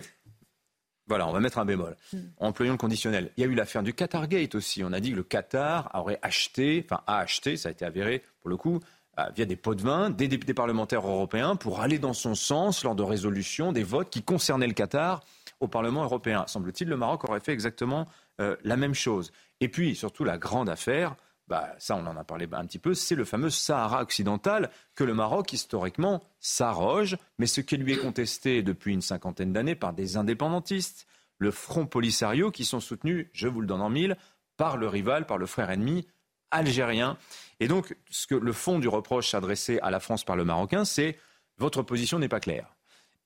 Voilà, 1.08 1.28
on 1.28 1.34
va 1.34 1.40
mettre 1.40 1.58
un 1.58 1.66
bémol. 1.66 1.98
Hmm. 2.14 2.20
En 2.38 2.48
employant 2.50 2.74
le 2.74 2.78
conditionnel. 2.78 3.32
Il 3.36 3.42
y 3.42 3.48
a 3.48 3.50
eu 3.50 3.56
l'affaire 3.56 3.84
du 3.84 3.94
Qatar 3.94 4.28
Gate 4.28 4.56
aussi. 4.56 4.84
On 4.84 4.94
a 4.94 5.00
dit 5.00 5.12
que 5.12 5.18
le 5.18 5.24
Qatar 5.24 5.90
aurait 5.94 6.20
acheté, 6.22 6.86
enfin 6.86 7.02
a 7.08 7.18
acheté, 7.18 7.58
ça 7.58 7.70
a 7.70 7.72
été 7.72 7.84
avéré 7.84 8.22
pour 8.40 8.50
le 8.50 8.56
coup, 8.56 8.80
euh, 9.20 9.24
via 9.36 9.46
des 9.46 9.58
pots 9.58 9.76
de 9.76 9.82
vin, 9.82 10.10
des 10.10 10.28
députés 10.28 10.54
parlementaires 10.54 11.06
européens 11.06 11.56
pour 11.56 11.82
aller 11.82 12.00
dans 12.00 12.14
son 12.14 12.34
sens 12.34 12.84
lors 12.84 12.96
de 12.96 13.04
résolutions, 13.04 13.74
des 13.74 13.84
votes 13.84 14.10
qui 14.10 14.22
concernaient 14.22 14.68
le 14.68 14.74
Qatar 14.74 15.22
au 15.60 15.68
Parlement 15.68 16.04
européen. 16.04 16.46
Semble-t-il, 16.48 16.88
le 16.88 16.96
Maroc 16.96 17.28
aurait 17.28 17.42
fait 17.42 17.52
exactement 17.52 18.08
euh, 18.40 18.56
la 18.64 18.78
même 18.78 18.94
chose. 18.94 19.32
Et 19.60 19.70
puis, 19.70 19.96
surtout, 19.96 20.24
la 20.24 20.38
grande 20.38 20.70
affaire, 20.70 21.16
bah, 21.48 21.76
ça 21.80 21.98
on 21.98 22.08
en 22.08 22.16
a 22.16 22.24
parlé 22.24 22.48
un 22.54 22.66
petit 22.66 22.80
peu, 22.80 22.94
c'est 22.94 23.16
le 23.16 23.26
fameux 23.26 23.50
Sahara 23.50 24.02
occidental 24.02 24.70
que 24.96 25.04
le 25.04 25.14
Maroc 25.14 25.52
historiquement 25.52 26.24
s'arroge, 26.40 27.18
mais 27.40 27.46
ce 27.46 27.60
qui 27.60 27.76
lui 27.76 27.94
est 27.94 27.98
contesté 27.98 28.64
depuis 28.64 28.94
une 28.94 29.02
cinquantaine 29.02 29.52
d'années 29.52 29.76
par 29.76 29.92
des 29.92 30.16
indépendantistes, 30.16 31.08
le 31.40 31.52
Front 31.52 31.86
Polisario, 31.86 32.52
qui 32.52 32.64
sont 32.64 32.80
soutenus, 32.80 33.28
je 33.34 33.50
vous 33.50 33.60
le 33.60 33.68
donne 33.68 33.82
en 33.82 33.90
mille, 33.90 34.16
par 34.56 34.78
le 34.78 34.88
rival, 34.88 35.26
par 35.26 35.38
le 35.38 35.46
frère 35.46 35.72
ennemi 35.72 36.08
algérien. 36.52 37.18
Et 37.60 37.68
donc, 37.68 37.96
ce 38.10 38.28
que 38.28 38.36
le 38.36 38.54
fond 38.54 38.80
du 38.80 38.88
reproche 38.88 39.34
adressé 39.34 39.80
à 39.82 39.90
la 39.90 40.00
France 40.00 40.24
par 40.24 40.36
le 40.36 40.46
Marocain, 40.46 40.86
c'est 40.86 41.18
votre 41.58 41.82
position 41.82 42.20
n'est 42.20 42.30
pas 42.30 42.40
claire. 42.40 42.76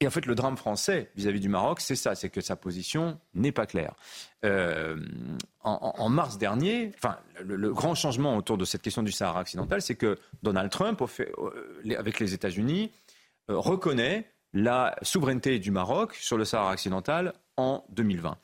Et 0.02 0.08
en 0.08 0.10
fait, 0.10 0.26
le 0.26 0.36
drame 0.36 0.58
français 0.58 1.10
vis-à-vis 1.16 1.40
du 1.40 1.48
Maroc, 1.48 1.80
c'est 1.80 1.96
ça, 1.96 2.16
c'est 2.16 2.30
que 2.30 2.42
sa 2.42 2.58
position 2.58 3.18
n'est 3.34 3.54
pas 3.54 3.66
claire. 3.66 3.96
Euh, 4.44 4.98
en, 5.64 6.10
mars 6.10 6.38
dernier, 6.38 6.92
enfin, 6.96 7.18
le, 7.42 7.74
grand 7.74 7.96
changement 7.96 8.36
autour 8.36 8.58
de 8.58 8.66
cette 8.66 8.82
question 8.82 9.04
du 9.04 9.14
Sahara 9.14 9.42
occidental, 9.42 9.82
c'est 9.82 9.96
que 9.96 10.20
Donald 10.44 10.70
Trump, 10.70 11.02
euh, 11.02 11.98
avec 11.98 12.20
les 12.20 12.34
États-Unis, 12.34 12.92
euh, 13.50 13.58
reconnaît 13.58 14.30
la 14.54 14.96
souveraineté 15.02 15.60
du 15.60 15.72
Maroc 15.72 16.14
sur 16.16 16.38
le 16.38 16.44
Sahara 16.44 16.74
occidental 16.74 17.34
en 17.56 17.86
2020. 17.90 18.38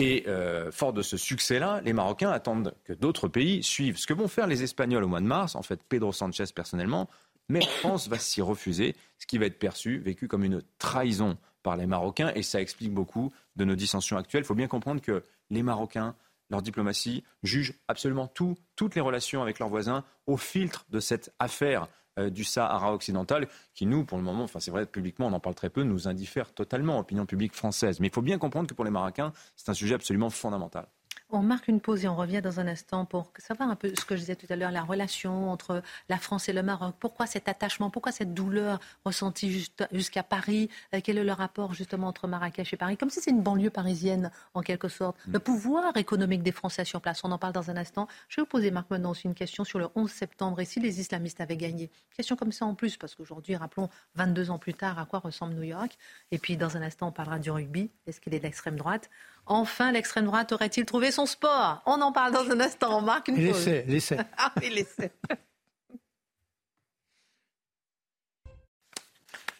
Et 0.00 0.26
fort 0.70 0.92
de 0.92 1.02
ce 1.02 1.16
succès-là, 1.16 1.80
les 1.84 1.92
Marocains 1.92 2.30
attendent 2.30 2.72
que 2.84 2.92
d'autres 2.92 3.26
pays 3.26 3.64
suivent. 3.64 3.98
Ce 3.98 4.06
que 4.06 4.14
vont 4.14 4.28
faire 4.28 4.46
les 4.46 4.62
Espagnols 4.62 5.02
au 5.02 5.08
mois 5.08 5.20
de 5.20 5.26
mars, 5.26 5.56
en 5.56 5.62
fait, 5.62 5.80
Pedro 5.88 6.12
Sanchez 6.12 6.44
personnellement, 6.54 7.08
mais 7.48 7.64
France 7.64 8.08
va 8.08 8.18
s'y 8.18 8.42
refuser, 8.42 8.94
ce 9.18 9.26
qui 9.26 9.38
va 9.38 9.46
être 9.46 9.58
perçu, 9.58 9.98
vécu 9.98 10.28
comme 10.28 10.44
une 10.44 10.62
trahison 10.78 11.36
par 11.62 11.76
les 11.76 11.86
Marocains, 11.86 12.32
et 12.34 12.42
ça 12.42 12.60
explique 12.60 12.92
beaucoup 12.92 13.32
de 13.56 13.64
nos 13.64 13.74
dissensions 13.74 14.16
actuelles. 14.16 14.42
Il 14.42 14.46
faut 14.46 14.54
bien 14.54 14.68
comprendre 14.68 15.00
que 15.00 15.22
les 15.50 15.62
Marocains, 15.62 16.14
leur 16.50 16.62
diplomatie, 16.62 17.24
jugent 17.42 17.74
absolument 17.88 18.26
tout, 18.26 18.56
toutes 18.76 18.94
les 18.94 19.00
relations 19.00 19.42
avec 19.42 19.58
leurs 19.58 19.68
voisins 19.68 20.04
au 20.26 20.36
filtre 20.36 20.86
de 20.90 21.00
cette 21.00 21.34
affaire 21.38 21.88
euh, 22.18 22.30
du 22.30 22.44
Sahara 22.44 22.92
occidental, 22.92 23.48
qui 23.74 23.86
nous, 23.86 24.04
pour 24.04 24.18
le 24.18 24.24
moment, 24.24 24.44
enfin 24.44 24.60
c'est 24.60 24.70
vrai, 24.70 24.86
publiquement, 24.86 25.26
on 25.26 25.32
en 25.32 25.40
parle 25.40 25.54
très 25.54 25.70
peu, 25.70 25.82
nous 25.82 26.08
indiffère 26.08 26.52
totalement, 26.52 26.98
opinion 26.98 27.26
publique 27.26 27.54
française. 27.54 28.00
Mais 28.00 28.08
il 28.08 28.12
faut 28.12 28.22
bien 28.22 28.38
comprendre 28.38 28.68
que 28.68 28.74
pour 28.74 28.84
les 28.84 28.90
Marocains, 28.90 29.32
c'est 29.56 29.68
un 29.68 29.74
sujet 29.74 29.94
absolument 29.94 30.30
fondamental. 30.30 30.86
On 31.30 31.42
marque 31.42 31.68
une 31.68 31.80
pause 31.82 32.06
et 32.06 32.08
on 32.08 32.16
revient 32.16 32.40
dans 32.40 32.58
un 32.58 32.66
instant 32.66 33.04
pour 33.04 33.30
savoir 33.36 33.68
un 33.68 33.76
peu 33.76 33.92
ce 33.94 34.06
que 34.06 34.16
je 34.16 34.20
disais 34.20 34.34
tout 34.34 34.46
à 34.48 34.56
l'heure, 34.56 34.70
la 34.70 34.82
relation 34.82 35.50
entre 35.50 35.82
la 36.08 36.16
France 36.16 36.48
et 36.48 36.54
le 36.54 36.62
Maroc. 36.62 36.94
Pourquoi 36.98 37.26
cet 37.26 37.50
attachement? 37.50 37.90
Pourquoi 37.90 38.12
cette 38.12 38.32
douleur 38.32 38.80
ressentie 39.04 39.68
jusqu'à 39.92 40.22
Paris? 40.22 40.70
Euh, 40.94 41.00
Quel 41.04 41.18
est 41.18 41.24
le 41.24 41.32
rapport 41.32 41.74
justement 41.74 42.06
entre 42.06 42.28
Marrakech 42.28 42.72
et 42.72 42.78
Paris? 42.78 42.96
Comme 42.96 43.10
si 43.10 43.20
c'est 43.20 43.30
une 43.30 43.42
banlieue 43.42 43.68
parisienne 43.68 44.30
en 44.54 44.62
quelque 44.62 44.88
sorte. 44.88 45.18
Mm. 45.26 45.32
Le 45.32 45.38
pouvoir 45.38 45.96
économique 45.98 46.42
des 46.42 46.50
Français 46.52 46.86
sur 46.86 47.02
place, 47.02 47.20
on 47.24 47.30
en 47.30 47.38
parle 47.38 47.52
dans 47.52 47.70
un 47.70 47.76
instant. 47.76 48.08
Je 48.30 48.36
vais 48.36 48.42
vous 48.42 48.48
poser, 48.48 48.70
Marc, 48.70 48.88
maintenant 48.90 49.10
aussi 49.10 49.26
une 49.26 49.34
question 49.34 49.64
sur 49.64 49.78
le 49.78 49.88
11 49.96 50.10
septembre 50.10 50.60
et 50.60 50.64
si 50.64 50.80
les 50.80 50.98
islamistes 50.98 51.42
avaient 51.42 51.58
gagné. 51.58 51.90
Question 52.16 52.36
comme 52.36 52.52
ça 52.52 52.64
en 52.64 52.74
plus, 52.74 52.96
parce 52.96 53.14
qu'aujourd'hui, 53.14 53.54
rappelons, 53.54 53.90
22 54.14 54.50
ans 54.50 54.58
plus 54.58 54.72
tard, 54.72 54.98
à 54.98 55.04
quoi 55.04 55.18
ressemble 55.18 55.52
New 55.52 55.64
York? 55.64 55.98
Et 56.30 56.38
puis 56.38 56.56
dans 56.56 56.78
un 56.78 56.80
instant, 56.80 57.08
on 57.08 57.12
parlera 57.12 57.38
du 57.38 57.50
rugby. 57.50 57.90
Est-ce 58.06 58.18
qu'il 58.18 58.32
est 58.32 58.40
d'extrême 58.40 58.76
droite? 58.76 59.10
Enfin, 59.48 59.92
l'extrême 59.92 60.26
droite 60.26 60.52
aurait-il 60.52 60.84
trouvé 60.84 61.10
son 61.10 61.24
sport? 61.24 61.82
On 61.86 62.00
en 62.02 62.12
parle 62.12 62.32
dans 62.32 62.50
un 62.50 62.60
instant. 62.60 62.98
On 62.98 63.00
marque 63.00 63.28
une 63.28 63.36
pause. 63.36 63.66
L'essai, 63.66 63.84
l'essai. 63.88 64.18
ah 64.36 64.52
oui, 64.60 64.70
l'essai. 64.70 65.10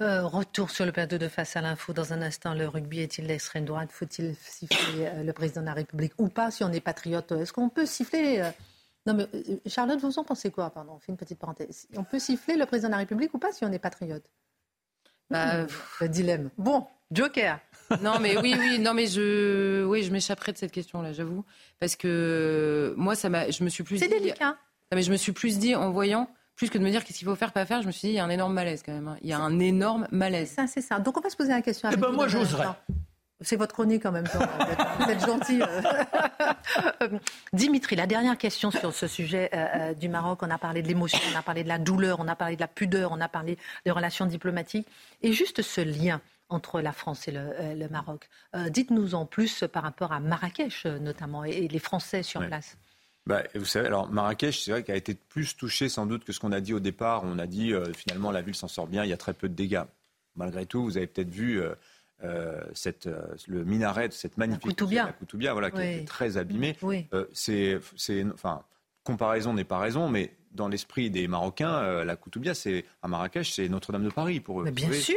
Euh, 0.00 0.26
retour 0.26 0.70
sur 0.70 0.86
le 0.86 0.92
plateau 0.92 1.18
de 1.18 1.26
face 1.26 1.56
à 1.56 1.60
l'info. 1.60 1.92
Dans 1.92 2.12
un 2.12 2.22
instant, 2.22 2.54
le 2.54 2.68
rugby 2.68 3.00
est-il 3.00 3.26
l'extrême 3.26 3.64
droite? 3.64 3.90
Faut-il 3.90 4.36
siffler 4.36 5.06
euh, 5.06 5.22
le 5.24 5.32
président 5.32 5.62
de 5.62 5.66
la 5.66 5.72
République 5.72 6.12
ou 6.18 6.28
pas 6.28 6.50
si 6.50 6.62
on 6.62 6.70
est 6.70 6.80
patriote? 6.80 7.32
Est-ce 7.32 7.52
qu'on 7.52 7.68
peut 7.68 7.86
siffler 7.86 8.40
euh, 8.40 8.50
Non, 9.06 9.14
mais 9.14 9.26
Charlotte, 9.66 10.00
vous 10.00 10.18
en 10.18 10.24
pensez 10.24 10.52
quoi? 10.52 10.70
Pardon, 10.70 10.92
on 10.96 10.98
fait 11.00 11.10
une 11.10 11.18
petite 11.18 11.40
parenthèse. 11.40 11.88
On 11.96 12.04
peut 12.04 12.20
siffler 12.20 12.56
le 12.56 12.66
président 12.66 12.88
de 12.88 12.92
la 12.92 12.98
République 12.98 13.34
ou 13.34 13.38
pas 13.38 13.52
si 13.52 13.64
on 13.64 13.72
est 13.72 13.80
patriote? 13.80 14.30
Bah, 15.30 15.66
Le 16.00 16.08
dilemme. 16.08 16.50
Bon, 16.58 16.86
Joker. 17.10 17.58
Non, 18.02 18.18
mais 18.20 18.36
oui, 18.38 18.54
oui, 18.58 18.78
non, 18.78 18.94
mais 18.94 19.06
je, 19.06 19.84
oui, 19.84 20.02
je 20.02 20.12
m'échapperai 20.12 20.52
de 20.52 20.58
cette 20.58 20.72
question-là, 20.72 21.12
j'avoue, 21.12 21.44
parce 21.80 21.96
que 21.96 22.94
moi, 22.96 23.14
ça 23.14 23.28
m'a, 23.28 23.50
je 23.50 23.64
me 23.64 23.68
suis 23.68 23.84
plus. 23.84 23.98
C'est 23.98 24.08
délicat. 24.08 24.56
Non, 24.90 24.96
mais 24.96 25.02
je 25.02 25.10
me 25.10 25.16
suis 25.16 25.32
plus 25.32 25.58
dit 25.58 25.74
en 25.74 25.90
voyant, 25.90 26.30
plus 26.56 26.70
que 26.70 26.78
de 26.78 26.82
me 26.82 26.90
dire 26.90 27.04
qu'est-ce 27.04 27.18
qu'il 27.18 27.28
faut 27.28 27.36
faire, 27.36 27.52
pas 27.52 27.66
faire, 27.66 27.82
je 27.82 27.86
me 27.86 27.92
suis 27.92 28.08
dit, 28.08 28.14
il 28.14 28.16
y 28.16 28.20
a 28.20 28.24
un 28.24 28.30
énorme 28.30 28.54
malaise 28.54 28.82
quand 28.84 28.92
même. 28.92 29.08
Hein. 29.08 29.16
Il 29.22 29.28
y 29.28 29.32
a 29.32 29.38
un 29.38 29.58
énorme 29.58 30.08
malaise. 30.10 30.48
C'est 30.48 30.54
ça, 30.54 30.66
c'est 30.66 30.80
ça. 30.80 30.98
Donc 30.98 31.16
on 31.16 31.20
va 31.20 31.30
se 31.30 31.36
poser 31.36 31.50
la 31.50 31.62
question. 31.62 31.88
Eh 31.92 31.96
ben 31.96 32.10
moi, 32.10 32.28
j'oserais. 32.28 32.66
C'est 33.40 33.54
votre 33.54 33.72
chronique 33.72 34.04
en 34.04 34.10
même 34.10 34.26
temps. 34.26 34.40
Vous 34.98 35.10
êtes 35.10 35.24
gentil. 35.24 35.62
Dimitri, 37.52 37.94
la 37.94 38.08
dernière 38.08 38.36
question 38.36 38.72
sur 38.72 38.92
ce 38.92 39.06
sujet 39.06 39.48
euh, 39.54 39.66
euh, 39.74 39.94
du 39.94 40.08
Maroc. 40.08 40.40
On 40.42 40.50
a 40.50 40.58
parlé 40.58 40.82
de 40.82 40.88
l'émotion, 40.88 41.20
on 41.32 41.38
a 41.38 41.42
parlé 41.42 41.62
de 41.62 41.68
la 41.68 41.78
douleur, 41.78 42.18
on 42.18 42.26
a 42.26 42.34
parlé 42.34 42.56
de 42.56 42.60
la 42.60 42.66
pudeur, 42.66 43.12
on 43.12 43.20
a 43.20 43.28
parlé 43.28 43.56
des 43.84 43.92
relations 43.92 44.26
diplomatiques. 44.26 44.88
Et 45.22 45.32
juste 45.32 45.62
ce 45.62 45.80
lien 45.80 46.20
entre 46.48 46.80
la 46.80 46.92
France 46.92 47.28
et 47.28 47.32
le, 47.32 47.40
euh, 47.40 47.88
Maroc. 47.90 48.28
Euh, 48.54 48.68
dites-nous 48.68 49.14
en 49.14 49.26
plus 49.26 49.64
par 49.70 49.82
rapport 49.82 50.12
à 50.12 50.20
Marrakech 50.20 50.86
euh, 50.86 50.98
notamment 50.98 51.44
et, 51.44 51.68
les 51.68 51.78
Français 51.78 52.22
sur 52.22 52.46
place. 52.46 52.78
Bah, 53.26 53.42
vous 53.54 53.66
savez, 53.66 53.86
alors 53.86 54.08
Marrakech, 54.10 54.64
c'est 54.64 54.70
vrai 54.70 54.82
qu'elle 54.82 54.94
a 54.94 54.98
été 54.98 55.14
plus 55.14 55.54
touchée 55.56 55.90
sans 55.90 56.06
doute 56.06 56.24
que 56.24 56.32
ce 56.32 56.40
qu'on 56.40 56.52
a 56.52 56.60
dit 56.60 56.72
au 56.72 56.80
départ. 56.80 57.24
On 57.24 57.38
a 57.38 57.46
dit 57.46 57.74
finalement 57.94 58.30
la 58.30 58.40
ville 58.40 58.54
s'en 58.54 58.68
sort 58.68 58.86
bien, 58.86 59.04
il 59.04 59.10
y 59.10 59.12
a 59.12 59.18
très 59.18 59.34
peu 59.34 59.50
de 59.50 59.54
dégâts. 59.54 59.82
Malgré 60.34 60.64
tout, 60.64 60.82
vous 60.82 60.96
avez 60.96 61.06
peut-être 61.06 61.28
vu 61.28 61.60
cette, 62.72 63.06
le 63.46 63.64
minaret 63.64 64.08
de 64.08 64.14
cette 64.14 64.38
magnifique 64.38 64.80
la 64.80 65.12
Koutoubia, 65.12 65.52
voilà, 65.52 65.70
qui 65.70 65.80
est 65.82 66.08
très 66.08 66.38
abîmée. 66.38 66.74
c'est, 67.34 67.78
enfin, 68.32 68.62
comparaison 69.04 69.52
n'est 69.52 69.64
pas 69.64 69.78
raison, 69.78 70.08
mais 70.08 70.32
dans 70.52 70.68
l'esprit 70.68 71.10
des 71.10 71.28
Marocains, 71.28 71.78
euh, 71.78 72.04
la 72.04 72.16
Koutoubia, 72.16 72.54
c'est 72.54 72.84
à 73.02 73.08
Marrakech, 73.08 73.52
c'est 73.52 73.68
Notre-Dame 73.68 74.04
de 74.04 74.10
Paris 74.10 74.40
pour 74.40 74.60
eux. 74.60 74.64
Mais 74.64 74.70
bien, 74.70 74.92
sûr, 74.92 75.16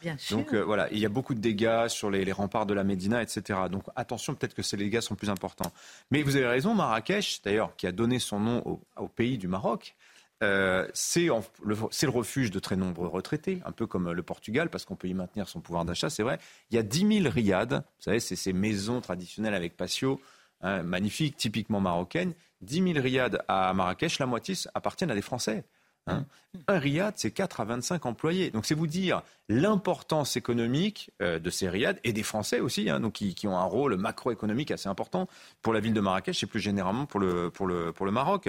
bien 0.00 0.16
sûr. 0.18 0.36
Donc 0.36 0.52
euh, 0.52 0.62
voilà, 0.62 0.88
il 0.92 0.98
y 0.98 1.06
a 1.06 1.08
beaucoup 1.08 1.34
de 1.34 1.40
dégâts 1.40 1.88
sur 1.88 2.10
les, 2.10 2.30
remparts 2.32 2.66
de 2.66 2.74
la 2.74 2.84
Médina, 2.84 3.22
etc. 3.22 3.60
Donc 3.70 3.84
attention, 3.96 4.34
peut-être 4.34 4.54
que 4.54 4.62
ces 4.62 4.76
dégâts 4.76 5.00
sont 5.00 5.14
plus 5.14 5.30
importants. 5.30 5.72
Mais 6.10 6.22
vous 6.22 6.36
avez 6.36 6.46
raison, 6.46 6.74
Marrakech, 6.74 7.42
d'ailleurs, 7.44 7.76
qui 7.76 7.86
a 7.86 7.92
donné 7.92 8.18
son 8.18 8.40
nom 8.40 8.80
au, 8.96 9.08
pays 9.08 9.38
du 9.38 9.48
Maroc. 9.48 9.94
Euh, 10.42 10.88
c'est 10.92 11.26
le, 11.26 11.40
le, 11.64 12.08
refuge 12.10 12.50
de 12.50 12.58
très 12.58 12.74
nombreux 12.74 13.06
retraités, 13.06 13.60
un 13.64 13.70
peu 13.70 13.86
comme 13.86 14.10
le 14.10 14.22
Portugal, 14.24 14.70
parce 14.70 14.84
qu'on 14.84 14.96
peut 14.96 15.06
y 15.06 15.14
maintenir 15.14 15.48
son 15.48 15.60
pouvoir 15.60 15.84
d'achat, 15.84 16.10
c'est 16.10 16.24
vrai. 16.24 16.38
Il 16.70 16.76
y 16.76 16.78
a 16.78 16.82
10 16.82 17.22
000 17.22 17.30
riads, 17.32 17.66
vous 17.66 17.82
savez, 18.00 18.18
c'est 18.18 18.34
ces 18.34 18.52
maisons 18.52 19.00
traditionnelles 19.00 19.54
avec 19.54 19.76
patio, 19.76 20.20
hein, 20.62 20.82
magnifiques, 20.82 21.36
typiquement 21.36 21.80
marocaines. 21.80 22.34
10 22.62 22.92
000 22.94 23.00
riads 23.02 23.42
à 23.48 23.74
Marrakech, 23.74 24.18
la 24.18 24.26
moitié 24.26 24.54
appartiennent 24.74 25.10
à 25.10 25.14
des 25.14 25.22
Français. 25.22 25.64
Hein. 26.06 26.24
Un 26.66 26.78
riad, 26.78 27.14
c'est 27.16 27.30
4 27.30 27.60
à 27.60 27.64
25 27.64 28.06
employés. 28.06 28.50
Donc 28.50 28.66
c'est 28.66 28.74
vous 28.74 28.86
dire 28.86 29.22
l'importance 29.48 30.36
économique 30.36 31.10
euh, 31.22 31.38
de 31.38 31.50
ces 31.50 31.68
riads 31.68 31.94
et 32.04 32.12
des 32.12 32.22
Français 32.22 32.60
aussi, 32.60 32.90
hein, 32.90 33.00
donc 33.00 33.14
qui, 33.14 33.46
ont 33.46 33.56
un 33.56 33.64
rôle 33.64 33.96
macroéconomique 33.96 34.70
assez 34.70 34.88
important 34.88 35.28
pour 35.62 35.72
la 35.72 35.80
ville 35.80 35.94
de 35.94 36.00
Marrakech 36.00 36.42
et 36.42 36.46
plus 36.46 36.60
généralement 36.60 37.06
pour 37.06 37.20
le, 37.20 37.50
pour 37.50 37.66
le, 37.66 37.92
pour 37.92 38.06
le 38.06 38.12
Maroc. 38.12 38.48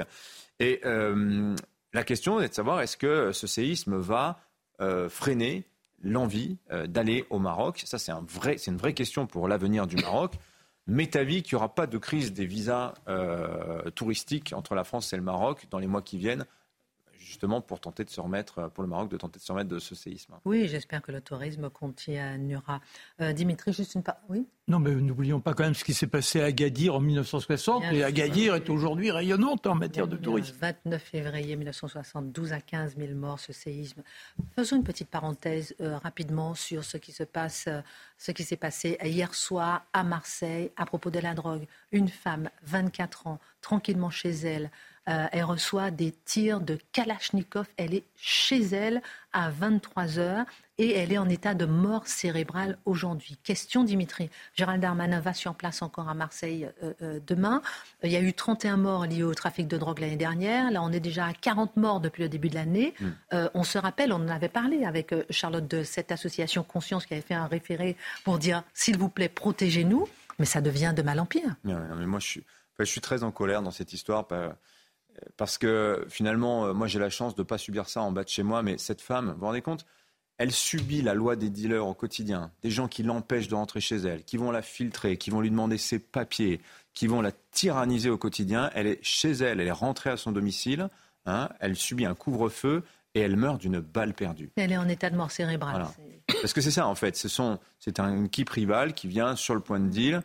Et 0.60 0.82
euh, 0.86 1.56
la 1.93 2.04
question 2.04 2.39
est 2.41 2.49
de 2.49 2.54
savoir 2.54 2.82
est-ce 2.82 2.97
que 2.97 3.32
ce 3.32 3.47
séisme 3.47 3.97
va 3.97 4.39
euh, 4.82 5.08
freiner 5.10 5.65
l'envie 6.02 6.58
d'aller 6.88 7.26
au 7.30 7.39
Maroc? 7.39 7.84
Ça, 7.86 7.97
c'est 7.97 8.12
un 8.12 8.26
vrai, 8.28 8.58
une 8.67 8.78
vraie 8.78 8.93
question 8.93 9.26
pour 9.26 9.47
l'avenir 9.47 9.88
du 9.88 9.95
Maroc 9.95 10.34
m'est 10.88 11.15
avis 11.15 11.43
qu'il 11.43 11.56
n'y 11.56 11.58
aura 11.58 11.74
pas 11.74 11.88
de 11.88 11.98
crise 11.98 12.34
des 12.34 12.46
visas 12.46 12.93
euh, 13.08 13.89
touristiques 13.91 14.54
entre 14.54 14.76
la 14.76 14.84
France 14.84 15.13
et 15.13 15.17
le 15.17 15.24
Maroc 15.24 15.67
dans 15.69 15.80
les 15.80 15.88
mois 15.88 16.02
qui 16.02 16.17
viennent. 16.17 16.46
Justement 17.34 17.62
pour 17.62 17.80
tenter 17.80 18.06
de 18.06 18.10
se 18.12 18.22
remettre, 18.22 18.69
pour 18.69 18.84
le 18.84 18.89
Maroc 18.89 19.10
de 19.10 19.17
tenter 19.17 19.39
de 19.39 19.43
se 19.43 19.52
remettre 19.52 19.69
de 19.69 19.80
ce 19.80 19.96
séisme. 19.96 20.36
Oui, 20.46 20.67
j'espère 20.67 21.02
que 21.02 21.12
le 21.12 21.19
tourisme 21.19 21.69
continuera. 21.69 22.80
Euh, 23.22 23.34
Dimitri, 23.34 23.74
juste 23.74 23.96
une 23.96 24.04
part. 24.04 24.17
Oui 24.30 24.46
non, 24.69 24.80
mais 24.80 24.96
n'oublions 24.96 25.41
pas 25.41 25.54
quand 25.54 25.65
même 25.65 25.74
ce 25.74 25.84
qui 25.84 25.93
s'est 25.93 26.08
passé 26.08 26.39
à 26.39 26.46
Agadir 26.46 26.96
en 26.96 27.02
1960. 27.02 27.84
et 27.91 28.02
Agadir 28.02 28.56
est 28.56 28.69
aujourd'hui 28.69 29.12
rayonnante 29.12 29.67
en 29.67 29.76
matière 29.76 30.08
de 30.08 30.15
tourisme. 30.15 30.56
29 30.58 31.02
février 31.04 31.58
1972 31.58 32.54
à 32.54 32.62
15 32.62 32.96
000 32.96 33.13
morts, 33.13 33.41
ce 33.41 33.52
séisme. 33.52 34.04
Faisons 34.56 34.78
une 34.78 34.86
petite 34.86 35.10
parenthèse 35.10 35.76
euh, 35.82 35.98
rapidement 35.98 36.56
sur 36.56 36.86
ce 36.86 36.96
qui 36.96 37.12
se 37.12 37.24
passe, 37.24 37.65
euh, 37.67 37.82
ce 38.17 38.32
qui 38.32 38.46
s'est 38.46 38.56
passé 38.56 38.98
hier 39.04 39.36
soir 39.36 39.86
à 39.91 40.04
Marseille 40.04 40.72
à 40.78 40.86
propos 40.86 41.10
de 41.10 41.19
la 41.19 41.34
drogue. 41.34 41.67
Une 41.91 42.08
femme, 42.08 42.50
24 42.63 43.28
ans, 43.28 43.39
tranquillement 43.60 44.12
chez 44.12 44.32
elle, 44.32 44.72
euh, 45.10 45.26
elle 45.34 45.44
reçoit 45.44 45.92
des 45.92 46.13
tirs 46.26 46.62
de 46.62 46.78
Kalachnikov. 46.94 47.68
Elle 47.76 47.94
est 47.94 48.04
chez 48.16 48.62
elle 48.62 49.02
à 49.34 49.50
23 49.50 50.18
heures 50.20 50.46
et 50.78 50.96
elle 50.96 51.12
est 51.12 51.18
en 51.18 51.28
état 51.28 51.54
de 51.54 51.66
mort 51.66 52.08
cérébrale 52.08 52.78
aujourd'hui. 52.86 53.38
Question, 53.44 53.84
Dimitri. 53.84 54.30
Gérald 54.56 54.82
Darmanin 54.82 55.20
va 55.20 55.34
sur 55.34 55.56
place 55.56 55.82
encore 55.82 56.08
à 56.08 56.13
Marseille 56.13 56.70
euh, 56.84 56.94
euh, 57.02 57.20
demain. 57.28 57.62
Il 58.04 58.12
y 58.12 58.16
a 58.16 58.22
eu 58.22 58.34
31 58.34 58.78
morts 58.78 59.06
liés 59.06 59.24
au 59.24 59.34
trafic 59.34 59.68
de 59.68 59.78
drogue 59.78 60.00
l'année 60.00 60.16
dernière. 60.16 60.72
Là, 60.72 60.82
on 60.82 60.92
est 60.92 61.02
déjà 61.02 61.26
à 61.26 61.34
40 61.34 61.76
morts 61.76 62.00
depuis 62.00 62.24
le 62.24 62.30
début 62.30 62.50
de 62.50 62.56
l'année. 62.56 62.94
Mm. 63.00 63.50
on 63.54 63.63
se 63.63 63.78
rappelle, 63.78 64.13
on 64.13 64.24
en 64.24 64.30
avait 64.30 64.50
parlé 64.50 64.86
avec 64.86 65.13
Charlotte 65.30 65.68
de 65.68 65.84
cette 65.84 66.12
association 66.12 66.63
Conscience 66.63 67.06
qui 67.06 67.13
avait 67.13 67.22
fait 67.22 67.34
un 67.34 67.48
référé 67.48 67.98
pour 68.24 68.39
dire, 68.39 68.63
s'il 68.74 68.98
vous 68.98 69.10
plaît, 69.10 69.30
protégez-nous. 69.30 70.08
Mais 70.39 70.46
ça 70.46 70.62
devient 70.62 70.94
de 70.96 71.02
mal 71.02 71.20
en 71.20 71.26
pire. 71.26 71.56
mais 71.63 72.06
moi, 72.06 72.20
je 72.20 72.28
suis, 72.28 72.44
je 72.80 72.86
suis 72.86 73.02
très 73.02 73.24
en 73.24 73.32
colère 73.32 73.62
dans 73.62 73.72
cette 73.72 73.94
histoire 73.94 74.26
parce 75.38 75.57
que 75.57 76.05
finalement, 76.09 76.65
euh, 76.65 76.73
moi 76.73 76.88
j'ai 76.88 76.99
la 76.99 77.09
chance 77.09 77.36
de 77.36 77.41
ne 77.41 77.47
pas 77.47 77.57
subir 77.57 77.89
ça 77.89 78.01
en 78.01 78.12
bas 78.12 78.23
de 78.23 78.29
chez 78.29 78.43
moi, 78.43 78.63
mais 78.63 78.77
cette 78.77 79.01
femme, 79.01 79.31
vous 79.31 79.39
vous 79.39 79.45
rendez 79.45 79.62
compte 79.62 79.86
elle 80.38 80.51
subit 80.51 81.01
la 81.01 81.13
loi 81.13 81.36
des 81.36 81.49
dealers 81.49 81.88
au 81.88 81.93
quotidien, 81.93 82.51
des 82.63 82.71
gens 82.71 82.88
qui 82.88 83.03
l'empêchent 83.03 83.47
de 83.47 83.55
rentrer 83.55 83.81
chez 83.81 83.97
elle, 83.97 84.23
qui 84.23 84.38
vont 84.38 84.51
la 84.51 84.62
filtrer, 84.62 85.17
qui 85.17 85.29
vont 85.29 85.41
lui 85.41 85.49
demander 85.49 85.77
ses 85.77 85.99
papiers, 85.99 86.59
qui 86.93 87.07
vont 87.07 87.21
la 87.21 87.31
tyranniser 87.51 88.09
au 88.09 88.17
quotidien. 88.17 88.69
Elle 88.73 88.88
est 88.88 88.99
chez 89.03 89.31
elle, 89.31 89.59
elle 89.59 89.67
est 89.67 89.71
rentrée 89.71 90.09
à 90.09 90.17
son 90.17 90.31
domicile, 90.31 90.89
hein, 91.25 91.49
elle 91.59 91.75
subit 91.75 92.05
un 92.05 92.15
couvre-feu 92.15 92.83
et 93.15 93.21
elle 93.21 93.36
meurt 93.36 93.62
d'une 93.62 93.79
balle 93.79 94.13
perdue. 94.13 94.51
Elle 94.55 94.71
est 94.71 94.77
en 94.77 94.89
état 94.89 95.09
de 95.09 95.15
mort 95.15 95.31
cérébrale. 95.31 95.86
Parce 96.41 96.53
que 96.53 96.62
c'est 96.62 96.71
ça 96.71 96.88
en 96.88 96.95
fait, 96.95 97.15
c'est 97.15 97.99
un 97.99 98.27
rivale 98.49 98.93
qui 98.93 99.07
vient 99.07 99.36
sur 99.36 99.53
le 99.53 99.62
point 99.62 99.79
de 99.79 99.88
deal 99.88 100.23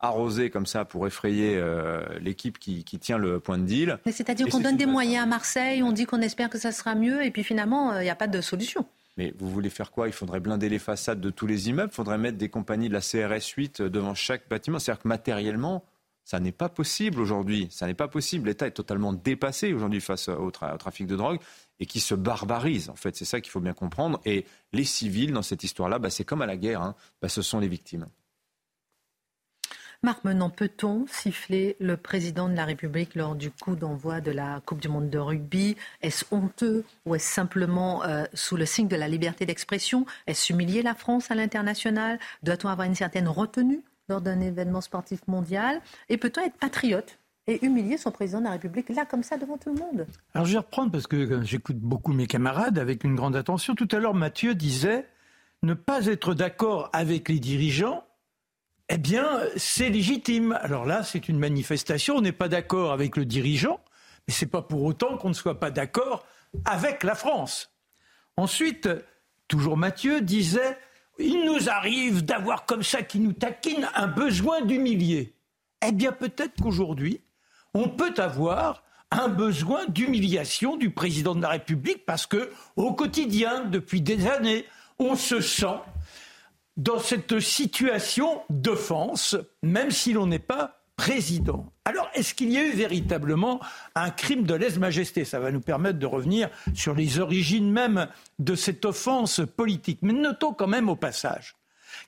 arrosé 0.00 0.50
comme 0.50 0.66
ça 0.66 0.84
pour 0.84 1.06
effrayer 1.06 1.56
euh, 1.56 2.02
l'équipe 2.20 2.58
qui, 2.58 2.84
tient 2.84 3.18
le 3.18 3.40
point 3.40 3.58
de 3.58 3.64
deal. 3.64 3.98
C'est-à-dire 4.06 4.48
qu'on 4.48 4.60
donne 4.60 4.76
des 4.76 4.86
moyens 4.86 5.24
à 5.24 5.26
Marseille, 5.26 5.82
on 5.82 5.92
dit 5.92 6.06
qu'on 6.06 6.20
espère 6.20 6.50
que 6.50 6.58
ça 6.58 6.72
sera 6.72 6.94
mieux, 6.94 7.24
et 7.24 7.30
puis 7.30 7.44
finalement, 7.44 7.92
euh, 7.92 8.00
il 8.00 8.04
n'y 8.04 8.10
a 8.10 8.16
pas 8.16 8.26
de 8.26 8.40
solution. 8.40 8.86
Mais 9.16 9.34
vous 9.38 9.50
voulez 9.50 9.70
faire 9.70 9.90
quoi? 9.90 10.06
Il 10.06 10.12
faudrait 10.12 10.40
blinder 10.40 10.68
les 10.68 10.78
façades 10.78 11.20
de 11.20 11.30
tous 11.30 11.46
les 11.46 11.68
immeubles, 11.68 11.90
il 11.92 11.96
faudrait 11.96 12.18
mettre 12.18 12.38
des 12.38 12.48
compagnies 12.48 12.88
de 12.88 12.94
la 12.94 13.00
CRS 13.00 13.46
8 13.56 13.82
devant 13.82 14.14
chaque 14.14 14.48
bâtiment. 14.48 14.78
C'est-à-dire 14.78 15.02
que 15.02 15.08
matériellement, 15.08 15.84
ça 16.24 16.38
n'est 16.38 16.52
pas 16.52 16.68
possible 16.68 17.20
aujourd'hui. 17.20 17.66
Ça 17.70 17.86
n'est 17.86 17.94
pas 17.94 18.06
possible. 18.06 18.48
L'État 18.48 18.68
est 18.68 18.72
totalement 18.72 19.12
dépassé 19.12 19.72
aujourd'hui 19.72 20.00
face 20.00 20.28
au, 20.28 20.50
trafic 20.50 21.06
de 21.06 21.16
drogue 21.16 21.40
et 21.80 21.86
qui 21.86 21.98
se 21.98 22.14
barbarise. 22.14 22.88
En 22.88 22.94
fait, 22.94 23.16
c'est 23.16 23.24
ça 23.24 23.40
qu'il 23.40 23.50
faut 23.50 23.60
bien 23.60 23.72
comprendre. 23.72 24.20
Et 24.24 24.46
les 24.72 24.84
civils, 24.84 25.32
dans 25.32 25.42
cette 25.42 25.64
histoire-là, 25.64 25.98
bah, 25.98 26.08
c'est 26.08 26.24
comme 26.24 26.40
à 26.40 26.46
la 26.46 26.56
guerre. 26.56 26.82
Hein. 26.82 26.94
Bah, 27.20 27.28
ce 27.28 27.42
sont 27.42 27.58
les 27.58 27.68
victimes. 27.68 28.06
Marc 30.02 30.24
Menant, 30.24 30.48
peut-on 30.48 31.04
siffler 31.08 31.76
le 31.78 31.94
président 31.98 32.48
de 32.48 32.54
la 32.54 32.64
République 32.64 33.14
lors 33.14 33.34
du 33.34 33.50
coup 33.50 33.76
d'envoi 33.76 34.22
de 34.22 34.30
la 34.30 34.62
Coupe 34.64 34.80
du 34.80 34.88
Monde 34.88 35.10
de 35.10 35.18
rugby? 35.18 35.76
Est-ce 36.00 36.24
honteux 36.30 36.86
ou 37.04 37.14
est-ce 37.14 37.30
simplement 37.30 38.02
euh, 38.04 38.24
sous 38.32 38.56
le 38.56 38.64
signe 38.64 38.88
de 38.88 38.96
la 38.96 39.08
liberté 39.08 39.44
d'expression? 39.44 40.06
Est-ce 40.26 40.54
humilier 40.54 40.80
la 40.80 40.94
France 40.94 41.30
à 41.30 41.34
l'international? 41.34 42.18
Doit-on 42.42 42.70
avoir 42.70 42.88
une 42.88 42.94
certaine 42.94 43.28
retenue 43.28 43.82
lors 44.08 44.22
d'un 44.22 44.40
événement 44.40 44.80
sportif 44.80 45.20
mondial? 45.28 45.82
Et 46.08 46.16
peut-on 46.16 46.40
être 46.40 46.56
patriote 46.56 47.18
et 47.46 47.62
humilier 47.62 47.98
son 47.98 48.10
président 48.10 48.38
de 48.38 48.44
la 48.44 48.52
République 48.52 48.88
là 48.88 49.04
comme 49.04 49.22
ça 49.22 49.36
devant 49.36 49.58
tout 49.58 49.68
le 49.74 49.80
monde? 49.80 50.06
Alors 50.32 50.46
je 50.46 50.52
vais 50.52 50.58
reprendre 50.60 50.90
parce 50.90 51.06
que 51.06 51.16
euh, 51.16 51.42
j'écoute 51.42 51.78
beaucoup 51.78 52.14
mes 52.14 52.26
camarades 52.26 52.78
avec 52.78 53.04
une 53.04 53.16
grande 53.16 53.36
attention. 53.36 53.74
Tout 53.74 53.88
à 53.92 53.98
l'heure, 53.98 54.14
Mathieu 54.14 54.54
disait 54.54 55.06
ne 55.62 55.74
pas 55.74 56.06
être 56.06 56.32
d'accord 56.32 56.88
avec 56.94 57.28
les 57.28 57.38
dirigeants 57.38 58.02
eh 58.92 58.98
bien, 58.98 59.40
c'est 59.56 59.88
légitime. 59.88 60.58
Alors 60.62 60.84
là, 60.84 61.04
c'est 61.04 61.28
une 61.28 61.38
manifestation. 61.38 62.16
On 62.16 62.20
n'est 62.20 62.32
pas 62.32 62.48
d'accord 62.48 62.92
avec 62.92 63.16
le 63.16 63.24
dirigeant, 63.24 63.80
mais 64.26 64.34
c'est 64.34 64.46
pas 64.46 64.62
pour 64.62 64.82
autant 64.82 65.16
qu'on 65.16 65.28
ne 65.28 65.34
soit 65.34 65.60
pas 65.60 65.70
d'accord 65.70 66.26
avec 66.64 67.04
la 67.04 67.14
France. 67.14 67.70
Ensuite, 68.36 68.88
toujours 69.46 69.76
Mathieu 69.76 70.20
disait 70.20 70.76
il 71.20 71.44
nous 71.44 71.68
arrive 71.68 72.24
d'avoir 72.24 72.66
comme 72.66 72.82
ça 72.82 73.02
qui 73.02 73.20
nous 73.20 73.32
taquine 73.32 73.88
un 73.94 74.08
besoin 74.08 74.62
d'humilier. 74.62 75.34
Eh 75.86 75.92
bien, 75.92 76.10
peut-être 76.10 76.60
qu'aujourd'hui, 76.60 77.20
on 77.74 77.88
peut 77.88 78.14
avoir 78.16 78.82
un 79.12 79.28
besoin 79.28 79.86
d'humiliation 79.86 80.76
du 80.76 80.90
président 80.90 81.36
de 81.36 81.42
la 81.42 81.50
République 81.50 82.04
parce 82.06 82.26
que, 82.26 82.50
au 82.74 82.92
quotidien, 82.94 83.66
depuis 83.66 84.00
des 84.00 84.26
années, 84.26 84.64
on 84.98 85.14
se 85.14 85.40
sent 85.40 85.78
dans 86.80 86.98
cette 86.98 87.40
situation 87.40 88.40
d'offense, 88.48 89.36
même 89.62 89.90
si 89.90 90.14
l'on 90.14 90.26
n'est 90.26 90.38
pas 90.38 90.80
président. 90.96 91.70
Alors, 91.84 92.08
est-ce 92.14 92.32
qu'il 92.32 92.50
y 92.50 92.56
a 92.56 92.64
eu 92.64 92.72
véritablement 92.72 93.60
un 93.94 94.08
crime 94.08 94.44
de 94.44 94.54
lèse-majesté? 94.54 95.26
Ça 95.26 95.40
va 95.40 95.50
nous 95.50 95.60
permettre 95.60 95.98
de 95.98 96.06
revenir 96.06 96.48
sur 96.74 96.94
les 96.94 97.18
origines 97.18 97.70
même 97.70 98.08
de 98.38 98.54
cette 98.54 98.86
offense 98.86 99.42
politique. 99.56 99.98
Mais 100.00 100.14
notons 100.14 100.54
quand 100.54 100.68
même 100.68 100.88
au 100.88 100.96
passage, 100.96 101.54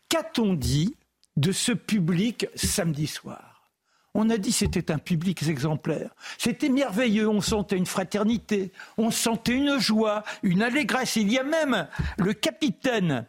qu'a-t-on 0.08 0.54
dit 0.54 0.96
de 1.36 1.52
ce 1.52 1.72
public 1.72 2.46
samedi 2.54 3.06
soir? 3.06 3.68
On 4.14 4.30
a 4.30 4.38
dit 4.38 4.52
c'était 4.52 4.90
un 4.90 4.98
public 4.98 5.42
exemplaire. 5.46 6.14
C'était 6.38 6.70
merveilleux. 6.70 7.28
On 7.28 7.42
sentait 7.42 7.76
une 7.76 7.86
fraternité, 7.86 8.72
on 8.96 9.10
sentait 9.10 9.52
une 9.52 9.78
joie, 9.78 10.22
une 10.42 10.62
allégresse. 10.62 11.16
Il 11.16 11.30
y 11.30 11.38
a 11.38 11.44
même 11.44 11.88
le 12.16 12.32
capitaine 12.32 13.26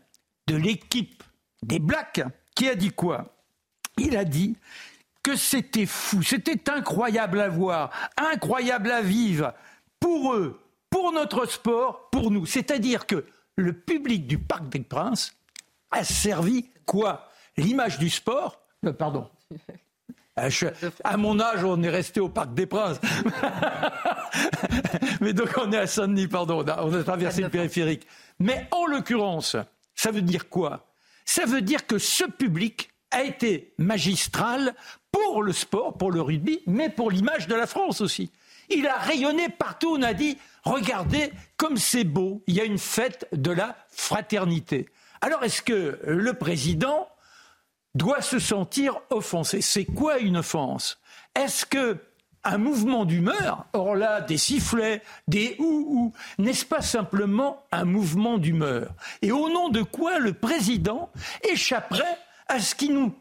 de 0.48 0.56
l'équipe 0.56 1.24
des 1.64 1.80
Blacks 1.80 2.22
qui 2.56 2.70
a 2.70 2.76
dit 2.76 2.92
quoi? 2.92 3.36
Il 3.98 4.18
a 4.18 4.26
dit 4.26 4.56
que 5.22 5.36
c'était 5.36 5.86
fou, 5.86 6.22
c'était 6.22 6.70
incroyable 6.70 7.40
à 7.40 7.50
voir, 7.50 7.92
incroyable 8.18 8.92
à 8.92 9.02
vivre 9.02 9.54
pour 10.00 10.34
eux, 10.34 10.60
pour 10.90 11.12
notre 11.14 11.46
sport, 11.46 12.10
pour 12.12 12.30
nous. 12.30 12.46
C'est-à-dire 12.46 13.06
que 13.06 13.26
le 13.56 13.74
public 13.74 14.28
du 14.28 14.38
Parc 14.38 14.68
des 14.70 14.82
Princes 14.82 15.36
a 15.92 16.04
servi 16.04 16.70
quoi? 16.86 17.30
L'image 17.56 18.00
du 18.00 18.10
sport? 18.10 18.60
Euh, 18.86 18.94
Pardon. 18.94 19.30
Euh, 20.40 20.50
à 21.04 21.18
mon 21.18 21.40
âge, 21.40 21.64
on 21.64 21.82
est 21.84 21.90
resté 21.90 22.20
au 22.20 22.28
Parc 22.28 22.54
des 22.56 22.66
Princes. 22.66 23.00
Mais 25.22 25.32
donc 25.32 25.50
on 25.58 25.72
est 25.72 25.78
à 25.78 25.88
Saint-Denis, 25.88 26.28
pardon, 26.28 26.66
on 26.66 26.94
a 26.94 27.04
traversé 27.04 27.42
le 27.42 27.50
périphérique. 27.50 28.08
Mais 28.40 28.68
en 28.72 28.88
l'occurrence, 28.88 29.56
ça 29.94 30.12
veut 30.12 30.24
dire 30.24 30.50
quoi? 30.50 30.93
Ça 31.26 31.46
veut 31.46 31.62
dire 31.62 31.88
que 31.88 31.98
ce 31.98 32.24
public 32.26 32.90
a 33.12 33.24
été 33.24 33.74
magistral 33.78 34.76
pour 35.12 35.44
le 35.44 35.54
sport, 35.54 35.98
pour 35.98 36.12
le 36.12 36.22
rugby, 36.22 36.62
mais 36.66 36.90
pour 36.90 37.12
l'image 37.12 37.48
de 37.48 37.56
la 37.56 37.68
France 37.68 38.02
aussi. 38.02 38.32
Il 38.70 38.88
a 38.88 38.98
rayonné 38.98 39.50
partout. 39.50 39.96
On 39.98 40.02
a 40.02 40.14
dit, 40.14 40.38
regardez 40.64 41.32
comme 41.58 41.78
c'est 41.78 42.04
beau, 42.04 42.44
il 42.48 42.56
y 42.56 42.62
a 42.62 42.66
une 42.66 42.80
fête 42.80 43.28
de 43.32 43.52
la 43.52 43.76
fraternité. 43.90 44.90
Alors 45.22 45.44
est-ce 45.44 45.62
que 45.62 46.00
le 46.06 46.34
président 46.34 47.08
doit 47.94 48.22
se 48.22 48.40
sentir 48.40 49.00
offensé? 49.10 49.62
C'est 49.62 49.86
quoi 49.86 50.18
une 50.20 50.38
offense? 50.38 51.00
Est-ce 51.36 51.66
que 51.66 51.98
un 52.44 52.58
mouvement 52.58 53.06
d'humeur, 53.06 53.66
or 53.74 53.96
là, 53.96 54.22
des 54.22 54.38
sifflets, 54.38 55.02
des 55.28 55.56
ou 55.60 55.86
ou, 55.88 56.14
n'est-ce 56.42 56.66
pas 56.66 56.82
simplement 56.82 57.64
un 57.72 57.86
mouvement 57.86 58.38
d'humeur? 58.38 58.94
Et 59.22 59.32
au 59.32 59.50
nom 59.50 59.70
de 59.70 59.82
quoi 59.82 60.20
le 60.20 60.34
président 60.34 61.10
échapperait 61.50 62.18
à 62.48 62.60
ce 62.60 62.76
qui 62.76 62.90
nous 62.90 63.14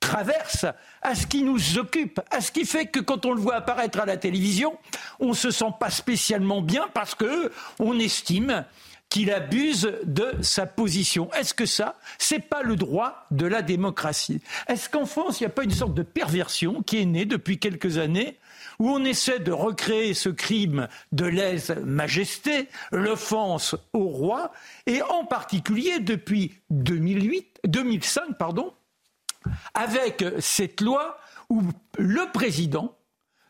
traverse, 0.00 0.66
à 1.02 1.14
ce 1.14 1.26
qui 1.26 1.42
nous 1.42 1.78
occupe, 1.78 2.20
à 2.30 2.40
ce 2.40 2.52
qui 2.52 2.64
fait 2.64 2.86
que 2.86 3.00
quand 3.00 3.26
on 3.26 3.32
le 3.32 3.40
voit 3.40 3.56
apparaître 3.56 4.00
à 4.00 4.06
la 4.06 4.16
télévision, 4.16 4.78
on 5.20 5.28
ne 5.28 5.34
se 5.34 5.50
sent 5.50 5.72
pas 5.80 5.90
spécialement 5.90 6.62
bien 6.62 6.88
parce 6.94 7.14
que 7.14 7.50
on 7.78 7.98
estime 7.98 8.64
qu'il 9.08 9.32
abuse 9.32 9.90
de 10.04 10.34
sa 10.42 10.66
position. 10.66 11.30
Est-ce 11.32 11.54
que 11.54 11.66
ça, 11.66 11.94
c'est 12.18 12.40
pas 12.40 12.62
le 12.62 12.76
droit 12.76 13.26
de 13.30 13.46
la 13.46 13.62
démocratie? 13.62 14.42
Est-ce 14.68 14.90
qu'en 14.90 15.06
France, 15.06 15.40
il 15.40 15.44
n'y 15.44 15.48
a 15.48 15.54
pas 15.54 15.64
une 15.64 15.70
sorte 15.70 15.94
de 15.94 16.02
perversion 16.02 16.82
qui 16.82 16.98
est 16.98 17.06
née 17.06 17.24
depuis 17.24 17.58
quelques 17.58 17.96
années 17.98 18.38
où 18.78 18.90
on 18.90 19.04
essaie 19.04 19.38
de 19.40 19.52
recréer 19.52 20.14
ce 20.14 20.28
crime 20.28 20.88
de 21.12 21.24
lèse-majesté, 21.24 22.68
l'offense 22.92 23.74
au 23.92 24.04
roi, 24.04 24.52
et 24.86 25.02
en 25.02 25.24
particulier 25.24 25.98
depuis 26.00 26.54
2008, 26.70 27.60
2005, 27.66 28.38
pardon, 28.38 28.72
avec 29.74 30.24
cette 30.40 30.80
loi 30.80 31.18
où 31.50 31.62
le 31.98 32.30
président 32.32 32.94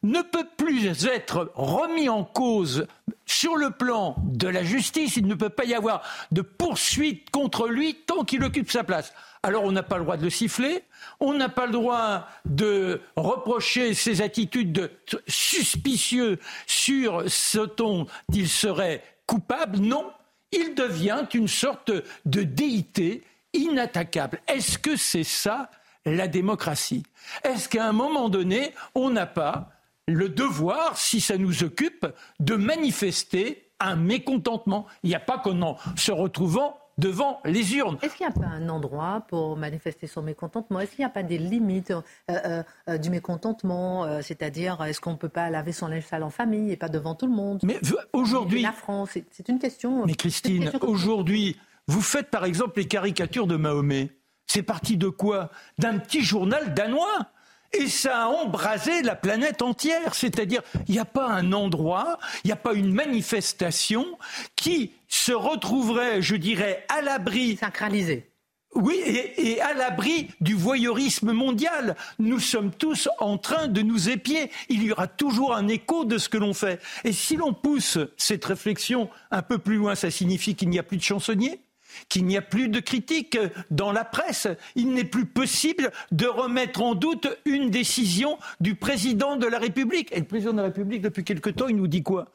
ne 0.02 0.22
peut 0.22 0.46
plus 0.56 1.06
être 1.06 1.50
remis 1.54 2.08
en 2.08 2.24
cause 2.24 2.86
sur 3.26 3.56
le 3.56 3.70
plan 3.70 4.16
de 4.24 4.48
la 4.48 4.62
justice. 4.62 5.16
Il 5.16 5.26
ne 5.26 5.34
peut 5.34 5.48
pas 5.48 5.64
y 5.64 5.74
avoir 5.74 6.02
de 6.30 6.42
poursuite 6.42 7.30
contre 7.30 7.68
lui 7.68 7.96
tant 8.06 8.24
qu'il 8.24 8.44
occupe 8.44 8.70
sa 8.70 8.84
place. 8.84 9.12
Alors 9.42 9.64
on 9.64 9.72
n'a 9.72 9.82
pas 9.82 9.98
le 9.98 10.04
droit 10.04 10.16
de 10.16 10.24
le 10.24 10.30
siffler, 10.30 10.82
on 11.20 11.32
n'a 11.34 11.48
pas 11.48 11.66
le 11.66 11.72
droit 11.72 12.26
de 12.44 13.00
reprocher 13.16 13.94
ses 13.94 14.20
attitudes 14.20 14.72
de 14.72 14.90
suspicieux 15.28 16.38
sur 16.66 17.22
ce 17.30 17.60
dont 17.76 18.06
il 18.32 18.48
serait 18.48 19.02
coupable. 19.26 19.78
Non, 19.78 20.10
il 20.50 20.74
devient 20.74 21.24
une 21.34 21.48
sorte 21.48 21.92
de 22.24 22.42
déité 22.42 23.22
inattaquable. 23.52 24.40
Est-ce 24.48 24.78
que 24.78 24.96
c'est 24.96 25.24
ça 25.24 25.70
la 26.04 26.26
démocratie? 26.26 27.04
Est-ce 27.44 27.68
qu'à 27.68 27.86
un 27.86 27.92
moment 27.92 28.28
donné, 28.28 28.74
on 28.94 29.10
n'a 29.10 29.26
pas 29.26 29.70
le 30.06 30.28
devoir, 30.28 30.96
si 30.96 31.20
ça 31.20 31.36
nous 31.36 31.62
occupe, 31.62 32.06
de 32.40 32.54
manifester 32.56 33.70
un 33.78 33.96
mécontentement? 33.96 34.86
Il 35.02 35.10
n'y 35.10 35.14
a 35.14 35.20
pas 35.20 35.38
qu'en 35.38 35.76
se 35.96 36.10
retrouvant 36.12 36.80
devant 36.98 37.40
les 37.44 37.76
urnes. 37.76 37.96
Est-ce 38.02 38.16
qu'il 38.16 38.26
n'y 38.26 38.32
a 38.32 38.38
pas 38.38 38.46
un 38.46 38.68
endroit 38.68 39.24
pour 39.28 39.56
manifester 39.56 40.06
son 40.06 40.22
mécontentement? 40.22 40.80
Est-ce 40.80 40.90
qu'il 40.90 41.00
n'y 41.00 41.06
a 41.06 41.10
pas 41.10 41.22
des 41.22 41.38
limites 41.38 41.92
euh, 41.92 42.02
euh, 42.30 42.62
euh, 42.88 42.98
du 42.98 43.08
mécontentement? 43.10 44.20
C'est-à-dire, 44.22 44.82
est-ce 44.84 45.00
qu'on 45.00 45.12
ne 45.12 45.16
peut 45.16 45.28
pas 45.28 45.48
laver 45.48 45.72
son 45.72 45.88
linge 45.88 46.04
sale 46.04 46.22
en 46.24 46.30
famille 46.30 46.72
et 46.72 46.76
pas 46.76 46.88
devant 46.88 47.14
tout 47.14 47.26
le 47.26 47.32
monde? 47.32 47.60
Mais 47.62 47.80
aujourd'hui... 48.12 48.62
La 48.62 48.72
France, 48.72 49.16
c'est 49.30 49.48
une 49.48 49.58
question... 49.58 50.04
Mais 50.04 50.14
Christine, 50.14 50.70
aujourd'hui, 50.82 51.56
vous 51.86 52.02
faites 52.02 52.30
par 52.30 52.44
exemple 52.44 52.78
les 52.78 52.88
caricatures 52.88 53.46
de 53.46 53.56
Mahomet. 53.56 54.10
C'est 54.46 54.62
parti 54.62 54.96
de 54.96 55.08
quoi? 55.08 55.50
D'un 55.78 55.98
petit 55.98 56.22
journal 56.22 56.74
danois 56.74 57.30
et 57.72 57.88
ça 57.88 58.24
a 58.24 58.26
embrasé 58.28 59.02
la 59.02 59.14
planète 59.14 59.62
entière. 59.62 60.14
C'est-à-dire, 60.14 60.62
il 60.86 60.94
n'y 60.94 61.00
a 61.00 61.04
pas 61.04 61.28
un 61.28 61.52
endroit, 61.52 62.18
il 62.44 62.48
n'y 62.48 62.52
a 62.52 62.56
pas 62.56 62.74
une 62.74 62.92
manifestation 62.92 64.18
qui 64.56 64.92
se 65.08 65.32
retrouverait, 65.32 66.22
je 66.22 66.36
dirais, 66.36 66.84
à 66.88 67.02
l'abri. 67.02 67.56
Sacralisé. 67.56 68.30
Oui, 68.74 69.00
et, 69.04 69.52
et, 69.52 69.60
à 69.62 69.72
l'abri 69.72 70.28
du 70.40 70.54
voyeurisme 70.54 71.32
mondial. 71.32 71.96
Nous 72.18 72.38
sommes 72.38 72.70
tous 72.70 73.08
en 73.18 73.38
train 73.38 73.66
de 73.66 73.80
nous 73.80 74.10
épier. 74.10 74.50
Il 74.68 74.82
y 74.82 74.92
aura 74.92 75.06
toujours 75.06 75.54
un 75.54 75.68
écho 75.68 76.04
de 76.04 76.18
ce 76.18 76.28
que 76.28 76.36
l'on 76.36 76.52
fait. 76.54 76.80
Et 77.04 77.12
si 77.12 77.36
l'on 77.36 77.54
pousse 77.54 77.98
cette 78.16 78.44
réflexion 78.44 79.08
un 79.30 79.42
peu 79.42 79.58
plus 79.58 79.76
loin, 79.76 79.94
ça 79.94 80.10
signifie 80.10 80.54
qu'il 80.54 80.68
n'y 80.68 80.78
a 80.78 80.82
plus 80.82 80.98
de 80.98 81.02
chansonniers? 81.02 81.60
Qu'il 82.08 82.26
n'y 82.26 82.36
a 82.36 82.42
plus 82.42 82.68
de 82.68 82.80
critiques 82.80 83.38
dans 83.70 83.92
la 83.92 84.04
presse. 84.04 84.48
Il 84.74 84.92
n'est 84.92 85.04
plus 85.04 85.26
possible 85.26 85.90
de 86.12 86.26
remettre 86.26 86.82
en 86.82 86.94
doute 86.94 87.28
une 87.44 87.70
décision 87.70 88.38
du 88.60 88.74
président 88.74 89.36
de 89.36 89.46
la 89.46 89.58
République. 89.58 90.10
Et 90.12 90.20
le 90.20 90.26
président 90.26 90.52
de 90.52 90.58
la 90.58 90.64
République, 90.64 91.02
depuis 91.02 91.24
quelque 91.24 91.50
temps, 91.50 91.68
il 91.68 91.76
nous 91.76 91.88
dit 91.88 92.02
quoi? 92.02 92.26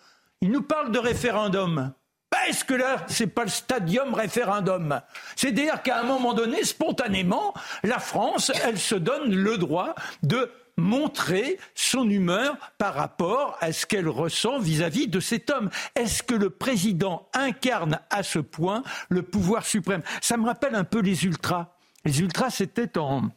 Il 0.41 0.51
nous 0.51 0.61
parle 0.61 0.91
de 0.91 0.99
référendum. 0.99 1.93
Est-ce 2.47 2.66
que 2.66 2.74
là, 2.74 3.05
c'est 3.07 3.28
pas 3.28 3.43
le 3.43 3.49
stadium 3.49 4.14
référendum 4.14 5.01
C'est-à-dire 5.36 5.82
qu'à 5.82 5.99
un 5.99 6.03
moment 6.03 6.34
donné, 6.34 6.64
spontanément, 6.64 7.53
la 7.84 7.99
France, 7.99 8.51
elle 8.66 8.78
se 8.78 8.95
donne 8.95 9.34
le 9.34 9.57
droit 9.57 9.95
de 10.24 10.51
montrer 10.78 11.59
son 11.76 12.09
humeur 12.09 12.57
par 12.78 12.93
rapport 12.95 13.57
à 13.61 13.71
ce 13.71 13.86
qu'elle 13.86 14.07
ressent 14.07 14.59
vis-à-vis 14.59 15.07
de 15.07 15.19
cet 15.19 15.49
homme. 15.49 15.69
Est-ce 15.95 16.24
que 16.24 16.34
le 16.34 16.49
président 16.49 17.28
incarne 17.34 17.99
à 18.09 18.24
ce 18.24 18.39
point 18.39 18.84
le 19.09 19.21
pouvoir 19.21 19.65
suprême? 19.65 20.01
Ça 20.21 20.38
me 20.38 20.45
rappelle 20.45 20.76
un 20.76 20.84
peu 20.84 20.99
les 20.99 21.26
ultras. 21.26 21.76
Les 22.05 22.19
ultras, 22.19 22.49
c'était 22.49 22.97
en 22.97 23.30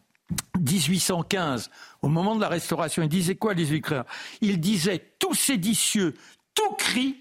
1815, 0.59 1.71
au 2.03 2.09
moment 2.09 2.35
de 2.35 2.41
la 2.41 2.49
Restauration. 2.49 3.03
Ils 3.03 3.09
disaient 3.09 3.37
quoi, 3.37 3.55
les 3.55 3.73
ultras? 3.73 4.07
Ils 4.41 4.61
disaient 4.61 5.13
tout 5.19 5.35
séditieux, 5.35 6.15
tout 6.55 6.73
cri, 6.77 7.17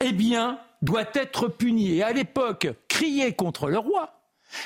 eh 0.00 0.12
bien, 0.12 0.58
doit 0.82 1.06
être 1.14 1.48
puni. 1.48 1.96
Et 1.96 2.02
à 2.02 2.12
l'époque, 2.12 2.68
crier 2.88 3.32
contre 3.34 3.68
le 3.68 3.78
roi, 3.78 4.20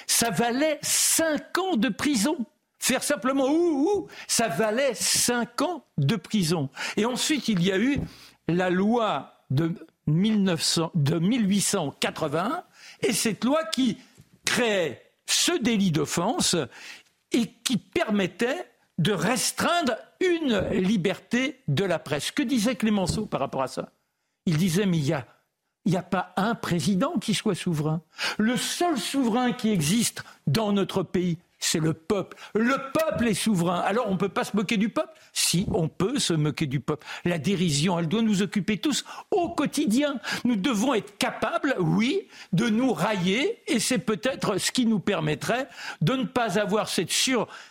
ça 0.06 0.30
valait 0.30 0.78
cinq 0.82 1.56
ans 1.58 1.76
de 1.76 1.88
prison. 1.88 2.36
Faire 2.78 3.02
simplement 3.02 3.46
ouh, 3.46 3.88
ouh, 3.88 4.06
ça 4.26 4.48
valait 4.48 4.94
cinq 4.94 5.62
ans 5.62 5.84
de 5.98 6.16
prison. 6.16 6.68
Et 6.96 7.04
ensuite, 7.04 7.48
il 7.48 7.62
y 7.62 7.72
a 7.72 7.78
eu 7.78 7.98
la 8.46 8.70
loi 8.70 9.34
de, 9.50 9.74
1900, 10.08 10.92
de 10.94 11.18
1881, 11.18 12.64
et 13.02 13.12
cette 13.12 13.44
loi 13.44 13.64
qui 13.64 13.98
créait 14.44 15.02
ce 15.26 15.52
délit 15.60 15.90
d'offense 15.90 16.56
et 17.32 17.46
qui 17.64 17.76
permettait 17.76 18.66
de 18.96 19.12
restreindre 19.12 19.96
une 20.20 20.58
liberté 20.70 21.60
de 21.68 21.84
la 21.84 21.98
presse. 21.98 22.30
Que 22.30 22.42
disait 22.42 22.74
Clémenceau 22.74 23.26
par 23.26 23.40
rapport 23.40 23.62
à 23.62 23.68
ça? 23.68 23.92
Il 24.46 24.56
disait, 24.56 24.86
mais 24.86 24.98
il 24.98 25.22
n'y 25.86 25.96
a 25.96 26.02
pas 26.02 26.32
un 26.36 26.54
président 26.54 27.18
qui 27.18 27.34
soit 27.34 27.54
souverain. 27.54 28.02
Le 28.38 28.56
seul 28.56 28.98
souverain 28.98 29.52
qui 29.52 29.70
existe 29.70 30.24
dans 30.46 30.72
notre 30.72 31.02
pays, 31.02 31.38
c'est 31.58 31.80
le 31.80 31.94
peuple. 31.94 32.36
Le 32.54 32.76
peuple 32.92 33.28
est 33.28 33.34
souverain. 33.34 33.80
Alors 33.80 34.06
on 34.08 34.12
ne 34.12 34.18
peut 34.18 34.28
pas 34.28 34.44
se 34.44 34.56
moquer 34.56 34.76
du 34.76 34.88
peuple? 34.88 35.12
Si, 35.32 35.66
on 35.72 35.88
peut 35.88 36.18
se 36.18 36.32
moquer 36.32 36.66
du 36.66 36.80
peuple. 36.80 37.06
La 37.24 37.38
dérision, 37.38 37.98
elle 37.98 38.08
doit 38.08 38.22
nous 38.22 38.42
occuper 38.42 38.78
tous 38.78 39.04
au 39.30 39.50
quotidien. 39.50 40.20
Nous 40.44 40.56
devons 40.56 40.94
être 40.94 41.18
capables, 41.18 41.74
oui, 41.78 42.28
de 42.52 42.68
nous 42.68 42.92
railler 42.92 43.62
et 43.66 43.80
c'est 43.80 43.98
peut-être 43.98 44.58
ce 44.58 44.72
qui 44.72 44.86
nous 44.86 45.00
permettrait 45.00 45.68
de 46.00 46.14
ne 46.14 46.24
pas 46.24 46.58
avoir 46.58 46.88
cette 46.88 47.12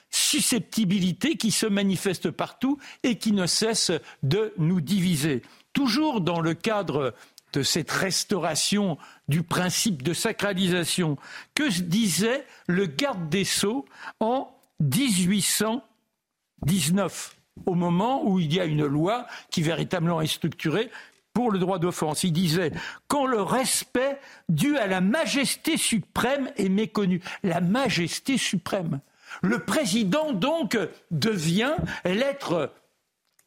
susceptibilité 0.10 1.38
qui 1.38 1.52
se 1.52 1.66
manifeste 1.66 2.32
partout 2.32 2.78
et 3.04 3.18
qui 3.18 3.32
ne 3.32 3.46
cesse 3.46 3.92
de 4.24 4.54
nous 4.58 4.82
diviser. 4.82 5.42
Toujours 5.74 6.22
dans 6.22 6.42
le 6.42 6.54
cadre 6.54 7.14
de 7.58 7.64
cette 7.64 7.90
restauration 7.90 9.00
du 9.28 9.42
principe 9.42 10.04
de 10.04 10.14
sacralisation 10.14 11.18
que 11.56 11.68
disait 11.82 12.46
le 12.68 12.86
garde 12.86 13.30
des 13.30 13.46
Sceaux 13.46 13.86
en 14.20 14.56
1819, 14.80 17.36
au 17.66 17.74
moment 17.74 18.30
où 18.30 18.40
il 18.40 18.54
y 18.54 18.60
a 18.60 18.66
une 18.66 18.86
loi 18.86 19.26
qui 19.50 19.64
véritablement 19.64 20.22
est 20.22 20.28
structurée 20.28 20.92
pour 21.34 21.50
le 21.50 21.58
droit 21.58 21.80
d'offense. 21.80 22.24
Il 22.24 22.32
disait 22.32 22.74
quand 23.08 23.26
le 23.26 23.42
respect 23.42 24.20
dû 24.50 24.78
à 24.78 24.86
la 24.86 25.02
majesté 25.02 25.78
suprême 25.78 26.52
est 26.58 26.70
méconnu. 26.70 27.24
La 27.42 27.60
majesté 27.60 28.38
suprême. 28.38 29.00
Le 29.42 29.66
président 29.66 30.32
donc 30.32 30.78
devient 31.10 31.74
l'être 32.06 32.72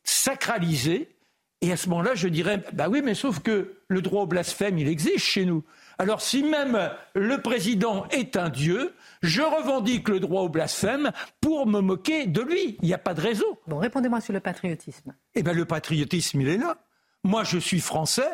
sacralisé 0.02 1.14
et 1.62 1.72
à 1.72 1.76
ce 1.76 1.88
moment-là, 1.90 2.14
je 2.14 2.28
dirais, 2.28 2.62
bah 2.72 2.88
oui, 2.88 3.02
mais 3.04 3.14
sauf 3.14 3.40
que 3.40 3.74
le 3.88 4.00
droit 4.00 4.22
au 4.22 4.26
blasphème, 4.26 4.78
il 4.78 4.88
existe 4.88 5.18
chez 5.18 5.44
nous. 5.44 5.62
Alors 5.98 6.22
si 6.22 6.42
même 6.42 6.90
le 7.14 7.42
président 7.42 8.06
est 8.08 8.36
un 8.36 8.48
dieu, 8.48 8.94
je 9.20 9.42
revendique 9.42 10.08
le 10.08 10.18
droit 10.18 10.40
au 10.40 10.48
blasphème 10.48 11.12
pour 11.42 11.66
me 11.66 11.80
moquer 11.80 12.26
de 12.26 12.40
lui. 12.40 12.78
Il 12.80 12.86
n'y 12.86 12.94
a 12.94 12.98
pas 12.98 13.12
de 13.12 13.20
raison. 13.20 13.44
Bon, 13.66 13.76
répondez-moi 13.76 14.22
sur 14.22 14.32
le 14.32 14.40
patriotisme. 14.40 15.14
Eh 15.34 15.42
bien, 15.42 15.52
le 15.52 15.66
patriotisme, 15.66 16.40
il 16.40 16.48
est 16.48 16.56
là. 16.56 16.78
Moi, 17.22 17.44
je 17.44 17.58
suis 17.58 17.80
français. 17.80 18.30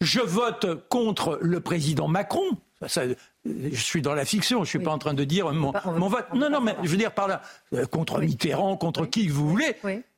Je 0.00 0.20
vote 0.20 0.88
contre 0.88 1.38
le 1.42 1.60
président 1.60 2.08
Macron. 2.08 2.40
je 2.80 3.14
suis 3.74 4.00
dans 4.00 4.14
la 4.14 4.24
fiction, 4.24 4.58
je 4.58 4.62
ne 4.62 4.66
suis 4.66 4.78
pas 4.78 4.90
en 4.90 4.98
train 4.98 5.14
de 5.14 5.24
dire 5.24 5.52
mon, 5.52 5.72
vote. 6.08 6.26
Non, 6.34 6.48
non, 6.48 6.62
mais 6.62 6.76
je 6.82 6.88
veux 6.88 6.96
dire 6.96 7.12
par 7.12 7.28
là, 7.28 7.42
euh, 7.74 7.84
contre 7.84 8.20
Mitterrand, 8.20 8.78
contre 8.78 9.04
qui 9.04 9.28
vous 9.28 9.48
voulez. 9.48 9.76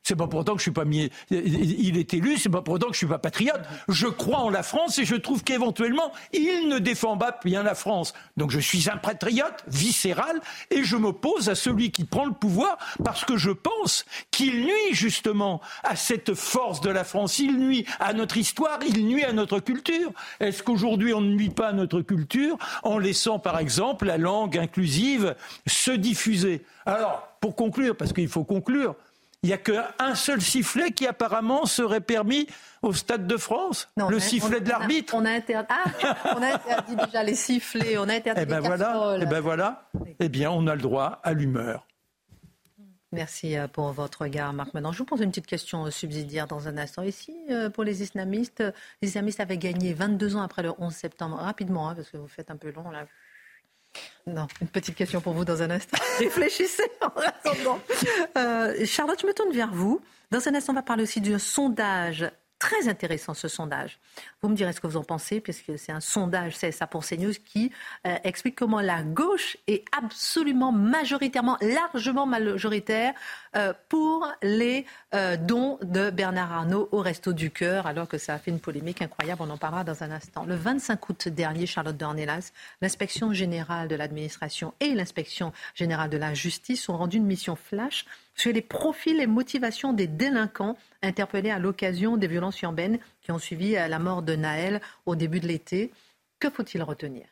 C'est 0.09 0.17
pas 0.17 0.27
pour 0.27 0.41
autant 0.41 0.53
que 0.55 0.61
je 0.61 0.63
suis 0.63 0.71
pas 0.71 0.87
mis. 0.87 1.11
Il 1.31 1.99
est 1.99 2.15
élu, 2.15 2.39
c'est 2.39 2.49
pas 2.49 2.63
pour 2.63 2.73
autant 2.73 2.87
que 2.87 2.95
je 2.95 2.99
suis 3.01 3.07
pas 3.07 3.19
patriote. 3.19 3.61
Je 3.91 4.07
crois 4.07 4.39
en 4.39 4.49
la 4.49 4.63
France 4.63 4.99
et 4.99 5.05
je 5.05 5.15
trouve 5.15 5.45
qu'éventuellement 5.45 6.13
il 6.33 6.71
ne 6.71 6.79
défend 6.79 7.19
pas 7.19 7.39
bien 7.45 7.63
la 7.63 7.75
France. 7.75 8.15
Donc 8.39 8.51
je 8.51 8.59
suis 8.59 8.89
un 8.89 8.97
patriote 8.97 9.63
viscéral 9.67 10.41
et 10.71 10.83
je 10.83 10.97
m'oppose 10.97 11.51
à 11.51 11.55
celui 11.55 11.91
qui 11.91 12.05
prend 12.05 12.25
le 12.25 12.33
pouvoir 12.33 12.79
parce 13.05 13.27
que 13.27 13.37
je 13.37 13.51
pense 13.51 14.07
qu'il 14.31 14.63
nuit 14.65 14.93
justement 14.93 15.61
à 15.85 15.95
cette 15.95 16.33
force 16.33 16.81
de 16.81 16.89
la 16.89 17.05
France. 17.05 17.39
Il 17.39 17.59
nuit 17.59 17.85
à 18.01 18.15
notre 18.15 18.39
histoire, 18.39 18.79
il 18.89 19.07
nuit 19.07 19.25
à 19.25 19.35
notre 19.35 19.61
culture. 19.61 20.11
Est-ce 20.41 20.63
qu'aujourd'hui 20.63 21.13
on 21.13 21.21
ne 21.21 21.35
nuit 21.35 21.51
pas 21.51 21.69
à 21.69 21.73
notre 21.75 22.01
culture 22.01 22.57
en 22.83 22.97
laissant 22.97 23.39
par 23.39 23.59
exemple 23.59 24.07
la 24.07 24.17
langue 24.17 24.57
inclusive 24.57 25.35
se 25.67 25.91
diffuser? 25.91 26.65
Alors 26.87 27.29
pour 27.41 27.55
conclure, 27.55 27.97
parce 27.97 28.13
qu'il 28.13 28.29
faut 28.29 28.45
conclure. 28.45 28.95
Il 29.45 29.49
n'y 29.49 29.53
a 29.53 29.59
qu'un 29.59 30.15
seul 30.17 30.41
sifflet 30.41 30.91
qui 30.91 31.07
apparemment 31.07 31.65
serait 31.65 32.01
permis 32.01 32.49
au 32.83 32.93
Stade 32.93 33.29
de 33.29 33.37
France 33.37 33.89
Le 33.97 34.19
sifflet 34.19 34.61
de 34.61 34.69
l'arbitre 34.69 35.15
on, 35.15 35.25
a 35.25 35.39
ah, 35.69 35.85
on 36.37 36.43
a 36.43 36.55
interdit 36.55 36.97
déjà 37.07 37.23
les 37.23 37.37
sifflets, 37.37 37.99
on 37.99 38.09
a 38.09 38.15
interdit 38.15 38.43
eh 38.43 38.47
ben 38.47 38.61
les 38.61 38.67
voilà, 38.67 39.19
Eh 39.21 39.27
ben 39.27 39.41
voilà, 39.41 39.89
eh 40.19 40.29
bien 40.29 40.51
on 40.51 40.67
a 40.67 40.75
le 40.75 40.81
droit 40.81 41.21
à 41.23 41.35
l'humeur. 41.35 41.87
Merci 43.13 43.57
euh, 43.57 43.69
pour 43.69 43.91
votre 43.93 44.23
regard, 44.23 44.53
Marc. 44.53 44.75
Maintenant, 44.75 44.93
je 44.93 44.99
vous 44.99 45.07
pose 45.07 45.23
une 45.23 45.31
petite 45.31 45.47
question 45.47 45.87
euh, 45.87 45.91
subsidiaire 45.91 46.47
dans 46.47 46.69
un 46.69 46.77
instant. 46.77 47.03
Ici, 47.03 47.35
euh, 47.49 47.71
pour 47.71 47.83
les 47.83 48.03
islamistes, 48.03 48.63
les 49.01 49.09
islamistes 49.09 49.41
avaient 49.41 49.57
gagné 49.57 49.95
22 49.95 50.37
ans 50.37 50.43
après 50.43 50.63
le 50.63 50.73
11 50.79 50.93
septembre, 50.93 51.37
rapidement, 51.37 51.89
hein, 51.89 51.95
parce 51.95 52.11
que 52.11 52.19
vous 52.19 52.29
faites 52.29 52.51
un 52.51 52.57
peu 52.57 52.71
long 52.71 52.91
là. 52.91 53.07
Non, 54.27 54.47
une 54.61 54.69
petite 54.69 54.95
question 54.95 55.21
pour 55.21 55.33
vous 55.33 55.45
dans 55.45 55.63
un 55.63 55.71
instant. 55.71 55.97
Réfléchissez 56.19 56.91
en 57.01 57.21
attendant. 57.21 57.81
Euh, 58.37 58.85
Charlotte, 58.85 59.21
je 59.21 59.27
me 59.27 59.33
tourne 59.33 59.53
vers 59.53 59.73
vous. 59.73 60.01
Dans 60.31 60.47
un 60.47 60.55
instant, 60.55 60.73
on 60.73 60.77
va 60.77 60.83
parler 60.83 61.03
aussi 61.03 61.21
d'un 61.21 61.39
sondage 61.39 62.31
très 62.59 62.89
intéressant 62.89 63.35
ce 63.35 63.49
sondage. 63.49 63.99
Vous 64.43 64.49
me 64.49 64.57
direz 64.57 64.73
ce 64.73 64.81
que 64.81 64.87
vous 64.87 64.97
en 64.97 65.05
pensez, 65.05 65.41
puisque 65.41 65.79
c'est 65.79 65.93
un 65.93 66.01
sondage 66.01 66.57
ça 66.57 66.87
pour 66.87 67.05
CNews 67.05 67.33
qui 67.45 67.71
euh, 68.07 68.17
explique 68.25 68.57
comment 68.57 68.81
la 68.81 69.03
gauche 69.03 69.57
est 69.67 69.85
absolument 69.97 70.73
majoritairement, 70.73 71.57
largement 71.61 72.27
majoritaire 72.27 73.15
euh, 73.57 73.73
pour 73.89 74.27
les 74.43 74.87
euh, 75.15 75.37
dons 75.37 75.79
de 75.83 76.11
Bernard 76.11 76.53
Arnault 76.53 76.89
au 76.93 77.01
Resto 77.01 77.33
du 77.33 77.51
Cœur, 77.51 77.87
alors 77.87 78.09
que 78.09 78.19
ça 78.19 78.35
a 78.35 78.39
fait 78.39 78.51
une 78.51 78.61
polémique 78.61 79.03
incroyable. 79.03 79.43
On 79.45 79.51
en 79.51 79.59
parlera 79.59 79.85
dans 79.85 80.03
un 80.03 80.11
instant. 80.11 80.45
Le 80.45 80.55
25 80.57 81.09
août 81.09 81.29
dernier, 81.29 81.67
Charlotte 81.67 81.97
Dornelas, 81.97 82.53
l'inspection 82.81 83.33
générale 83.33 83.89
de 83.89 83.95
l'administration 83.95 84.75
et 84.81 84.95
l'inspection 84.95 85.53
générale 85.75 86.11
de 86.11 86.19
la 86.19 86.35
justice 86.35 86.89
ont 86.89 86.97
rendu 86.97 87.19
une 87.19 87.27
mission 87.27 87.57
flash 87.57 88.05
sur 88.35 88.53
les 88.53 88.63
profils 88.63 89.21
et 89.21 89.27
motivations 89.27 89.93
des 89.93 90.07
délinquants 90.07 90.77
interpellés 91.03 91.51
à 91.51 91.59
l'occasion 91.59 92.17
des 92.17 92.29
violences 92.29 92.61
urbaines 92.63 92.99
qui 93.21 93.33
ont 93.33 93.39
suivi 93.39 93.73
la 93.73 93.99
mort 93.99 94.23
de 94.23 94.35
Naël 94.37 94.81
au 95.07 95.17
début 95.17 95.41
de 95.41 95.47
l'été. 95.47 95.93
Que 96.39 96.51
faut-il 96.51 96.83
retenir? 96.83 97.27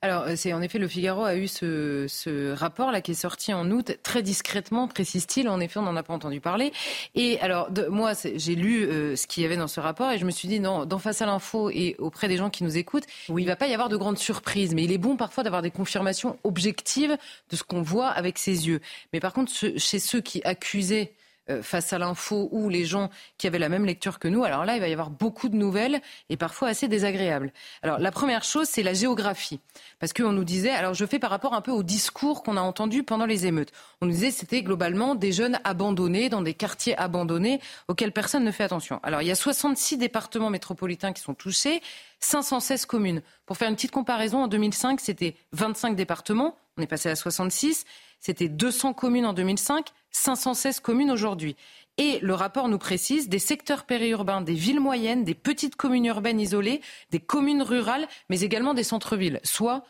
Alors, 0.00 0.24
euh, 0.24 0.34
c'est 0.36 0.52
en 0.52 0.62
effet 0.62 0.78
le 0.78 0.88
Figaro 0.88 1.24
a 1.24 1.36
eu 1.36 1.46
ce, 1.46 2.52
rapport 2.52 2.90
là 2.90 3.00
qui 3.00 3.12
est 3.12 3.14
sorti 3.14 3.54
en 3.54 3.70
août 3.70 3.96
très 4.02 4.22
discrètement, 4.22 4.88
précise-t-il. 4.88 5.48
En 5.48 5.60
effet, 5.60 5.78
on 5.78 5.82
n'en 5.82 5.96
a 5.96 6.02
pas 6.02 6.12
entendu 6.12 6.40
parler. 6.40 6.72
Et 7.14 7.38
alors, 7.40 7.70
de, 7.70 7.86
moi, 7.86 8.12
j'ai 8.34 8.54
lu 8.54 8.84
euh, 8.84 9.16
ce 9.16 9.26
qu'il 9.26 9.42
y 9.42 9.46
avait 9.46 9.56
dans 9.56 9.68
ce 9.68 9.80
rapport 9.80 10.10
et 10.10 10.18
je 10.18 10.24
me 10.24 10.30
suis 10.30 10.48
dit 10.48 10.60
non, 10.60 10.84
dans 10.84 10.98
face 10.98 11.22
à 11.22 11.26
l'info 11.26 11.70
et 11.70 11.96
auprès 11.98 12.28
des 12.28 12.36
gens 12.36 12.50
qui 12.50 12.64
nous 12.64 12.76
écoutent, 12.76 13.06
oui. 13.28 13.42
il 13.42 13.46
va 13.46 13.56
pas 13.56 13.68
y 13.68 13.74
avoir 13.74 13.88
de 13.88 13.96
grandes 13.96 14.18
surprises. 14.18 14.74
Mais 14.74 14.84
il 14.84 14.92
est 14.92 14.98
bon 14.98 15.16
parfois 15.16 15.44
d'avoir 15.44 15.62
des 15.62 15.70
confirmations 15.70 16.38
objectives 16.44 17.16
de 17.50 17.56
ce 17.56 17.62
qu'on 17.62 17.82
voit 17.82 18.08
avec 18.08 18.38
ses 18.38 18.66
yeux. 18.66 18.80
Mais 19.12 19.20
par 19.20 19.32
contre, 19.32 19.52
chez 19.52 19.98
ceux 19.98 20.20
qui 20.20 20.42
accusaient 20.44 21.12
face 21.60 21.92
à 21.92 21.98
l'info 21.98 22.48
ou 22.52 22.68
les 22.68 22.84
gens 22.84 23.10
qui 23.36 23.46
avaient 23.46 23.58
la 23.58 23.68
même 23.68 23.84
lecture 23.84 24.18
que 24.18 24.28
nous. 24.28 24.44
Alors 24.44 24.64
là, 24.64 24.76
il 24.76 24.80
va 24.80 24.88
y 24.88 24.92
avoir 24.92 25.10
beaucoup 25.10 25.48
de 25.48 25.56
nouvelles 25.56 26.00
et 26.30 26.36
parfois 26.36 26.68
assez 26.68 26.88
désagréables. 26.88 27.52
Alors 27.82 27.98
la 27.98 28.10
première 28.10 28.44
chose, 28.44 28.68
c'est 28.68 28.82
la 28.82 28.94
géographie. 28.94 29.60
Parce 29.98 30.12
qu'on 30.12 30.32
nous 30.32 30.44
disait, 30.44 30.70
alors 30.70 30.94
je 30.94 31.04
fais 31.04 31.18
par 31.18 31.30
rapport 31.30 31.54
un 31.54 31.60
peu 31.60 31.72
au 31.72 31.82
discours 31.82 32.42
qu'on 32.42 32.56
a 32.56 32.60
entendu 32.60 33.02
pendant 33.02 33.26
les 33.26 33.46
émeutes. 33.46 33.72
On 34.00 34.06
nous 34.06 34.12
disait 34.12 34.30
c'était 34.30 34.62
globalement 34.62 35.14
des 35.14 35.32
jeunes 35.32 35.60
abandonnés 35.64 36.28
dans 36.28 36.42
des 36.42 36.54
quartiers 36.54 36.96
abandonnés 36.96 37.60
auxquels 37.88 38.12
personne 38.12 38.44
ne 38.44 38.50
fait 38.50 38.64
attention. 38.64 39.00
Alors 39.02 39.22
il 39.22 39.28
y 39.28 39.32
a 39.32 39.36
66 39.36 39.98
départements 39.98 40.50
métropolitains 40.50 41.12
qui 41.12 41.22
sont 41.22 41.34
touchés, 41.34 41.82
516 42.20 42.86
communes. 42.86 43.22
Pour 43.46 43.56
faire 43.56 43.68
une 43.68 43.74
petite 43.74 43.90
comparaison, 43.90 44.44
en 44.44 44.48
2005, 44.48 45.00
c'était 45.00 45.36
25 45.52 45.96
départements, 45.96 46.56
on 46.78 46.82
est 46.82 46.86
passé 46.86 47.08
à 47.08 47.16
66. 47.16 47.84
C'était 48.22 48.48
200 48.48 48.94
communes 48.94 49.26
en 49.26 49.32
2005, 49.32 49.88
516 50.12 50.78
communes 50.78 51.10
aujourd'hui. 51.10 51.56
Et 51.98 52.20
le 52.22 52.34
rapport 52.34 52.68
nous 52.68 52.78
précise 52.78 53.28
des 53.28 53.40
secteurs 53.40 53.84
périurbains, 53.84 54.40
des 54.40 54.54
villes 54.54 54.80
moyennes, 54.80 55.24
des 55.24 55.34
petites 55.34 55.74
communes 55.74 56.06
urbaines 56.06 56.40
isolées, 56.40 56.80
des 57.10 57.18
communes 57.18 57.62
rurales, 57.62 58.06
mais 58.30 58.40
également 58.40 58.74
des 58.74 58.84
centres-villes, 58.84 59.40
soit 59.42 59.84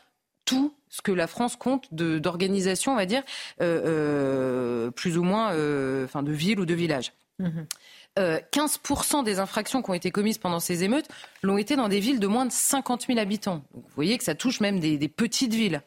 tout 0.45 0.73
ce 0.89 1.01
que 1.01 1.11
la 1.11 1.27
France 1.27 1.55
compte 1.55 1.93
d'organisation, 1.93 2.93
on 2.93 2.95
va 2.95 3.05
dire, 3.05 3.23
euh, 3.61 4.87
euh, 4.87 4.91
plus 4.91 5.17
ou 5.17 5.23
moins 5.23 5.53
euh, 5.53 6.03
enfin 6.05 6.23
de 6.23 6.31
villes 6.31 6.59
ou 6.59 6.65
de 6.65 6.73
villages. 6.73 7.13
15% 7.39 9.21
mmh. 9.21 9.23
des 9.23 9.39
infractions 9.39 9.81
qui 9.81 9.89
ont 9.89 9.95
été 9.95 10.11
commises 10.11 10.37
pendant 10.37 10.59
ces 10.59 10.83
émeutes 10.83 11.07
l'ont 11.41 11.57
été 11.57 11.75
dans 11.75 11.87
des 11.87 11.99
villes 11.99 12.19
de 12.19 12.27
moins 12.27 12.45
de 12.45 12.51
50 12.51 13.05
000 13.07 13.19
habitants. 13.19 13.63
vous 13.73 13.83
voyez 13.95 14.17
que 14.17 14.23
ça 14.23 14.35
touche 14.35 14.59
même 14.59 14.79
des 14.79 15.07
petites 15.07 15.53
villes. 15.53 15.81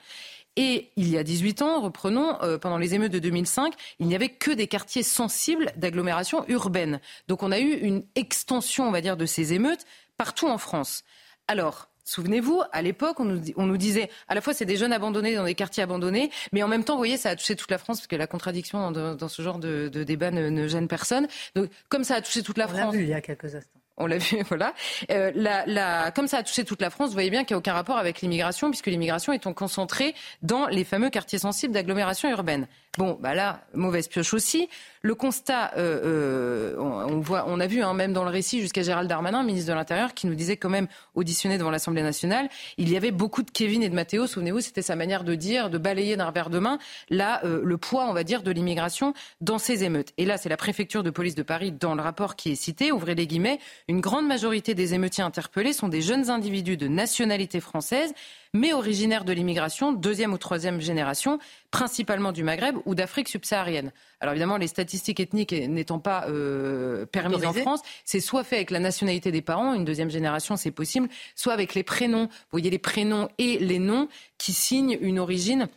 Et 0.57 0.90
il 0.96 1.09
y 1.09 1.18
a 1.18 1.22
18 1.22 1.62
ans, 1.62 1.80
reprenons, 1.80 2.42
euh, 2.42 2.59
pendant 2.59 2.78
les 2.78 2.94
émeutes 2.94 3.12
de 3.12 3.18
2005, 3.18 3.74
il 3.98 4.07
n'y 4.07 4.14
avait 4.14 4.30
que 4.30 4.50
des 4.50 4.66
quartiers 4.66 5.02
sensibles 5.02 5.70
d'agglomération 5.76 6.44
urbaine. 6.48 7.00
Donc 7.28 7.42
on 7.42 7.52
a 7.52 7.59
eu 7.59 7.74
une 7.74 8.04
extension, 8.14 8.88
on 8.88 8.90
va 8.90 9.00
dire, 9.00 9.16
de 9.16 9.26
ces 9.26 9.52
émeutes 9.52 9.84
partout 10.16 10.48
en 10.48 10.59
France. 10.59 11.04
Alors, 11.48 11.88
Souvenez-vous, 12.09 12.62
à 12.70 12.82
l'époque, 12.82 13.18
on 13.18 13.24
nous, 13.24 13.76
disait 13.76 14.09
à 14.28 14.36
la 14.36 14.40
fois 14.40 14.54
c'est 14.54 14.64
des 14.64 14.76
jeunes 14.76 14.92
abandonnés 14.92 15.34
dans 15.34 15.44
des 15.44 15.57
quartiers 15.57 15.82
abandonnés, 15.82 16.30
mais 16.52 16.62
en 16.62 16.68
même 16.68 16.84
temps, 16.84 16.92
vous 16.92 17.00
voyez, 17.00 17.16
ça 17.16 17.30
a 17.30 17.36
touché 17.36 17.57
toute 17.57 17.70
la 17.72 17.78
France, 17.78 17.98
parce 17.98 18.07
que 18.07 18.14
la 18.14 18.28
contradiction 18.28 18.92
dans, 18.92 19.28
ce 19.28 19.42
genre 19.42 19.59
de, 19.59 19.88
débat 19.88 20.30
ne, 20.30 20.68
gêne 20.68 20.86
personne. 20.86 21.26
Donc, 21.57 21.68
comme 21.88 22.04
ça 22.04 22.14
a 22.14 22.20
touché 22.20 22.44
toute 22.44 22.59
la 22.59 22.66
on 22.66 22.68
France. 22.68 22.94
vu 22.94 23.02
il 23.02 23.09
y 23.09 23.12
a 23.12 23.20
quelques 23.20 23.52
instants 23.57 23.80
on 23.97 24.07
l'a 24.07 24.18
vu, 24.18 24.42
voilà. 24.49 24.74
Euh, 25.11 25.32
la, 25.34 26.11
comme 26.11 26.28
ça 26.28 26.38
a 26.38 26.42
touché 26.42 26.64
toute 26.64 26.80
la 26.80 26.90
France, 26.90 27.09
vous 27.09 27.14
voyez 27.14 27.30
bien 27.30 27.44
qu'il 27.44 27.55
n'y 27.55 27.57
a 27.57 27.59
aucun 27.59 27.74
rapport 27.74 27.99
avec 27.99 28.20
l'immigration, 28.20 28.70
puisque 28.70 28.86
l'immigration 28.86 29.32
est 29.32 29.53
concentrée 29.55 30.14
dans 30.42 30.66
les 30.66 30.84
fameux 30.84 31.11
quartiers 31.11 31.38
sensibles 31.38 31.72
d'agglomération 31.72 32.30
urbaine. 32.30 32.66
Bon, 32.97 33.18
bah 33.20 33.34
là, 33.34 33.64
mauvaise 33.74 34.09
pioche 34.09 34.32
aussi. 34.34 34.68
Le 35.03 35.14
constat, 35.14 35.72
euh, 35.76 36.74
euh, 36.74 36.76
on, 36.78 37.20
voit, 37.20 37.44
on 37.47 37.61
a 37.61 37.66
vu 37.66 37.82
hein, 37.82 37.94
même 37.94 38.12
dans 38.12 38.24
le 38.24 38.30
récit 38.30 38.61
jusqu'à 38.61 38.82
Gérald 38.82 39.09
Darmanin, 39.09 39.42
ministre 39.44 39.70
de 39.70 39.74
l'Intérieur, 39.74 40.14
qui 40.14 40.26
nous 40.26 40.34
disait 40.34 40.57
quand 40.57 40.70
même 40.70 40.88
auditionné 41.14 41.59
devant 41.59 41.70
l'Assemblée 41.70 42.03
nationale, 42.03 42.49
il 42.78 42.90
y 42.90 42.97
avait 42.97 43.11
beaucoup 43.11 43.42
de 43.42 43.51
Kevin 43.51 43.82
et 43.82 43.88
de 43.88 43.94
Mathéo. 43.94 44.26
Souvenez-vous, 44.26 44.61
c'était 44.61 44.82
sa 44.82 44.97
manière 44.97 45.24
de 45.24 45.34
dire, 45.34 45.70
de 45.70 45.78
balayer 45.78 46.16
d'un 46.16 46.26
revers 46.26 46.51
de 46.51 46.59
main, 46.59 46.78
là, 47.11 47.40
le 47.44 47.76
poids, 47.76 48.07
on 48.09 48.12
va 48.12 48.24
dire, 48.24 48.42
de 48.42 48.51
l'immigration 48.51 49.14
dans 49.40 49.59
ces 49.59 49.84
émeutes. 49.84 50.12
Et 50.18 50.24
là, 50.24 50.38
c'est 50.38 50.49
la 50.49 50.57
préfecture 50.57 51.03
de 51.03 51.11
police 51.11 51.34
de 51.34 51.42
Paris 51.42 51.72
dans 51.72 51.94
le 51.94 52.03
rapport 52.03 52.34
qui 52.34 52.53
est 52.53 52.57
cité. 52.57 52.92
Ouvrez 52.92 53.14
les 53.14 53.26
guillemets 53.26 53.61
une 53.88 54.01
grande 54.01 54.26
majorité 54.26 54.74
des 54.74 54.94
émeutiers 54.94 55.24
interpellés 55.24 55.72
sont 55.72 55.88
des 55.88 56.03
jeunes 56.03 56.30
individus 56.30 56.76
de 56.76 56.88
nationalité 56.88 57.61
française, 57.61 58.12
mais 58.57 58.72
originaires 58.72 59.24
de 59.24 59.32
l'immigration, 59.32 59.92
deuxième 59.92 60.32
ou 60.32 60.38
troisième 60.38 60.80
génération, 60.80 61.38
principalement 61.70 62.32
du 62.32 62.42
Maghreb 62.42 62.76
ou 62.86 62.94
d'Afrique 62.94 63.28
subsaharienne. 63.28 63.92
Alors 64.20 64.32
évidemment, 64.32 64.57
les 64.57 64.66
statistiques 64.66 65.20
ethniques 65.20 65.52
n'étant 65.52 65.98
pas 65.98 66.26
euh, 66.28 67.07
permises 67.07 67.44
en 67.44 67.52
France, 67.52 67.82
c'est 68.04 68.20
soit 68.20 68.44
fait 68.44 68.57
avec 68.57 68.70
la 68.70 68.80
nationalité 68.80 69.30
des 69.30 69.42
parents, 69.42 69.74
une 69.74 69.84
deuxième 69.84 70.11
génération, 70.11 70.57
c'est 70.57 70.70
possible, 70.70 71.09
soit 71.34 71.52
avec 71.52 71.74
les 71.74 71.82
prénoms. 71.82 72.26
Vous 72.26 72.52
voyez 72.52 72.70
les 72.70 72.78
prénoms 72.78 73.28
et 73.38 73.59
les 73.59 73.78
noms 73.78 74.09
qui 74.38 74.52
signent 74.52 74.96
une 75.00 75.18
origine, 75.18 75.68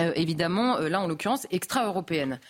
euh, 0.00 0.12
évidemment, 0.16 0.78
euh, 0.78 0.88
là 0.88 1.00
en 1.00 1.06
l'occurrence, 1.06 1.46
extra-européenne. 1.50 2.40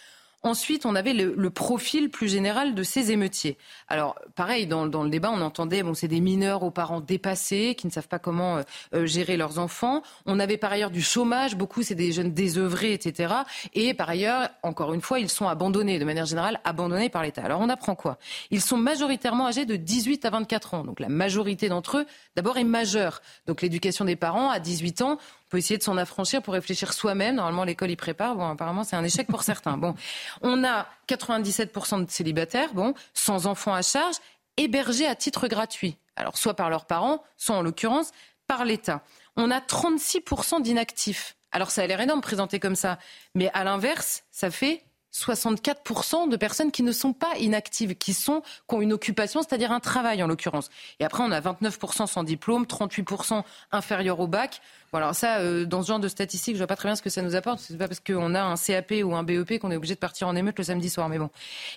Ensuite, 0.45 0.85
on 0.85 0.95
avait 0.95 1.15
le, 1.15 1.49
profil 1.49 2.11
plus 2.11 2.29
général 2.29 2.75
de 2.75 2.83
ces 2.83 3.13
émeutiers. 3.13 3.57
Alors, 3.89 4.15
pareil, 4.35 4.67
dans, 4.67 4.85
le 4.85 5.09
débat, 5.09 5.31
on 5.31 5.41
entendait, 5.41 5.83
bon, 5.83 5.95
c'est 5.95 6.07
des 6.07 6.21
mineurs 6.21 6.63
aux 6.65 6.71
parents 6.71 7.01
dépassés, 7.01 7.75
qui 7.75 7.87
ne 7.87 7.93
savent 7.93 8.09
pas 8.09 8.19
comment 8.19 8.59
euh, 8.59 8.63
euh, 8.95 9.07
gérer 9.07 9.39
leurs 9.39 9.59
enfants. 9.59 10.03
On 10.27 10.39
avait 10.39 10.59
par 10.59 10.71
ailleurs 10.71 10.91
du 10.91 11.01
chômage, 11.01 11.57
beaucoup, 11.57 11.83
c'est 11.83 11.95
des 11.95 12.13
jeunes 12.13 12.35
désœuvrés, 12.35 12.93
etc. 12.93 13.33
Et 13.73 13.95
par 13.95 14.11
ailleurs, 14.11 14.51
encore 14.63 14.93
une 14.93 15.01
fois, 15.01 15.19
ils 15.19 15.31
sont 15.31 15.49
abandonnés, 15.49 15.99
de 15.99 16.05
manière 16.05 16.27
générale, 16.27 16.61
abandonnés 16.65 17.09
par 17.09 17.23
l'État. 17.23 17.43
Alors, 17.43 17.61
on 17.63 17.71
apprend 17.71 17.95
quoi? 17.95 18.19
Ils 18.51 18.61
sont 18.61 18.77
majoritairement 18.77 19.47
âgés 19.47 19.65
de 19.65 19.77
18 19.77 20.27
à 20.27 20.31
24 20.31 20.75
ans. 20.75 20.85
Donc, 20.85 21.01
la 21.01 21.09
majorité 21.09 21.71
d'entre 21.71 21.99
eux, 21.99 22.07
d'abord, 22.37 22.59
est 22.59 22.65
majeure. 22.65 23.23
Donc, 23.47 23.63
l'éducation 23.63 24.05
des 24.05 24.17
parents, 24.17 24.51
à 24.51 24.59
18 24.59 25.01
ans, 25.01 25.19
peut 25.49 25.59
essayer 25.59 25.79
de 25.79 25.83
s'en 25.83 25.97
affranchir 25.97 26.43
pour 26.43 26.55
réfléchir 26.55 26.93
soi-même. 26.93 27.37
Normalement, 27.37 27.65
l'école 27.65 27.91
y 27.91 27.97
prépare. 27.97 28.35
Bon, 28.35 28.49
apparemment, 28.49 28.85
c'est 28.85 28.97
un 28.97 29.05
échec 29.05 29.27
pour 29.27 29.43
certains. 29.43 29.77
Bon, 29.77 29.95
on 30.43 30.65
a 30.65 30.87
97% 31.09 32.05
de 32.05 32.11
célibataires, 32.11 32.75
bon, 32.75 32.95
sans 33.13 33.47
enfants 33.47 33.75
à 33.75 33.83
charge, 33.83 34.17
hébergés 34.57 35.07
à 35.07 35.15
titre 35.15 35.49
gratuit. 35.49 35.97
Alors, 36.17 36.39
soit 36.39 36.55
par 36.55 36.71
leurs 36.71 36.87
parents, 36.87 37.23
soit 37.37 37.57
en 37.57 37.63
l'occurrence 37.63 38.13
par 38.47 38.65
l'État. 38.65 39.03
On 39.37 39.51
a 39.51 39.61
36% 39.61 40.63
d'inactifs. 40.63 41.37
Alors, 41.53 41.71
ça 41.71 41.83
a 41.83 41.87
l'air 41.87 42.01
énorme 42.01 42.21
présenté 42.21 42.59
comme 42.59 42.77
ça. 42.77 42.99
Mais 43.35 43.51
à 43.53 43.65
l'inverse, 43.65 44.25
ça 44.31 44.51
fait 44.51 44.85
64% 45.15 46.29
de 46.29 46.37
personnes 46.37 46.73
qui 46.73 46.83
ne 46.83 46.93
sont 46.93 47.13
pas 47.13 47.37
inactives, 47.39 47.95
qui 47.95 48.13
sont 48.13 48.43
qui 48.69 48.75
ont 48.75 48.81
une 48.81 48.93
occupation, 48.93 49.43
c'est-à-dire 49.43 49.73
un 49.73 49.81
travail 49.81 50.23
en 50.23 50.27
l'occurrence. 50.27 50.69
Et 50.99 51.05
après, 51.05 51.23
on 51.23 51.31
a 51.31 51.41
29% 51.41 52.07
sans 52.07 52.25
diplôme, 52.25 52.65
38% 52.65 53.43
inférieur 53.73 54.21
au 54.21 54.27
bac. 54.27 54.61
Bon, 54.93 54.99
alors 54.99 55.15
ça, 55.15 55.39
euh, 55.39 55.65
dans 55.65 55.83
ce 55.83 55.89
genre 55.89 56.01
de 56.01 56.09
statistiques, 56.09 56.55
je 56.55 56.59
vois 56.59 56.67
pas 56.67 56.77
très 56.77 56.89
bien 56.89 56.97
ce 56.97 57.03
que 57.03 57.11
ça 57.11 57.23
nous 57.23 57.37
apporte. 57.37 57.61
C'est 57.61 57.79
pas 57.79 57.89
parce 57.89 58.01
qu'on 58.01 58.35
a 58.35 58.43
un 58.43 58.57
CAP 58.57 58.93
ou 59.05 59.15
un 59.15 59.23
BEP 59.23 59.59
qu'on 59.59 59.71
est 59.71 59.77
obligé 59.77 59.95
de 59.95 60.01
partir 60.01 60.29
en 60.29 60.37
émeute 60.37 60.59
le 60.59 60.65
samedi 60.65 60.91
soir, 60.91 61.09
mais 61.09 61.19
bon. 61.19 61.31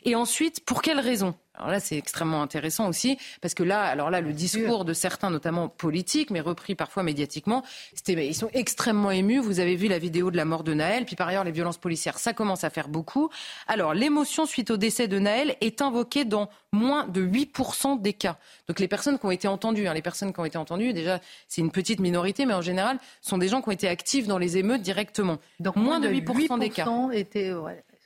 Et 0.03 0.15
ensuite, 0.15 0.65
pour 0.65 0.81
quelles 0.81 0.99
raisons? 0.99 1.35
Alors 1.57 1.71
là, 1.71 1.79
c'est 1.79 1.97
extrêmement 1.97 2.41
intéressant 2.41 2.87
aussi, 2.87 3.17
parce 3.41 3.53
que 3.53 3.63
là, 3.63 3.81
alors 3.81 4.11
là, 4.11 4.21
le 4.21 4.31
discours 4.31 4.85
de 4.85 4.93
certains, 4.93 5.29
notamment 5.29 5.69
politiques, 5.69 6.29
mais 6.29 6.39
repris 6.39 6.75
parfois 6.75 7.03
médiatiquement, 7.03 7.63
c'était, 7.93 8.27
ils 8.27 8.35
sont 8.35 8.49
extrêmement 8.53 9.11
émus. 9.11 9.39
Vous 9.39 9.59
avez 9.59 9.75
vu 9.75 9.87
la 9.87 9.97
vidéo 9.97 10.29
de 10.29 10.37
la 10.37 10.45
mort 10.45 10.63
de 10.63 10.73
Naël, 10.73 11.05
puis 11.05 11.15
par 11.15 11.27
ailleurs, 11.27 11.43
les 11.43 11.51
violences 11.51 11.79
policières, 11.79 12.19
ça 12.19 12.33
commence 12.33 12.63
à 12.63 12.69
faire 12.69 12.89
beaucoup. 12.89 13.29
Alors, 13.67 13.93
l'émotion 13.93 14.45
suite 14.45 14.69
au 14.69 14.77
décès 14.77 15.07
de 15.07 15.17
Naël 15.17 15.55
est 15.61 15.81
invoquée 15.81 16.25
dans 16.25 16.49
moins 16.71 17.07
de 17.07 17.25
8% 17.25 18.01
des 18.01 18.13
cas. 18.13 18.37
Donc, 18.67 18.79
les 18.79 18.87
personnes 18.87 19.17
qui 19.17 19.25
ont 19.25 19.31
été 19.31 19.47
entendues, 19.47 19.87
hein, 19.87 19.93
les 19.93 20.01
personnes 20.01 20.33
qui 20.33 20.39
ont 20.39 20.45
été 20.45 20.57
entendues, 20.57 20.93
déjà, 20.93 21.19
c'est 21.47 21.61
une 21.61 21.71
petite 21.71 21.99
minorité, 21.99 22.45
mais 22.45 22.53
en 22.53 22.61
général, 22.61 22.99
sont 23.21 23.37
des 23.37 23.47
gens 23.47 23.61
qui 23.61 23.69
ont 23.69 23.73
été 23.73 23.87
actifs 23.87 24.27
dans 24.27 24.37
les 24.37 24.57
émeutes 24.57 24.81
directement. 24.81 25.37
Donc, 25.59 25.75
moins, 25.75 25.99
de 25.99 26.09
8%, 26.09 26.59
des 26.59 26.69
cas. 26.69 26.87
Étaient, 27.13 27.51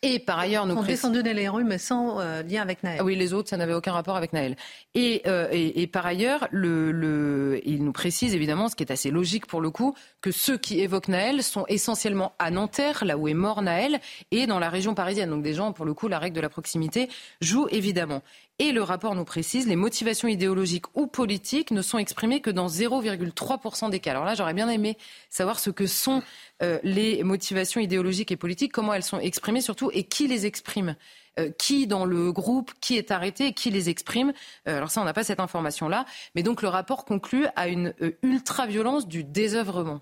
Et 0.03 0.17
par 0.17 0.39
ailleurs, 0.39 0.65
nous 0.65 0.75
sont 0.95 1.11
dans 1.11 1.21
les 1.23 1.47
rues, 1.47 1.63
mais 1.63 1.77
sans 1.77 2.19
euh, 2.19 2.41
lien 2.41 2.63
avec 2.63 2.81
Naël. 2.81 3.03
oui, 3.03 3.15
les 3.15 3.33
autres, 3.33 3.49
ça 3.49 3.57
n'avait 3.57 3.75
aucun 3.75 3.91
rapport 3.91 4.15
avec 4.15 4.33
Naël. 4.33 4.55
Et, 4.95 5.21
euh, 5.27 5.47
et, 5.51 5.83
et 5.83 5.87
par 5.87 6.07
ailleurs, 6.07 6.47
le, 6.49 6.91
le, 6.91 7.61
il 7.65 7.83
nous 7.83 7.91
précise 7.91 8.33
évidemment, 8.33 8.67
ce 8.67 8.75
qui 8.75 8.81
est 8.81 8.91
assez 8.91 9.11
logique 9.11 9.45
pour 9.45 9.61
le 9.61 9.69
coup, 9.69 9.93
que 10.21 10.31
ceux 10.31 10.57
qui 10.57 10.79
évoquent 10.79 11.09
Naël 11.09 11.43
sont 11.43 11.65
essentiellement 11.67 12.33
à 12.39 12.49
Nanterre, 12.49 13.05
là 13.05 13.15
où 13.15 13.27
est 13.27 13.35
mort 13.35 13.61
Naël, 13.61 13.99
et 14.31 14.47
dans 14.47 14.57
la 14.57 14.69
région 14.69 14.95
parisienne. 14.95 15.29
Donc 15.29 15.43
des 15.43 15.53
gens, 15.53 15.71
pour 15.71 15.85
le 15.85 15.93
coup, 15.93 16.07
la 16.07 16.17
règle 16.17 16.35
de 16.35 16.41
la 16.41 16.49
proximité 16.49 17.07
joue 17.39 17.67
évidemment. 17.69 18.23
Et 18.61 18.73
le 18.73 18.83
rapport 18.83 19.15
nous 19.15 19.25
précise, 19.25 19.67
les 19.67 19.75
motivations 19.75 20.27
idéologiques 20.27 20.85
ou 20.95 21.07
politiques 21.07 21.71
ne 21.71 21.81
sont 21.81 21.97
exprimées 21.97 22.41
que 22.41 22.51
dans 22.51 22.67
0,3% 22.67 23.89
des 23.89 23.99
cas. 23.99 24.11
Alors 24.11 24.23
là, 24.23 24.35
j'aurais 24.35 24.53
bien 24.53 24.69
aimé 24.69 24.99
savoir 25.31 25.59
ce 25.59 25.71
que 25.71 25.87
sont 25.87 26.21
euh, 26.61 26.77
les 26.83 27.23
motivations 27.23 27.81
idéologiques 27.81 28.31
et 28.31 28.37
politiques, 28.37 28.71
comment 28.71 28.93
elles 28.93 29.01
sont 29.01 29.17
exprimées 29.17 29.61
surtout 29.61 29.89
et 29.95 30.03
qui 30.03 30.27
les 30.27 30.45
exprime. 30.45 30.95
Euh, 31.39 31.49
qui 31.49 31.87
dans 31.87 32.05
le 32.05 32.31
groupe, 32.31 32.71
qui 32.81 32.97
est 32.97 33.09
arrêté 33.09 33.47
et 33.47 33.53
qui 33.53 33.71
les 33.71 33.89
exprime. 33.89 34.31
Euh, 34.67 34.77
alors 34.77 34.91
ça, 34.91 35.01
on 35.01 35.05
n'a 35.05 35.13
pas 35.13 35.23
cette 35.23 35.39
information-là. 35.39 36.05
Mais 36.35 36.43
donc 36.43 36.61
le 36.61 36.67
rapport 36.67 37.03
conclut 37.03 37.47
à 37.55 37.67
une 37.67 37.95
ultra-violence 38.21 39.07
du 39.07 39.23
désœuvrement. 39.23 40.01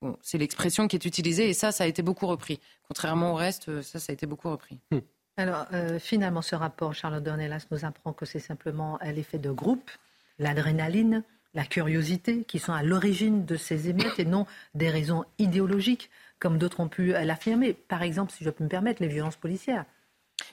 Bon, 0.00 0.16
c'est 0.22 0.38
l'expression 0.38 0.88
qui 0.88 0.96
est 0.96 1.04
utilisée 1.04 1.50
et 1.50 1.52
ça, 1.52 1.70
ça 1.70 1.84
a 1.84 1.86
été 1.86 2.00
beaucoup 2.00 2.28
repris. 2.28 2.60
Contrairement 2.88 3.32
au 3.32 3.34
reste, 3.34 3.82
ça, 3.82 3.98
ça 3.98 4.10
a 4.10 4.14
été 4.14 4.24
beaucoup 4.24 4.50
repris. 4.50 4.78
Hmm. 4.90 5.00
Alors, 5.36 5.66
euh, 5.72 5.98
finalement, 5.98 6.42
ce 6.42 6.54
rapport, 6.54 6.94
Charlotte 6.94 7.22
Dornelas 7.22 7.66
nous 7.70 7.84
apprend 7.84 8.12
que 8.12 8.24
c'est 8.24 8.40
simplement 8.40 8.98
l'effet 9.02 9.38
de 9.38 9.50
groupe, 9.50 9.90
l'adrénaline, 10.38 11.22
la 11.54 11.64
curiosité 11.64 12.44
qui 12.44 12.58
sont 12.58 12.72
à 12.72 12.82
l'origine 12.82 13.44
de 13.44 13.56
ces 13.56 13.88
émeutes 13.88 14.18
et 14.18 14.24
non 14.24 14.46
des 14.74 14.90
raisons 14.90 15.24
idéologiques, 15.38 16.10
comme 16.38 16.58
d'autres 16.58 16.80
ont 16.80 16.88
pu 16.88 17.08
l'affirmer. 17.12 17.72
Par 17.74 18.02
exemple, 18.02 18.32
si 18.32 18.44
je 18.44 18.50
peux 18.50 18.64
me 18.64 18.68
permettre, 18.68 19.02
les 19.02 19.08
violences 19.08 19.36
policières. 19.36 19.84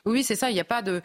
Oui, 0.06 0.24
c'est 0.24 0.36
ça. 0.36 0.50
Il 0.50 0.54
n'y 0.54 0.62
a 0.62 0.66
pas 0.66 0.82
de, 0.82 1.02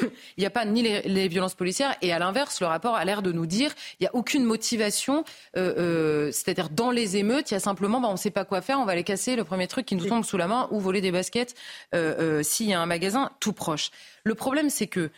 il 0.36 0.40
n'y 0.40 0.46
a 0.46 0.50
pas 0.50 0.64
ni 0.64 0.82
les, 0.82 1.28
violences 1.28 1.54
policières 1.54 1.96
et 2.02 2.12
à 2.12 2.18
l'inverse, 2.18 2.60
le 2.60 2.66
rapport 2.66 2.96
a 2.96 3.04
l'air 3.04 3.22
de 3.22 3.32
nous 3.32 3.46
dire 3.46 3.72
il 3.98 4.04
n'y 4.04 4.06
a 4.06 4.14
aucune 4.14 4.44
motivation, 4.44 5.24
euh, 5.56 5.74
euh, 5.78 6.32
c'est-à-dire 6.32 6.70
dans 6.70 6.90
les 6.90 7.16
émeutes, 7.16 7.50
il 7.50 7.54
y 7.54 7.56
a 7.56 7.60
simplement 7.60 8.00
bah, 8.00 8.08
on 8.08 8.12
ne 8.12 8.18
sait 8.18 8.30
pas 8.30 8.44
quoi 8.44 8.60
faire, 8.60 8.78
on 8.80 8.84
va 8.84 8.94
les 8.94 9.04
casser, 9.04 9.36
le 9.36 9.44
premier 9.44 9.66
truc 9.66 9.86
qui 9.86 9.96
nous 9.96 10.06
tombe 10.06 10.24
sous 10.24 10.36
la 10.36 10.48
main 10.48 10.68
ou 10.70 10.80
voler 10.80 11.00
des 11.00 11.12
baskets 11.12 11.54
euh, 11.94 12.42
s'il 12.42 12.68
y 12.68 12.74
a 12.74 12.80
un 12.80 12.86
magasin 12.86 13.30
tout 13.40 13.52
proche. 13.52 13.90
Le 14.24 14.34
problème, 14.34 14.70
c'est 14.70 14.86
que 14.86 15.10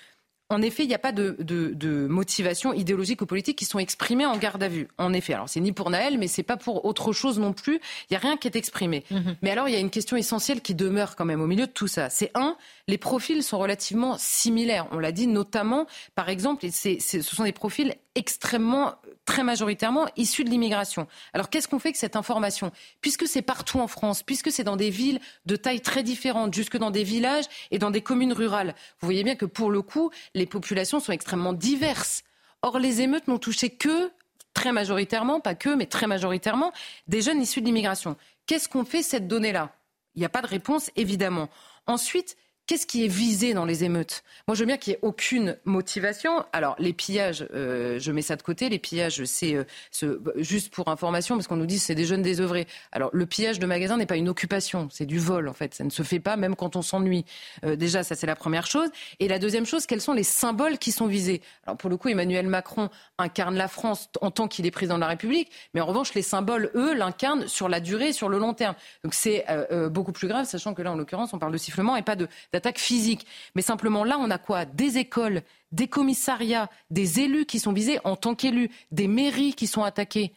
en 0.52 0.62
effet, 0.62 0.84
il 0.84 0.88
n'y 0.88 0.94
a 0.94 0.98
pas 0.98 1.12
de, 1.12 1.36
de, 1.40 2.06
motivation 2.06 2.72
idéologique 2.72 3.22
ou 3.22 3.26
politique 3.26 3.56
qui 3.58 3.64
sont 3.64 3.78
exprimées 3.78 4.26
en 4.26 4.36
garde 4.36 4.62
à 4.62 4.68
vue. 4.68 4.88
En 4.98 5.12
effet, 5.12 5.34
alors 5.34 5.48
c'est 5.48 5.60
ni 5.60 5.72
pour 5.72 5.90
Naël, 5.90 6.18
mais 6.18 6.28
c'est 6.28 6.42
pas 6.42 6.56
pour 6.56 6.84
autre 6.84 7.12
chose 7.12 7.38
non 7.38 7.52
plus. 7.52 7.74
Il 7.74 8.12
n'y 8.12 8.16
a 8.16 8.20
rien 8.20 8.36
qui 8.36 8.48
est 8.48 8.56
exprimé. 8.56 9.04
Mhm. 9.10 9.36
Mais 9.42 9.50
alors, 9.50 9.68
il 9.68 9.72
y 9.72 9.76
a 9.76 9.80
une 9.80 9.90
question 9.90 10.16
essentielle 10.16 10.60
qui 10.60 10.74
demeure 10.74 11.16
quand 11.16 11.24
même 11.24 11.40
au 11.40 11.46
milieu 11.46 11.66
de 11.66 11.72
tout 11.72 11.88
ça. 11.88 12.10
C'est 12.10 12.30
un, 12.34 12.56
les 12.86 12.98
profils 12.98 13.42
sont 13.42 13.58
relativement 13.58 14.16
similaires. 14.18 14.86
On 14.92 14.98
l'a 14.98 15.12
dit 15.12 15.26
notamment, 15.26 15.86
par 16.14 16.28
exemple, 16.28 16.66
ce 16.70 17.22
sont 17.22 17.44
des 17.44 17.52
profils 17.52 17.94
extrêmement, 18.14 18.94
très 19.24 19.44
majoritairement 19.44 20.08
issus 20.16 20.44
de 20.44 20.50
l'immigration. 20.50 21.06
Alors 21.32 21.48
qu'est-ce 21.48 21.68
qu'on 21.68 21.78
fait 21.78 21.88
avec 21.88 21.96
cette 21.96 22.16
information? 22.16 22.72
Puisque 23.00 23.26
c'est 23.26 23.42
partout 23.42 23.78
en 23.80 23.86
France, 23.86 24.22
puisque 24.22 24.50
c'est 24.50 24.64
dans 24.64 24.76
des 24.76 24.90
villes 24.90 25.20
de 25.46 25.56
taille 25.56 25.80
très 25.80 26.02
différentes, 26.02 26.54
jusque 26.54 26.76
dans 26.76 26.90
des 26.90 27.04
villages 27.04 27.44
et 27.70 27.78
dans 27.78 27.90
des 27.90 28.00
communes 28.00 28.32
rurales, 28.32 28.74
vous 29.00 29.06
voyez 29.06 29.24
bien 29.24 29.36
que 29.36 29.46
pour 29.46 29.70
le 29.70 29.82
coup, 29.82 30.10
les 30.34 30.46
populations 30.46 31.00
sont 31.00 31.12
extrêmement 31.12 31.52
diverses. 31.52 32.24
Or, 32.62 32.78
les 32.78 33.00
émeutes 33.00 33.28
n'ont 33.28 33.38
touché 33.38 33.70
que, 33.70 34.10
très 34.54 34.72
majoritairement, 34.72 35.40
pas 35.40 35.54
que, 35.54 35.74
mais 35.74 35.86
très 35.86 36.06
majoritairement, 36.06 36.72
des 37.06 37.22
jeunes 37.22 37.40
issus 37.40 37.60
de 37.60 37.66
l'immigration. 37.66 38.16
Qu'est-ce 38.46 38.68
qu'on 38.68 38.84
fait 38.84 39.02
cette 39.02 39.28
donnée-là? 39.28 39.74
Il 40.14 40.18
n'y 40.18 40.26
a 40.26 40.28
pas 40.28 40.42
de 40.42 40.46
réponse, 40.46 40.90
évidemment. 40.96 41.48
Ensuite, 41.86 42.36
Qu'est-ce 42.68 42.86
qui 42.86 43.04
est 43.04 43.08
visé 43.08 43.54
dans 43.54 43.64
les 43.64 43.82
émeutes? 43.82 44.22
Moi, 44.46 44.54
je 44.54 44.60
veux 44.60 44.66
bien 44.66 44.76
qu'il 44.76 44.92
n'y 44.92 44.96
ait 44.96 45.00
aucune 45.02 45.58
motivation. 45.64 46.44
Alors, 46.52 46.76
les 46.78 46.92
pillages, 46.92 47.44
euh, 47.52 47.98
je 47.98 48.12
mets 48.12 48.22
ça 48.22 48.36
de 48.36 48.42
côté. 48.42 48.68
Les 48.68 48.78
pillages, 48.78 49.24
c'est 49.24 49.56
euh, 49.56 50.18
juste 50.36 50.72
pour 50.72 50.86
information, 50.86 51.34
parce 51.34 51.48
qu'on 51.48 51.56
nous 51.56 51.66
dit 51.66 51.76
que 51.76 51.82
c'est 51.82 51.96
des 51.96 52.04
jeunes 52.04 52.22
désœuvrés. 52.22 52.68
Alors, 52.92 53.10
le 53.12 53.26
pillage 53.26 53.58
de 53.58 53.66
magasin 53.66 53.96
n'est 53.96 54.06
pas 54.06 54.16
une 54.16 54.28
occupation, 54.28 54.88
c'est 54.92 55.06
du 55.06 55.18
vol, 55.18 55.48
en 55.48 55.52
fait. 55.52 55.74
Ça 55.74 55.82
ne 55.82 55.90
se 55.90 56.04
fait 56.04 56.20
pas, 56.20 56.36
même 56.36 56.54
quand 56.54 56.76
on 56.76 56.82
s'ennuie. 56.82 57.24
Euh, 57.64 57.74
déjà, 57.74 58.04
ça, 58.04 58.14
c'est 58.14 58.28
la 58.28 58.36
première 58.36 58.66
chose. 58.66 58.88
Et 59.18 59.26
la 59.26 59.40
deuxième 59.40 59.66
chose, 59.66 59.86
quels 59.86 60.00
sont 60.00 60.12
les 60.12 60.22
symboles 60.22 60.78
qui 60.78 60.92
sont 60.92 61.08
visés? 61.08 61.42
Alors, 61.66 61.76
pour 61.76 61.90
le 61.90 61.96
coup, 61.96 62.10
Emmanuel 62.10 62.46
Macron 62.46 62.90
incarne 63.18 63.56
la 63.56 63.66
France 63.66 64.08
en 64.20 64.30
tant 64.30 64.46
qu'il 64.46 64.66
est 64.66 64.70
président 64.70 64.94
de 64.94 65.00
la 65.00 65.08
République, 65.08 65.50
mais 65.74 65.80
en 65.80 65.86
revanche, 65.86 66.14
les 66.14 66.22
symboles, 66.22 66.70
eux, 66.76 66.94
l'incarnent 66.94 67.48
sur 67.48 67.68
la 67.68 67.80
durée, 67.80 68.12
sur 68.12 68.28
le 68.28 68.38
long 68.38 68.54
terme. 68.54 68.76
Donc, 69.02 69.14
c'est 69.14 69.44
beaucoup 69.90 70.12
plus 70.12 70.28
grave, 70.28 70.46
sachant 70.46 70.74
que 70.74 70.82
là, 70.82 70.92
en 70.92 70.94
l'occurrence, 70.94 71.34
on 71.34 71.40
parle 71.40 71.52
de 71.52 71.58
sifflement 71.58 71.96
et 71.96 72.02
pas 72.02 72.14
de 72.14 72.28
attaque 72.54 72.78
physique. 72.78 73.26
Mais 73.54 73.62
simplement 73.62 74.04
là, 74.04 74.18
on 74.18 74.30
a 74.30 74.38
quoi? 74.38 74.64
Des 74.64 74.98
écoles, 74.98 75.42
des 75.72 75.88
commissariats, 75.88 76.68
des 76.90 77.20
élus 77.20 77.46
qui 77.46 77.58
sont 77.58 77.72
visés 77.72 77.98
en 78.04 78.16
tant 78.16 78.34
qu'élus, 78.34 78.70
des 78.90 79.08
mairies 79.08 79.54
qui 79.54 79.66
sont 79.66 79.82
attaquées. 79.82 80.32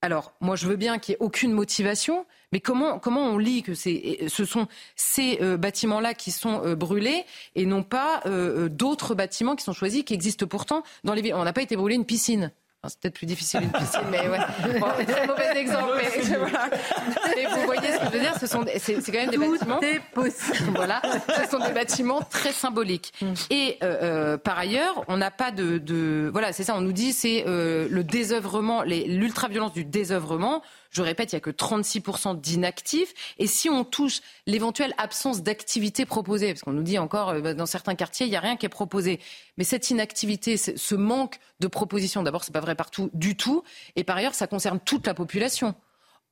Alors, 0.00 0.32
moi, 0.40 0.54
je 0.54 0.68
veux 0.68 0.76
bien 0.76 0.98
qu'il 0.98 1.12
n'y 1.12 1.16
ait 1.16 1.24
aucune 1.24 1.52
motivation, 1.52 2.24
mais 2.52 2.60
comment, 2.60 3.00
comment 3.00 3.24
on 3.24 3.36
lit 3.36 3.64
que 3.64 3.74
ce 3.74 4.44
sont 4.44 4.68
ces 4.94 5.38
euh, 5.42 5.56
bâtiments-là 5.56 6.14
qui 6.14 6.30
sont 6.30 6.64
euh, 6.64 6.76
brûlés 6.76 7.24
et 7.56 7.66
non 7.66 7.82
pas 7.82 8.22
euh, 8.26 8.68
d'autres 8.68 9.16
bâtiments 9.16 9.56
qui 9.56 9.64
sont 9.64 9.72
choisis, 9.72 10.04
qui 10.04 10.14
existent 10.14 10.46
pourtant 10.46 10.84
dans 11.02 11.14
les 11.14 11.22
villes? 11.22 11.34
On 11.34 11.42
n'a 11.42 11.52
pas 11.52 11.62
été 11.62 11.74
brûlé 11.74 11.96
une 11.96 12.04
piscine 12.04 12.52
c'est 12.86 13.00
peut-être 13.00 13.14
plus 13.14 13.26
difficile 13.26 13.62
une 13.62 13.72
piscine, 13.72 14.00
mais 14.10 14.28
ouais. 14.28 15.04
très 15.04 15.26
mauvais 15.26 15.58
exemple. 15.58 16.00
Mais, 16.00 17.46
vous 17.54 17.66
voyez 17.66 17.92
ce 17.92 17.98
que 17.98 18.04
je 18.06 18.10
veux 18.10 18.20
dire 18.20 18.34
Ce 18.38 18.46
sont, 18.46 18.64
c'est, 18.78 18.94
quand 18.94 19.12
même 19.12 19.30
des 19.30 19.36
bâtiments. 19.36 19.80
C'est 19.82 20.00
possible. 20.14 20.70
Voilà, 20.76 21.02
ce 21.42 21.50
sont 21.50 21.58
des 21.58 21.72
bâtiments 21.72 22.20
très 22.22 22.52
symboliques. 22.52 23.12
Mm. 23.20 23.32
Et 23.50 23.78
euh, 23.82 23.98
euh, 24.02 24.38
par 24.38 24.58
ailleurs, 24.58 25.04
on 25.08 25.16
n'a 25.16 25.32
pas 25.32 25.50
de, 25.50 25.78
de, 25.78 26.30
voilà, 26.32 26.52
c'est 26.52 26.62
ça. 26.62 26.74
On 26.76 26.80
nous 26.80 26.92
dit 26.92 27.12
c'est 27.12 27.44
euh, 27.48 27.88
le 27.90 28.04
désœuvrement, 28.04 28.82
l'ultra-violence 28.84 29.72
du 29.72 29.84
désœuvrement. 29.84 30.62
Je 30.90 31.02
répète, 31.02 31.32
il 31.32 31.36
n'y 31.36 31.38
a 31.38 31.40
que 31.40 31.50
36% 31.50 32.40
d'inactifs. 32.40 33.14
Et 33.38 33.46
si 33.46 33.68
on 33.68 33.84
touche 33.84 34.20
l'éventuelle 34.46 34.94
absence 34.98 35.42
d'activité 35.42 36.06
proposée, 36.06 36.52
parce 36.52 36.62
qu'on 36.62 36.72
nous 36.72 36.82
dit 36.82 36.98
encore, 36.98 37.30
euh, 37.30 37.54
dans 37.54 37.66
certains 37.66 37.94
quartiers, 37.94 38.26
il 38.26 38.30
n'y 38.30 38.36
a 38.36 38.40
rien 38.40 38.56
qui 38.56 38.66
est 38.66 38.70
proposé. 38.70 39.20
Mais 39.56 39.64
cette 39.64 39.90
inactivité, 39.90 40.56
ce 40.56 40.94
manque 40.94 41.38
de 41.60 41.66
propositions, 41.66 42.22
d'abord, 42.22 42.44
ce 42.44 42.50
n'est 42.50 42.54
pas 42.54 42.60
vrai 42.60 42.74
partout 42.74 43.10
du 43.12 43.36
tout. 43.36 43.62
Et 43.96 44.04
par 44.04 44.16
ailleurs, 44.16 44.34
ça 44.34 44.46
concerne 44.46 44.80
toute 44.80 45.06
la 45.06 45.14
population. 45.14 45.74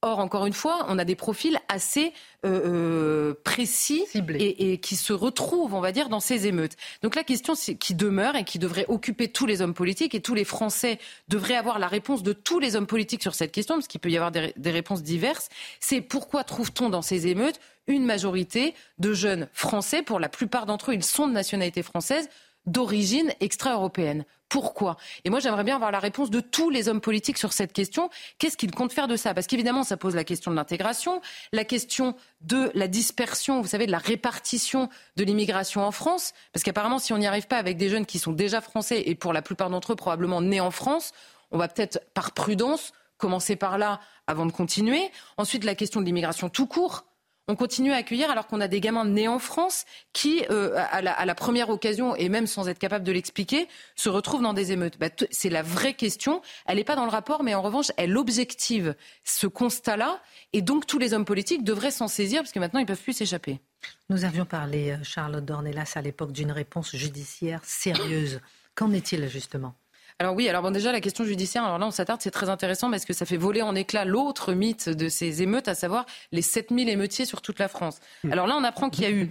Or, 0.03 0.18
encore 0.18 0.47
une 0.47 0.53
fois, 0.53 0.86
on 0.88 0.99
a 0.99 1.05
des 1.05 1.14
profils 1.14 1.59
assez 1.68 2.12
euh, 2.44 2.61
euh, 2.66 3.34
précis 3.44 4.05
et, 4.14 4.78
qui 4.78 4.94
se 4.94 5.12
retrouvent, 5.12 5.74
on 5.74 5.80
va 5.80 5.90
dire, 5.90 6.09
dans 6.09 6.20
ces 6.20 6.47
émeutes. 6.47 6.76
Donc 7.03 7.14
la 7.14 7.24
question 7.24 7.55
qui 7.55 7.94
demeure 7.94 8.36
et 8.36 8.44
qui 8.44 8.59
devrait 8.59 8.84
occuper 8.88 9.28
tous 9.28 9.47
les 9.47 9.62
hommes 9.62 9.74
politiques 9.74 10.14
et 10.14 10.20
tous 10.20 10.34
les 10.34 10.44
Français 10.44 10.99
devraient 11.28 11.57
avoir 11.57 11.78
la 11.78 11.88
réponse 11.88 12.22
de 12.22 12.34
tous 12.34 12.59
les 12.59 12.76
hommes 12.76 12.86
politiques 12.86 13.22
sur 13.22 13.34
cette 13.34 13.53
question, 13.53 13.76
parce 13.76 13.88
qu'il 13.88 14.01
peut 14.01 14.11
y 14.11 14.16
avoir 14.16 14.30
des, 14.30 14.53
des 14.57 14.70
réponses 14.70 15.03
diverses, 15.03 15.49
c'est 15.80 16.03
pourquoi 16.03 16.44
trouve-t-on 16.44 16.90
dans 16.90 17.03
ces 17.03 17.26
émeutes 17.26 17.59
une 17.86 18.05
majorité 18.05 18.74
de 18.99 19.12
jeunes 19.12 19.49
Français, 19.53 20.03
pour 20.03 20.20
la 20.20 20.28
plupart 20.28 20.66
d'entre 20.66 20.90
eux, 20.90 20.94
ils 20.94 21.05
sont 21.05 21.28
de 21.28 21.32
nationalité 21.32 21.82
française, 21.82 22.28
d'origine 22.66 23.32
extra-européenne. 23.40 24.24
Pourquoi? 24.48 24.96
Et 25.24 25.30
moi, 25.30 25.40
j'aimerais 25.40 25.64
bien 25.64 25.74
avoir 25.74 25.90
la 25.90 25.98
réponse 25.98 26.30
de 26.30 26.38
tous 26.40 26.70
les 26.70 26.88
hommes 26.88 27.00
politiques 27.00 27.38
sur 27.38 27.52
cette 27.52 27.72
question. 27.72 28.10
Qu'est-ce 28.38 28.56
qu'ils 28.56 28.70
comptent 28.70 28.92
faire 28.92 29.08
de 29.08 29.16
ça? 29.16 29.34
Parce 29.34 29.48
qu'évidemment, 29.48 29.82
ça 29.82 29.96
pose 29.96 30.14
la 30.14 30.22
question 30.22 30.52
de 30.52 30.56
l'intégration, 30.56 31.20
la 31.52 31.64
question 31.64 32.14
de 32.42 32.70
la 32.74 32.86
dispersion, 32.86 33.60
vous 33.60 33.68
savez, 33.68 33.86
de 33.86 33.90
la 33.90 33.98
répartition 33.98 34.88
de 35.16 35.24
l'immigration 35.24 35.84
en 35.84 35.90
France. 35.90 36.32
Parce 36.52 36.62
qu'apparemment, 36.62 37.00
si 37.00 37.12
on 37.12 37.18
n'y 37.18 37.26
arrive 37.26 37.48
pas 37.48 37.58
avec 37.58 37.76
des 37.76 37.88
jeunes 37.88 38.06
qui 38.06 38.20
sont 38.20 38.32
déjà 38.32 38.60
français 38.60 39.02
et 39.06 39.16
pour 39.16 39.32
la 39.32 39.42
plupart 39.42 39.68
d'entre 39.68 39.92
eux 39.92 39.96
probablement 39.96 40.40
nés 40.40 40.60
en 40.60 40.70
France, 40.70 41.12
on 41.50 41.58
va 41.58 41.66
peut-être, 41.66 42.00
par 42.14 42.32
prudence, 42.32 42.92
commencer 43.18 43.56
par 43.56 43.78
là 43.78 44.00
avant 44.28 44.46
de 44.46 44.52
continuer. 44.52 45.10
Ensuite, 45.38 45.64
la 45.64 45.74
question 45.74 46.00
de 46.00 46.06
l'immigration 46.06 46.48
tout 46.48 46.66
court 46.66 47.04
on 47.49 47.55
continue 47.55 47.92
à 47.92 47.97
accueillir 47.97 48.30
alors 48.30 48.47
qu'on 48.47 48.61
a 48.61 48.68
des 48.68 48.80
gamins 48.80 49.05
nés 49.05 49.28
en 49.28 49.38
France 49.38 49.84
qui, 50.12 50.44
euh, 50.51 50.74
à, 50.90 51.01
la, 51.03 51.34
première 51.34 51.70
occasion, 51.70 52.16
et 52.16 52.28
même 52.28 52.47
sans 52.47 52.68
être 52.68 52.78
capable 52.78 53.05
de 53.05 53.12
l'expliquer, 53.12 53.68
se 53.94 54.09
retrouvent 54.09 54.42
dans 54.42 54.53
des 54.53 54.72
émeutes. 54.72 54.99
Bah, 54.99 55.09
c'est 55.30 55.51
la 55.51 55.62
vraie 55.62 55.94
question. 55.94 56.42
Elle 56.66 56.76
n'est 56.76 56.84
pas 56.84 56.97
dans 56.97 57.05
le 57.05 57.11
rapport, 57.11 57.42
mais 57.42 57.55
en 57.55 57.62
revanche, 57.62 57.92
elle 57.97 58.16
objective 58.16 58.94
ce 59.24 59.47
constat-là. 59.47 60.20
Et 60.53 60.62
donc, 60.62 60.86
tous 60.86 60.99
les 60.99 61.14
hommes 61.14 61.24
politiques 61.24 61.62
devraient 61.62 61.90
s'en 61.90 62.09
saisir, 62.09 62.42
parce 62.42 62.53
que 62.53 62.59
maintenant, 62.59 62.80
ils 62.80 62.84
ne 62.84 62.88
peuvent 62.88 63.03
plus 63.03 63.12
s'échapper. 63.12 63.61
Nous 64.09 64.24
avions 64.24 64.44
parlé, 64.44 64.90
euh, 64.90 64.97
Charlotte 65.05 65.44
Dornelas, 65.44 65.92
à 65.94 66.03
l'époque 66.03 66.32
d'une 66.32 66.53
réponse 66.53 66.97
judiciaire 66.97 67.61
sérieuse. 67.64 68.40
Qu'en 68.74 68.92
est-il 68.92 69.28
justement? 69.28 69.74
Alors 70.18 70.34
oui, 70.34 70.48
alors 70.48 70.62
bon 70.62 70.70
déjà 70.70 70.92
la 70.92 71.00
question 71.00 71.24
judiciaire, 71.24 71.64
alors 71.64 71.78
là 71.78 71.86
on 71.86 71.90
s'attarde, 71.90 72.22
c'est 72.22 72.30
très 72.30 72.48
intéressant 72.48 72.90
parce 72.90 73.04
que 73.04 73.12
ça 73.12 73.26
fait 73.26 73.36
voler 73.36 73.60
en 73.60 73.74
éclat 73.74 74.06
l'autre 74.06 74.54
mythe 74.54 74.88
de 74.88 75.08
ces 75.08 75.42
émeutes, 75.42 75.68
à 75.68 75.74
savoir 75.74 76.06
les 76.32 76.42
7000 76.42 76.88
émeutiers 76.88 77.26
sur 77.26 77.42
toute 77.42 77.58
la 77.58 77.68
France. 77.68 77.98
Hmm. 78.24 78.32
Alors 78.32 78.46
là 78.46 78.56
on 78.56 78.64
apprend 78.64 78.88
qu'il 78.88 79.04
y 79.04 79.06
a 79.06 79.10
eu 79.10 79.30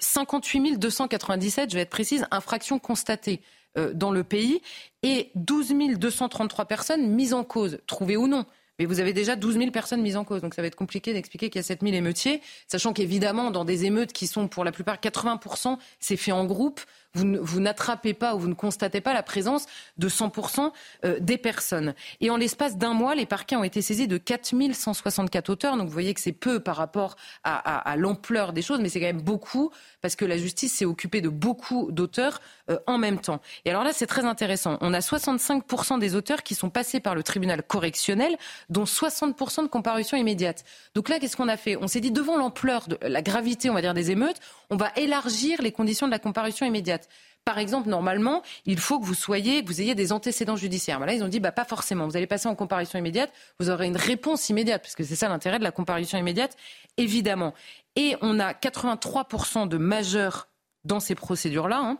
58 0.00 0.78
297, 0.78 1.70
je 1.70 1.76
vais 1.76 1.82
être 1.82 1.90
précise, 1.90 2.26
infractions 2.32 2.80
constatées 2.80 3.40
euh, 3.78 3.92
dans 3.92 4.10
le 4.10 4.24
pays 4.24 4.62
et 5.02 5.30
12 5.34 5.74
233 5.98 6.64
personnes 6.64 7.08
mises 7.08 7.34
en 7.34 7.44
cause, 7.44 7.78
trouvées 7.86 8.16
ou 8.16 8.26
non. 8.26 8.46
mais 8.78 8.86
vous 8.86 9.00
avez 9.00 9.12
déjà 9.12 9.36
12 9.36 9.58
000 9.58 9.70
personnes 9.70 10.00
mises 10.00 10.16
en 10.16 10.24
cause. 10.24 10.40
Donc 10.40 10.54
ça 10.54 10.62
va 10.62 10.68
être 10.68 10.76
compliqué 10.76 11.12
d'expliquer 11.12 11.50
qu'il 11.50 11.58
y 11.58 11.60
a 11.60 11.62
7 11.62 11.82
000 11.82 11.94
émeutiers, 11.94 12.40
sachant 12.68 12.94
qu'évidemment, 12.94 13.50
dans 13.50 13.64
des 13.64 13.84
émeutes 13.84 14.12
qui 14.14 14.26
sont 14.26 14.48
pour 14.48 14.64
la 14.64 14.72
plupart 14.72 14.96
80%, 14.96 15.76
c'est 16.00 16.16
fait 16.16 16.32
en 16.32 16.46
groupe, 16.46 16.80
vous, 17.16 17.60
n'attrapez 17.60 18.14
pas 18.14 18.34
ou 18.34 18.38
vous 18.38 18.48
ne 18.48 18.54
constatez 18.54 19.00
pas 19.00 19.14
la 19.14 19.22
présence 19.22 19.66
de 19.98 20.08
100% 20.08 20.72
euh, 21.04 21.18
des 21.20 21.38
personnes. 21.38 21.94
Et 22.20 22.30
en 22.30 22.36
l'espace 22.36 22.76
d'un 22.76 22.92
mois, 22.92 23.14
les 23.14 23.26
parquets 23.26 23.56
ont 23.56 23.64
été 23.64 23.82
saisis 23.82 24.08
de 24.08 24.18
4164 24.18 25.50
auteurs. 25.50 25.76
Donc 25.76 25.86
vous 25.86 25.92
voyez 25.92 26.14
que 26.14 26.20
c'est 26.20 26.32
peu 26.32 26.60
par 26.60 26.76
rapport 26.76 27.16
à, 27.44 27.96
l'ampleur 27.96 28.52
des 28.52 28.62
choses, 28.62 28.80
mais 28.80 28.88
c'est 28.88 29.00
quand 29.00 29.06
même 29.06 29.22
beaucoup 29.22 29.70
parce 30.00 30.16
que 30.16 30.24
la 30.24 30.36
justice 30.36 30.74
s'est 30.74 30.84
occupée 30.84 31.20
de 31.20 31.28
beaucoup 31.28 31.90
d'auteurs 31.90 32.40
euh, 32.70 32.78
en 32.86 32.98
même 32.98 33.20
temps. 33.20 33.40
Et 33.64 33.70
alors 33.70 33.84
là, 33.84 33.92
c'est 33.92 34.06
très 34.06 34.24
intéressant. 34.24 34.78
On 34.80 34.92
a 34.92 35.00
65% 35.00 35.98
des 35.98 36.14
auteurs 36.14 36.42
qui 36.42 36.54
sont 36.54 36.70
passés 36.70 37.00
par 37.00 37.14
le 37.14 37.22
tribunal 37.22 37.62
correctionnel, 37.62 38.36
dont 38.68 38.84
60% 38.84 39.62
de 39.62 39.68
comparution 39.68 40.16
immédiate. 40.16 40.64
Donc 40.94 41.08
là, 41.08 41.18
qu'est-ce 41.18 41.36
qu'on 41.36 41.48
a 41.48 41.56
fait? 41.56 41.76
On 41.76 41.88
s'est 41.88 42.00
dit, 42.00 42.10
devant 42.10 42.36
l'ampleur 42.36 42.88
de 42.88 42.98
la 43.02 43.22
gravité, 43.22 43.70
on 43.70 43.74
va 43.74 43.80
dire, 43.80 43.94
des 43.94 44.10
émeutes, 44.10 44.40
on 44.70 44.76
va 44.76 44.90
élargir 44.96 45.62
les 45.62 45.72
conditions 45.72 46.06
de 46.06 46.12
la 46.12 46.18
comparution 46.18 46.66
immédiate. 46.66 47.05
Par 47.46 47.58
exemple, 47.58 47.88
normalement, 47.88 48.42
il 48.64 48.80
faut 48.80 48.98
que 48.98 49.04
vous 49.04 49.14
soyez, 49.14 49.62
que 49.62 49.68
vous 49.68 49.80
ayez 49.80 49.94
des 49.94 50.10
antécédents 50.10 50.56
judiciaires. 50.56 50.98
là, 50.98 51.14
ils 51.14 51.22
ont 51.22 51.28
dit, 51.28 51.38
bah, 51.38 51.52
pas 51.52 51.64
forcément. 51.64 52.08
Vous 52.08 52.16
allez 52.16 52.26
passer 52.26 52.48
en 52.48 52.56
comparution 52.56 52.98
immédiate, 52.98 53.32
vous 53.60 53.70
aurez 53.70 53.86
une 53.86 53.96
réponse 53.96 54.48
immédiate, 54.48 54.82
parce 54.82 54.96
que 54.96 55.04
c'est 55.04 55.14
ça 55.14 55.28
l'intérêt 55.28 55.60
de 55.60 55.64
la 55.64 55.70
comparution 55.70 56.18
immédiate, 56.18 56.56
évidemment. 56.96 57.54
Et 57.94 58.16
on 58.20 58.40
a 58.40 58.52
83% 58.52 59.68
de 59.68 59.76
majeurs 59.76 60.48
dans 60.84 60.98
ces 60.98 61.14
procédures-là, 61.14 61.78
hein, 61.78 61.98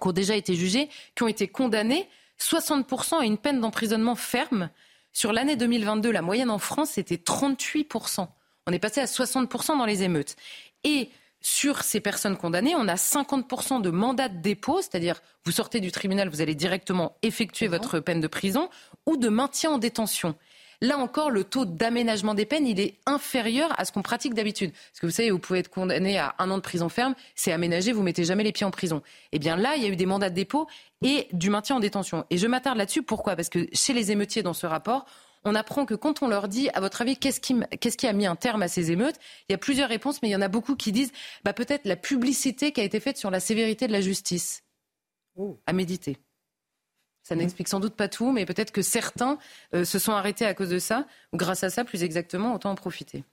qui 0.00 0.08
ont 0.08 0.12
déjà 0.12 0.34
été 0.34 0.54
jugés, 0.54 0.88
qui 1.14 1.24
ont 1.24 1.28
été 1.28 1.46
condamnés, 1.46 2.08
60% 2.40 3.20
à 3.20 3.24
une 3.26 3.36
peine 3.36 3.60
d'emprisonnement 3.60 4.14
ferme. 4.14 4.70
Sur 5.12 5.34
l'année 5.34 5.56
2022, 5.56 6.10
la 6.10 6.22
moyenne 6.22 6.50
en 6.50 6.58
France, 6.58 6.92
c'était 6.92 7.16
38%. 7.16 8.28
On 8.66 8.72
est 8.72 8.78
passé 8.78 9.02
à 9.02 9.04
60% 9.04 9.76
dans 9.76 9.84
les 9.84 10.02
émeutes. 10.02 10.36
Et 10.84 11.10
sur 11.40 11.82
ces 11.82 12.00
personnes 12.00 12.36
condamnées, 12.36 12.74
on 12.76 12.88
a 12.88 12.96
50% 12.96 13.80
de 13.80 13.90
mandat 13.90 14.28
de 14.28 14.38
dépôt, 14.38 14.80
c'est-à-dire 14.82 15.20
vous 15.44 15.52
sortez 15.52 15.80
du 15.80 15.90
tribunal, 15.90 16.28
vous 16.28 16.40
allez 16.40 16.54
directement 16.54 17.16
effectuer 17.22 17.66
votre 17.66 18.00
peine 18.00 18.20
de 18.20 18.26
prison, 18.26 18.68
ou 19.06 19.16
de 19.16 19.28
maintien 19.28 19.72
en 19.72 19.78
détention. 19.78 20.34
Là 20.82 20.96
encore, 20.96 21.30
le 21.30 21.44
taux 21.44 21.66
d'aménagement 21.66 22.32
des 22.32 22.46
peines, 22.46 22.66
il 22.66 22.80
est 22.80 22.94
inférieur 23.04 23.70
à 23.78 23.84
ce 23.84 23.92
qu'on 23.92 24.00
pratique 24.00 24.32
d'habitude. 24.32 24.72
Parce 24.72 25.00
que 25.00 25.06
vous 25.06 25.12
savez, 25.12 25.30
vous 25.30 25.38
pouvez 25.38 25.58
être 25.58 25.68
condamné 25.68 26.18
à 26.18 26.34
un 26.38 26.50
an 26.50 26.56
de 26.56 26.62
prison 26.62 26.88
ferme, 26.88 27.14
c'est 27.34 27.52
aménagé, 27.52 27.92
vous 27.92 28.02
mettez 28.02 28.24
jamais 28.24 28.44
les 28.44 28.52
pieds 28.52 28.64
en 28.64 28.70
prison. 28.70 29.02
Eh 29.32 29.38
bien 29.38 29.56
là, 29.56 29.76
il 29.76 29.82
y 29.82 29.86
a 29.86 29.90
eu 29.90 29.96
des 29.96 30.06
mandats 30.06 30.30
de 30.30 30.34
dépôt 30.34 30.68
et 31.02 31.28
du 31.32 31.50
maintien 31.50 31.76
en 31.76 31.80
détention. 31.80 32.24
Et 32.30 32.38
je 32.38 32.46
m'attarde 32.46 32.78
là-dessus, 32.78 33.02
pourquoi? 33.02 33.36
Parce 33.36 33.50
que 33.50 33.66
chez 33.74 33.92
les 33.92 34.10
émeutiers 34.10 34.42
dans 34.42 34.54
ce 34.54 34.66
rapport, 34.66 35.04
on 35.44 35.54
apprend 35.54 35.86
que 35.86 35.94
quand 35.94 36.22
on 36.22 36.28
leur 36.28 36.48
dit, 36.48 36.68
à 36.70 36.80
votre 36.80 37.00
avis, 37.02 37.16
qu'est-ce 37.16 37.40
qui, 37.40 38.06
a 38.06 38.12
mis 38.12 38.26
un 38.26 38.36
terme 38.36 38.62
à 38.62 38.68
ces 38.68 38.90
émeutes 38.90 39.16
Il 39.48 39.52
y 39.52 39.54
a 39.54 39.58
plusieurs 39.58 39.88
réponses, 39.88 40.20
mais 40.22 40.28
il 40.28 40.32
y 40.32 40.36
en 40.36 40.42
a 40.42 40.48
beaucoup 40.48 40.76
qui 40.76 40.92
disent 40.92 41.12
bah, 41.44 41.52
peut-être 41.52 41.86
la 41.86 41.96
publicité 41.96 42.72
qui 42.72 42.80
a 42.80 42.84
été 42.84 43.00
faite 43.00 43.16
sur 43.16 43.30
la 43.30 43.40
sévérité 43.40 43.86
de 43.86 43.92
la 43.92 44.00
justice. 44.00 44.62
Oh. 45.36 45.58
À 45.66 45.72
méditer. 45.72 46.18
Ça 47.22 47.36
n'explique 47.36 47.68
sans 47.68 47.80
doute 47.80 47.94
pas 47.94 48.08
tout, 48.08 48.32
mais 48.32 48.44
peut-être 48.44 48.72
que 48.72 48.82
certains 48.82 49.38
euh, 49.74 49.84
se 49.84 49.98
sont 49.98 50.12
arrêtés 50.12 50.46
à 50.46 50.54
cause 50.54 50.70
de 50.70 50.78
ça, 50.78 51.06
ou 51.32 51.36
grâce 51.36 51.62
à 51.62 51.70
ça, 51.70 51.84
plus 51.84 52.02
exactement, 52.02 52.54
autant 52.54 52.70
en 52.70 52.74
profiter. 52.74 53.24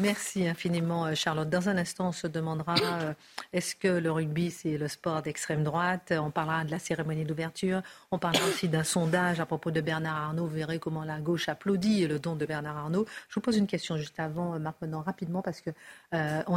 Merci 0.00 0.46
infiniment, 0.48 1.04
euh, 1.04 1.14
Charlotte. 1.14 1.50
Dans 1.50 1.68
un 1.68 1.76
instant, 1.76 2.08
on 2.08 2.12
se 2.12 2.26
demandera 2.26 2.74
euh, 2.82 3.12
est-ce 3.52 3.76
que 3.76 3.88
le 3.88 4.10
rugby, 4.10 4.50
c'est 4.50 4.78
le 4.78 4.88
sport 4.88 5.20
d'extrême 5.20 5.62
droite? 5.62 6.14
On 6.16 6.30
parlera 6.30 6.64
de 6.64 6.70
la 6.70 6.78
cérémonie 6.78 7.26
d'ouverture. 7.26 7.82
On 8.10 8.18
parlera 8.18 8.46
aussi 8.46 8.68
d'un 8.68 8.84
sondage 8.84 9.38
à 9.38 9.44
propos 9.44 9.70
de 9.70 9.82
Bernard 9.82 10.16
Arnault. 10.16 10.46
Vous 10.46 10.54
verrez 10.54 10.78
comment 10.78 11.04
la 11.04 11.20
gauche 11.20 11.48
applaudit 11.50 12.06
le 12.06 12.18
don 12.18 12.36
de 12.36 12.46
Bernard 12.46 12.78
Arnault. 12.78 13.04
Je 13.28 13.34
vous 13.34 13.42
pose 13.42 13.58
une 13.58 13.66
question 13.66 13.98
juste 13.98 14.18
avant, 14.18 14.54
euh, 14.54 14.58
Marc 14.58 14.76
rapidement, 14.80 15.42
parce 15.42 15.60
que 15.60 15.70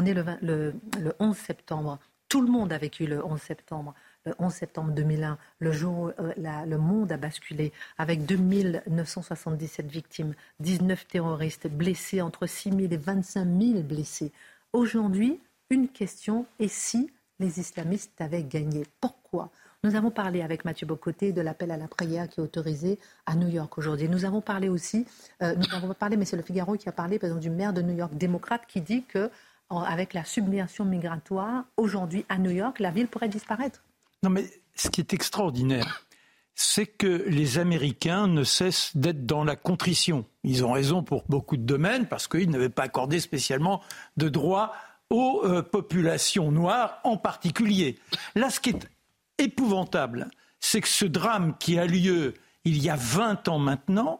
est 0.05 0.13
le, 0.13 0.73
le 0.99 1.13
11 1.19 1.35
septembre. 1.35 1.99
Tout 2.29 2.41
le 2.41 2.47
monde 2.47 2.71
a 2.71 2.77
vécu 2.77 3.05
le 3.05 3.23
11 3.23 3.41
septembre 3.41 3.93
11 4.39 4.53
septembre 4.53 4.91
2001, 4.91 5.37
le 5.59 5.71
jour 5.71 5.93
où 5.93 6.07
euh, 6.21 6.33
le 6.37 6.77
monde 6.77 7.11
a 7.11 7.17
basculé, 7.17 7.71
avec 7.97 8.25
2977 8.25 9.87
victimes, 9.87 10.33
19 10.59 11.07
terroristes 11.07 11.67
blessés, 11.67 12.21
entre 12.21 12.47
6 12.47 12.71
000 12.71 12.81
et 12.91 12.97
25 12.97 13.45
000 13.45 13.81
blessés. 13.81 14.31
Aujourd'hui, 14.73 15.39
une 15.69 15.87
question, 15.87 16.45
et 16.59 16.67
si 16.67 17.11
les 17.39 17.59
islamistes 17.59 18.19
avaient 18.19 18.43
gagné? 18.43 18.85
Pourquoi? 19.01 19.49
Nous 19.83 19.95
avons 19.95 20.09
parlé 20.09 20.41
avec 20.41 20.65
Mathieu 20.65 20.87
Bocoté 20.87 21.31
de 21.31 21.41
l'appel 21.41 21.69
à 21.69 21.77
la 21.77 21.87
prière 21.87 22.27
qui 22.27 22.39
est 22.39 22.43
autorisé 22.43 22.97
à 23.25 23.35
New 23.35 23.47
York 23.47 23.77
aujourd'hui. 23.77 24.09
Nous 24.09 24.25
avons 24.25 24.41
parlé 24.41 24.67
aussi, 24.67 25.05
euh, 25.43 25.55
nous 25.55 25.75
avons 25.75 25.93
parlé, 25.93 26.17
mais 26.17 26.25
c'est 26.25 26.37
le 26.37 26.41
Figaro 26.41 26.75
qui 26.75 26.89
a 26.89 26.91
parlé, 26.91 27.19
par 27.19 27.27
exemple, 27.27 27.43
du 27.43 27.51
maire 27.51 27.73
de 27.73 27.81
New 27.81 27.95
York, 27.95 28.15
démocrate, 28.15 28.63
qui 28.67 28.81
dit 28.81 29.03
que 29.03 29.29
avec 29.69 30.13
la 30.13 30.23
submersion 30.23 30.85
migratoire, 30.85 31.65
aujourd'hui 31.77 32.25
à 32.29 32.37
New 32.37 32.51
York, 32.51 32.79
la 32.79 32.91
ville 32.91 33.07
pourrait 33.07 33.29
disparaître. 33.29 33.84
Non, 34.25 34.31
mais 34.31 34.49
ce 34.73 34.89
qui 34.89 35.01
est 35.01 35.13
extraordinaire, 35.13 36.07
c'est 36.55 36.87
que 36.87 37.25
les 37.27 37.59
Américains 37.59 38.25
ne 38.25 38.43
cessent 38.43 38.97
d'être 38.97 39.27
dans 39.27 39.43
la 39.43 39.55
contrition. 39.55 40.25
Ils 40.43 40.65
ont 40.65 40.71
raison 40.71 41.03
pour 41.03 41.25
beaucoup 41.29 41.57
de 41.57 41.61
domaines, 41.61 42.07
parce 42.07 42.27
qu'ils 42.27 42.49
n'avaient 42.49 42.69
pas 42.69 42.81
accordé 42.81 43.19
spécialement 43.19 43.83
de 44.17 44.27
droits 44.27 44.73
aux 45.11 45.43
euh, 45.45 45.61
populations 45.61 46.51
noires 46.51 47.01
en 47.03 47.17
particulier. 47.17 47.99
Là, 48.33 48.49
ce 48.49 48.59
qui 48.59 48.71
est 48.71 48.89
épouvantable, 49.37 50.31
c'est 50.59 50.81
que 50.81 50.87
ce 50.87 51.05
drame 51.05 51.55
qui 51.59 51.77
a 51.77 51.85
lieu 51.85 52.33
il 52.63 52.81
y 52.81 52.89
a 52.89 52.95
20 52.95 53.47
ans 53.47 53.59
maintenant 53.59 54.19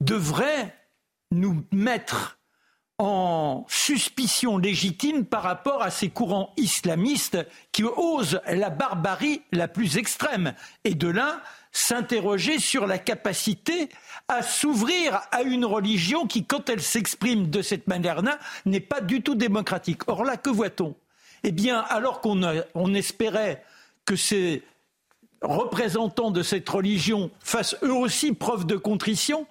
devrait 0.00 0.74
nous 1.30 1.62
mettre 1.72 2.38
en 3.00 3.64
suspicion 3.66 4.58
légitime 4.58 5.24
par 5.24 5.42
rapport 5.42 5.82
à 5.82 5.90
ces 5.90 6.10
courants 6.10 6.52
islamistes 6.58 7.38
qui 7.72 7.82
osent 7.82 8.42
la 8.46 8.68
barbarie 8.68 9.40
la 9.52 9.68
plus 9.68 9.96
extrême. 9.96 10.52
Et 10.84 10.94
de 10.94 11.08
là, 11.08 11.40
s'interroger 11.72 12.58
sur 12.58 12.86
la 12.86 12.98
capacité 12.98 13.88
à 14.28 14.42
s'ouvrir 14.42 15.18
à 15.32 15.42
une 15.42 15.64
religion 15.64 16.26
qui, 16.26 16.44
quand 16.44 16.68
elle 16.68 16.82
s'exprime 16.82 17.48
de 17.48 17.62
cette 17.62 17.88
manière-là, 17.88 18.38
n'est 18.66 18.80
pas 18.80 19.00
du 19.00 19.22
tout 19.22 19.34
démocratique. 19.34 20.06
Or 20.06 20.22
là, 20.22 20.36
que 20.36 20.50
voit-on? 20.50 20.94
Eh 21.42 21.52
bien, 21.52 21.80
alors 21.88 22.20
qu'on 22.20 22.42
on 22.74 22.94
espérait 22.94 23.64
que 24.04 24.14
ces 24.14 24.62
représentants 25.40 26.30
de 26.30 26.42
cette 26.42 26.68
religion 26.68 27.30
fassent 27.40 27.76
eux 27.82 27.94
aussi 27.94 28.32
preuve 28.32 28.66
de 28.66 28.76
contrition, 28.76 29.46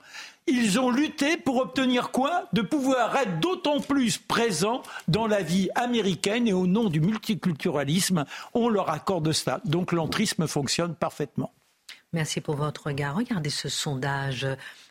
ils 0.52 0.80
ont 0.80 0.90
lutté 0.90 1.38
pour 1.38 1.58
obtenir 1.58 2.12
quoi? 2.12 2.46
De 2.54 2.62
pouvoir 2.62 3.16
être 3.16 3.40
d'autant 3.40 3.80
plus 3.80 4.18
présents 4.18 4.82
dans 5.08 5.28
la 5.28 5.42
vie 5.42 5.70
américaine 5.76 6.48
et 6.48 6.54
au 6.54 6.68
nom 6.68 6.90
du 6.90 7.02
multiculturalisme, 7.02 8.26
on 8.54 8.70
leur 8.70 8.90
accorde 8.90 9.32
ça. 9.32 9.62
Donc 9.66 9.92
l'entrisme 9.92 10.48
fonctionne 10.48 10.96
parfaitement. 10.96 11.54
Merci 12.14 12.42
pour 12.42 12.56
votre 12.56 12.88
regard. 12.88 13.16
Regardez 13.16 13.50
ce 13.50 13.70
sondage 13.70 14.48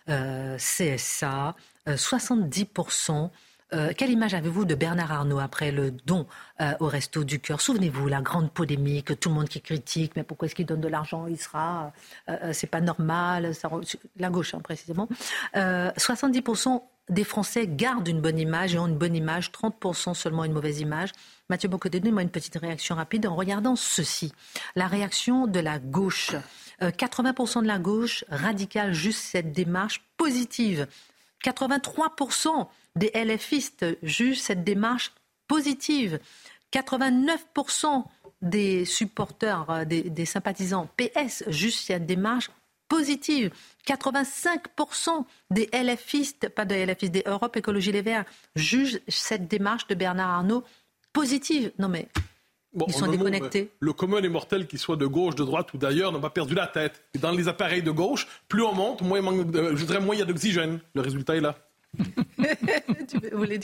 euh, 0.08 0.56
CSA. 0.56 1.54
70% 1.86 3.30
euh, 3.74 3.92
quelle 3.96 4.10
image 4.10 4.34
avez-vous 4.34 4.64
de 4.64 4.74
Bernard 4.74 5.12
Arnault 5.12 5.38
après 5.38 5.70
le 5.70 5.90
don 5.90 6.26
euh, 6.60 6.72
au 6.80 6.86
Resto 6.86 7.24
du 7.24 7.38
Cœur? 7.38 7.60
Souvenez-vous, 7.60 8.08
la 8.08 8.22
grande 8.22 8.50
polémique, 8.50 9.18
tout 9.20 9.28
le 9.28 9.34
monde 9.34 9.48
qui 9.48 9.60
critique, 9.60 10.12
mais 10.16 10.22
pourquoi 10.22 10.46
est-ce 10.46 10.54
qu'il 10.54 10.66
donne 10.66 10.80
de 10.80 10.88
l'argent? 10.88 11.26
Il 11.26 11.38
sera, 11.38 11.92
euh, 12.30 12.52
c'est 12.52 12.66
pas 12.66 12.80
normal, 12.80 13.52
la 14.16 14.30
gauche 14.30 14.54
hein, 14.54 14.60
précisément. 14.60 15.08
70% 15.54 16.82
des 17.10 17.24
Français 17.24 17.66
gardent 17.66 18.08
une 18.08 18.20
bonne 18.20 18.38
image 18.38 18.74
et 18.74 18.78
ont 18.78 18.86
une 18.86 18.98
bonne 18.98 19.16
image, 19.16 19.50
30% 19.50 20.14
seulement 20.14 20.44
une 20.44 20.52
mauvaise 20.52 20.80
image. 20.80 21.10
Mathieu 21.48 21.68
Bocodé, 21.68 22.00
moi 22.10 22.22
une 22.22 22.30
petite 22.30 22.56
réaction 22.56 22.94
rapide 22.94 23.26
en 23.26 23.34
regardant 23.34 23.76
ceci. 23.76 24.32
La 24.76 24.86
réaction 24.86 25.46
de 25.46 25.60
la 25.60 25.78
gauche. 25.78 26.32
80% 26.80 27.62
de 27.62 27.66
la 27.66 27.78
gauche 27.78 28.24
radicale 28.28 28.92
juste 28.92 29.20
cette 29.20 29.52
démarche 29.52 30.04
positive. 30.16 30.86
83% 31.44 32.68
des 32.96 33.10
LFistes 33.14 33.86
jugent 34.02 34.40
cette 34.40 34.64
démarche 34.64 35.12
positive. 35.46 36.18
89% 36.72 38.04
des 38.42 38.84
supporters, 38.84 39.70
euh, 39.70 39.84
des, 39.84 40.26
sympathisants 40.26 40.88
PS 40.96 41.44
jugent 41.48 41.80
cette 41.80 42.06
démarche 42.06 42.50
positive. 42.88 43.50
85% 43.86 45.24
des 45.50 45.68
LFistes, 45.72 46.48
pas 46.48 46.64
des 46.64 46.86
LFistes, 46.86 47.12
des 47.12 47.24
Europe 47.26 47.56
Écologie 47.56 47.92
Les 47.92 48.02
Verts, 48.02 48.24
jugent 48.54 49.00
cette 49.08 49.48
démarche 49.48 49.86
de 49.86 49.94
Bernard 49.94 50.30
Arnault 50.30 50.64
positive. 51.12 51.72
Non 51.78 51.88
mais 51.88 52.08
ils 52.86 52.94
sont 52.94 53.06
déconnectés. 53.06 53.70
le 53.80 53.92
commun 53.92 54.22
est 54.22 54.28
mortel, 54.28 54.66
qu'il 54.66 54.78
soit 54.78 54.96
de 54.96 55.06
gauche, 55.06 55.34
de 55.34 55.44
droite 55.44 55.72
ou 55.74 55.78
d'ailleurs, 55.78 56.12
n'a 56.12 56.18
pas 56.18 56.30
perdu 56.30 56.54
la 56.54 56.66
tête. 56.66 57.02
Et 57.14 57.18
dans 57.18 57.32
les 57.32 57.48
appareils 57.48 57.82
de 57.82 57.90
gauche, 57.90 58.26
plus 58.48 58.62
on 58.62 58.74
monte, 58.74 59.02
moins, 59.02 59.20
je 59.22 59.84
dirais, 59.84 60.00
moins 60.00 60.14
il 60.14 60.18
y 60.18 60.22
a 60.22 60.26
d'oxygène. 60.26 60.80
Le 60.94 61.00
résultat 61.00 61.36
est 61.36 61.40
là. 61.40 61.56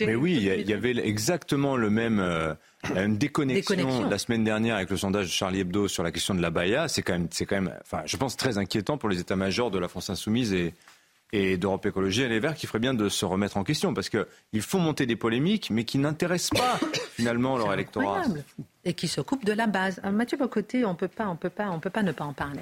Mais 0.01 0.15
oui, 0.15 0.39
il 0.41 0.69
y, 0.69 0.73
avait 0.73 0.97
exactement 1.07 1.77
le 1.77 1.91
même, 1.91 2.19
euh, 2.21 2.55
une 2.97 3.19
déconnexion, 3.19 4.09
la 4.09 4.19
semaine 4.19 4.45
dernière 4.45 4.77
avec 4.77 4.91
le 4.91 4.97
sondage 4.97 5.27
de 5.27 5.31
Charlie 5.31 5.61
Hebdo 5.61 5.89
sur 5.89 6.03
la 6.03 6.11
question 6.11 6.35
de 6.35 6.41
la 6.41 6.51
Baïa. 6.51 6.89
C'est 6.89 7.03
quand 7.03 7.13
même, 7.13 7.29
c'est 7.31 7.45
quand 7.45 7.57
même, 7.57 7.75
enfin, 7.83 8.03
je 8.07 8.17
pense 8.17 8.37
très 8.37 8.57
inquiétant 8.59 8.97
pour 8.97 9.09
les 9.09 9.21
états-majors 9.21 9.71
de 9.71 9.79
la 9.79 9.89
France 9.89 10.11
insoumise 10.11 10.53
et, 10.55 10.73
et 11.35 11.57
d'Europe 11.57 11.85
Écologie 11.85 12.23
et 12.23 12.29
les 12.29 12.39
Verts 12.39 12.55
qui 12.55 12.69
ferait 12.69 12.79
bien 12.79 12.95
de 12.95 13.09
se 13.09 13.25
remettre 13.25 13.57
en 13.57 13.65
question 13.65 13.93
parce 13.93 14.09
qu'ils 14.09 14.63
font 14.63 14.79
monter 14.79 15.05
des 15.05 15.17
polémiques 15.17 15.71
mais 15.71 15.85
qui 15.85 15.99
n'intéressent 15.99 16.61
pas 16.61 16.79
finalement 17.13 17.59
leur 17.59 17.73
électorat. 17.73 18.23
Et 18.85 18.95
qui 18.95 19.09
se 19.09 19.21
coupent 19.21 19.45
de 19.45 19.53
la 19.53 19.67
base. 19.67 20.01
Euh, 20.05 20.13
Mathieu 20.13 20.39
Bocoté, 20.39 20.85
on 20.85 20.95
peut 20.95 21.09
pas, 21.09 21.27
on 21.27 21.35
peut 21.35 21.51
pas, 21.51 21.71
on 21.71 21.81
peut 21.81 21.91
pas 21.91 22.05
ne 22.05 22.13
pas 22.13 22.25
en 22.25 22.33
parler. 22.33 22.61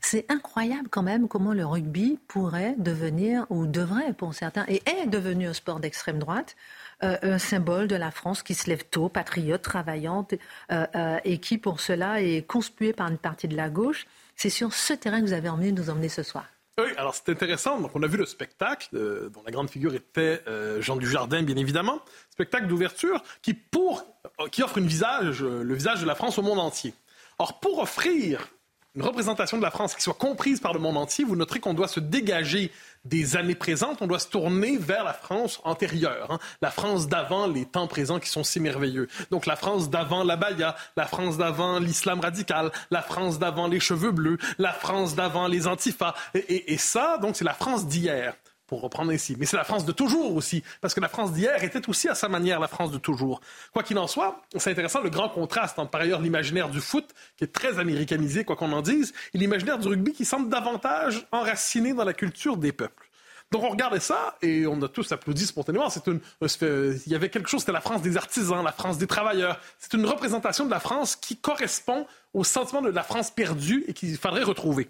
C'est 0.00 0.24
incroyable 0.28 0.88
quand 0.90 1.02
même 1.02 1.28
comment 1.28 1.52
le 1.52 1.64
rugby 1.64 2.18
pourrait 2.26 2.74
devenir, 2.78 3.46
ou 3.50 3.66
devrait 3.66 4.14
pour 4.14 4.34
certains, 4.34 4.64
et 4.66 4.82
est 4.86 5.06
devenu 5.06 5.46
un 5.46 5.52
sport 5.52 5.78
d'extrême 5.78 6.18
droite, 6.18 6.56
euh, 7.02 7.18
un 7.22 7.38
symbole 7.38 7.86
de 7.86 7.94
la 7.94 8.10
France 8.10 8.42
qui 8.42 8.54
se 8.54 8.68
lève 8.70 8.84
tôt, 8.90 9.10
patriote, 9.10 9.60
travaillante, 9.60 10.34
euh, 10.72 11.18
et 11.24 11.36
qui 11.36 11.58
pour 11.58 11.80
cela 11.80 12.22
est 12.22 12.46
conspuée 12.46 12.94
par 12.94 13.08
une 13.08 13.18
partie 13.18 13.46
de 13.46 13.56
la 13.56 13.68
gauche. 13.68 14.06
C'est 14.36 14.50
sur 14.50 14.72
ce 14.72 14.94
terrain 14.94 15.20
que 15.20 15.26
vous 15.26 15.34
avez 15.34 15.50
de 15.50 15.70
nous 15.78 15.90
emmener 15.90 16.08
ce 16.08 16.22
soir. 16.22 16.46
Oui, 16.76 16.90
alors 16.96 17.14
c'est 17.14 17.28
intéressant. 17.28 17.80
Donc, 17.80 17.92
on 17.94 18.02
a 18.02 18.08
vu 18.08 18.16
le 18.16 18.26
spectacle, 18.26 18.88
euh, 18.94 19.28
dont 19.28 19.42
la 19.44 19.52
grande 19.52 19.70
figure 19.70 19.94
était 19.94 20.42
euh, 20.48 20.82
Jean 20.82 20.96
Dujardin, 20.96 21.42
bien 21.42 21.56
évidemment. 21.56 22.00
Spectacle 22.30 22.66
d'ouverture 22.66 23.22
qui, 23.42 23.56
euh, 23.76 24.48
qui 24.48 24.62
offre 24.62 24.78
une 24.78 24.88
visage, 24.88 25.44
le 25.44 25.74
visage 25.74 26.00
de 26.00 26.06
la 26.06 26.16
France 26.16 26.36
au 26.38 26.42
monde 26.42 26.58
entier. 26.58 26.92
Or, 27.38 27.60
pour 27.60 27.78
offrir 27.78 28.48
une 28.96 29.02
représentation 29.02 29.56
de 29.56 29.62
la 29.62 29.70
France 29.70 29.94
qui 29.94 30.02
soit 30.02 30.14
comprise 30.14 30.58
par 30.58 30.72
le 30.72 30.80
monde 30.80 30.96
entier, 30.96 31.24
vous 31.24 31.36
noterez 31.36 31.60
qu'on 31.60 31.74
doit 31.74 31.88
se 31.88 32.00
dégager 32.00 32.72
des 33.04 33.36
années 33.36 33.54
présentes, 33.54 34.00
on 34.00 34.06
doit 34.06 34.18
se 34.18 34.28
tourner 34.28 34.76
vers 34.78 35.04
la 35.04 35.12
France 35.12 35.60
antérieure, 35.64 36.30
hein. 36.30 36.38
la 36.62 36.70
France 36.70 37.08
d'avant 37.08 37.46
les 37.46 37.66
temps 37.66 37.86
présents 37.86 38.18
qui 38.18 38.28
sont 38.28 38.44
si 38.44 38.60
merveilleux. 38.60 39.08
Donc 39.30 39.46
la 39.46 39.56
France 39.56 39.90
d'avant 39.90 40.24
la 40.24 40.36
baya, 40.36 40.76
la 40.96 41.06
France 41.06 41.36
d'avant 41.36 41.78
l'islam 41.78 42.20
radical, 42.20 42.70
la 42.90 43.02
France 43.02 43.38
d'avant 43.38 43.68
les 43.68 43.80
cheveux 43.80 44.12
bleus, 44.12 44.38
la 44.58 44.72
France 44.72 45.14
d'avant 45.14 45.46
les 45.46 45.66
antifas. 45.66 46.14
Et, 46.34 46.72
et 46.72 46.78
ça, 46.78 47.18
donc 47.18 47.36
c'est 47.36 47.44
la 47.44 47.54
France 47.54 47.86
d'hier 47.86 48.34
pour 48.66 48.80
reprendre 48.80 49.12
ainsi. 49.12 49.36
Mais 49.38 49.46
c'est 49.46 49.56
la 49.56 49.64
France 49.64 49.84
de 49.84 49.92
toujours 49.92 50.34
aussi, 50.34 50.62
parce 50.80 50.94
que 50.94 51.00
la 51.00 51.08
France 51.08 51.32
d'hier 51.32 51.62
était 51.62 51.88
aussi 51.88 52.08
à 52.08 52.14
sa 52.14 52.28
manière 52.28 52.60
la 52.60 52.68
France 52.68 52.90
de 52.90 52.98
toujours. 52.98 53.40
Quoi 53.72 53.82
qu'il 53.82 53.98
en 53.98 54.06
soit, 54.06 54.42
c'est 54.56 54.70
intéressant 54.70 55.00
le 55.00 55.10
grand 55.10 55.28
contraste 55.28 55.78
entre 55.78 55.90
par 55.90 56.00
ailleurs 56.00 56.20
l'imaginaire 56.20 56.68
du 56.68 56.80
foot, 56.80 57.10
qui 57.36 57.44
est 57.44 57.52
très 57.52 57.78
américanisé, 57.78 58.44
quoi 58.44 58.56
qu'on 58.56 58.72
en 58.72 58.82
dise, 58.82 59.12
et 59.34 59.38
l'imaginaire 59.38 59.78
du 59.78 59.88
rugby 59.88 60.12
qui 60.12 60.24
semble 60.24 60.48
davantage 60.48 61.26
enraciné 61.32 61.92
dans 61.94 62.04
la 62.04 62.14
culture 62.14 62.56
des 62.56 62.72
peuples. 62.72 63.08
Donc 63.50 63.62
on 63.62 63.68
regardait 63.68 64.00
ça 64.00 64.36
et 64.42 64.66
on 64.66 64.80
a 64.82 64.88
tous 64.88 65.12
applaudi 65.12 65.46
spontanément. 65.46 65.88
C'est 65.88 66.06
une, 66.08 66.20
il 66.40 67.12
y 67.12 67.14
avait 67.14 67.28
quelque 67.28 67.48
chose, 67.48 67.60
c'était 67.60 67.72
la 67.72 67.80
France 67.80 68.02
des 68.02 68.16
artisans, 68.16 68.64
la 68.64 68.72
France 68.72 68.98
des 68.98 69.06
travailleurs. 69.06 69.60
C'est 69.78 69.94
une 69.94 70.06
représentation 70.06 70.64
de 70.64 70.70
la 70.70 70.80
France 70.80 71.14
qui 71.14 71.36
correspond 71.36 72.06
au 72.32 72.42
sentiment 72.42 72.82
de 72.82 72.90
la 72.90 73.04
France 73.04 73.30
perdue 73.30 73.84
et 73.86 73.92
qu'il 73.92 74.16
faudrait 74.16 74.42
retrouver. 74.42 74.88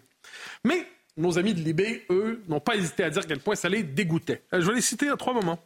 Mais 0.65 0.87
nos 1.17 1.39
amis 1.39 1.55
de 1.55 1.61
Libé, 1.61 2.05
eux, 2.11 2.43
n'ont 2.49 2.61
pas 2.61 2.77
hésité 2.77 3.05
à 3.05 3.11
dire 3.11 3.23
à 3.23 3.27
quel 3.27 3.41
point 3.41 3.55
ça 3.55 3.69
les 3.69 3.83
dégoûtait. 3.83 4.43
Euh, 4.53 4.61
je 4.61 4.67
vais 4.67 4.75
les 4.75 4.81
citer 4.81 5.09
à 5.09 5.17
trois 5.17 5.33
moments. 5.33 5.59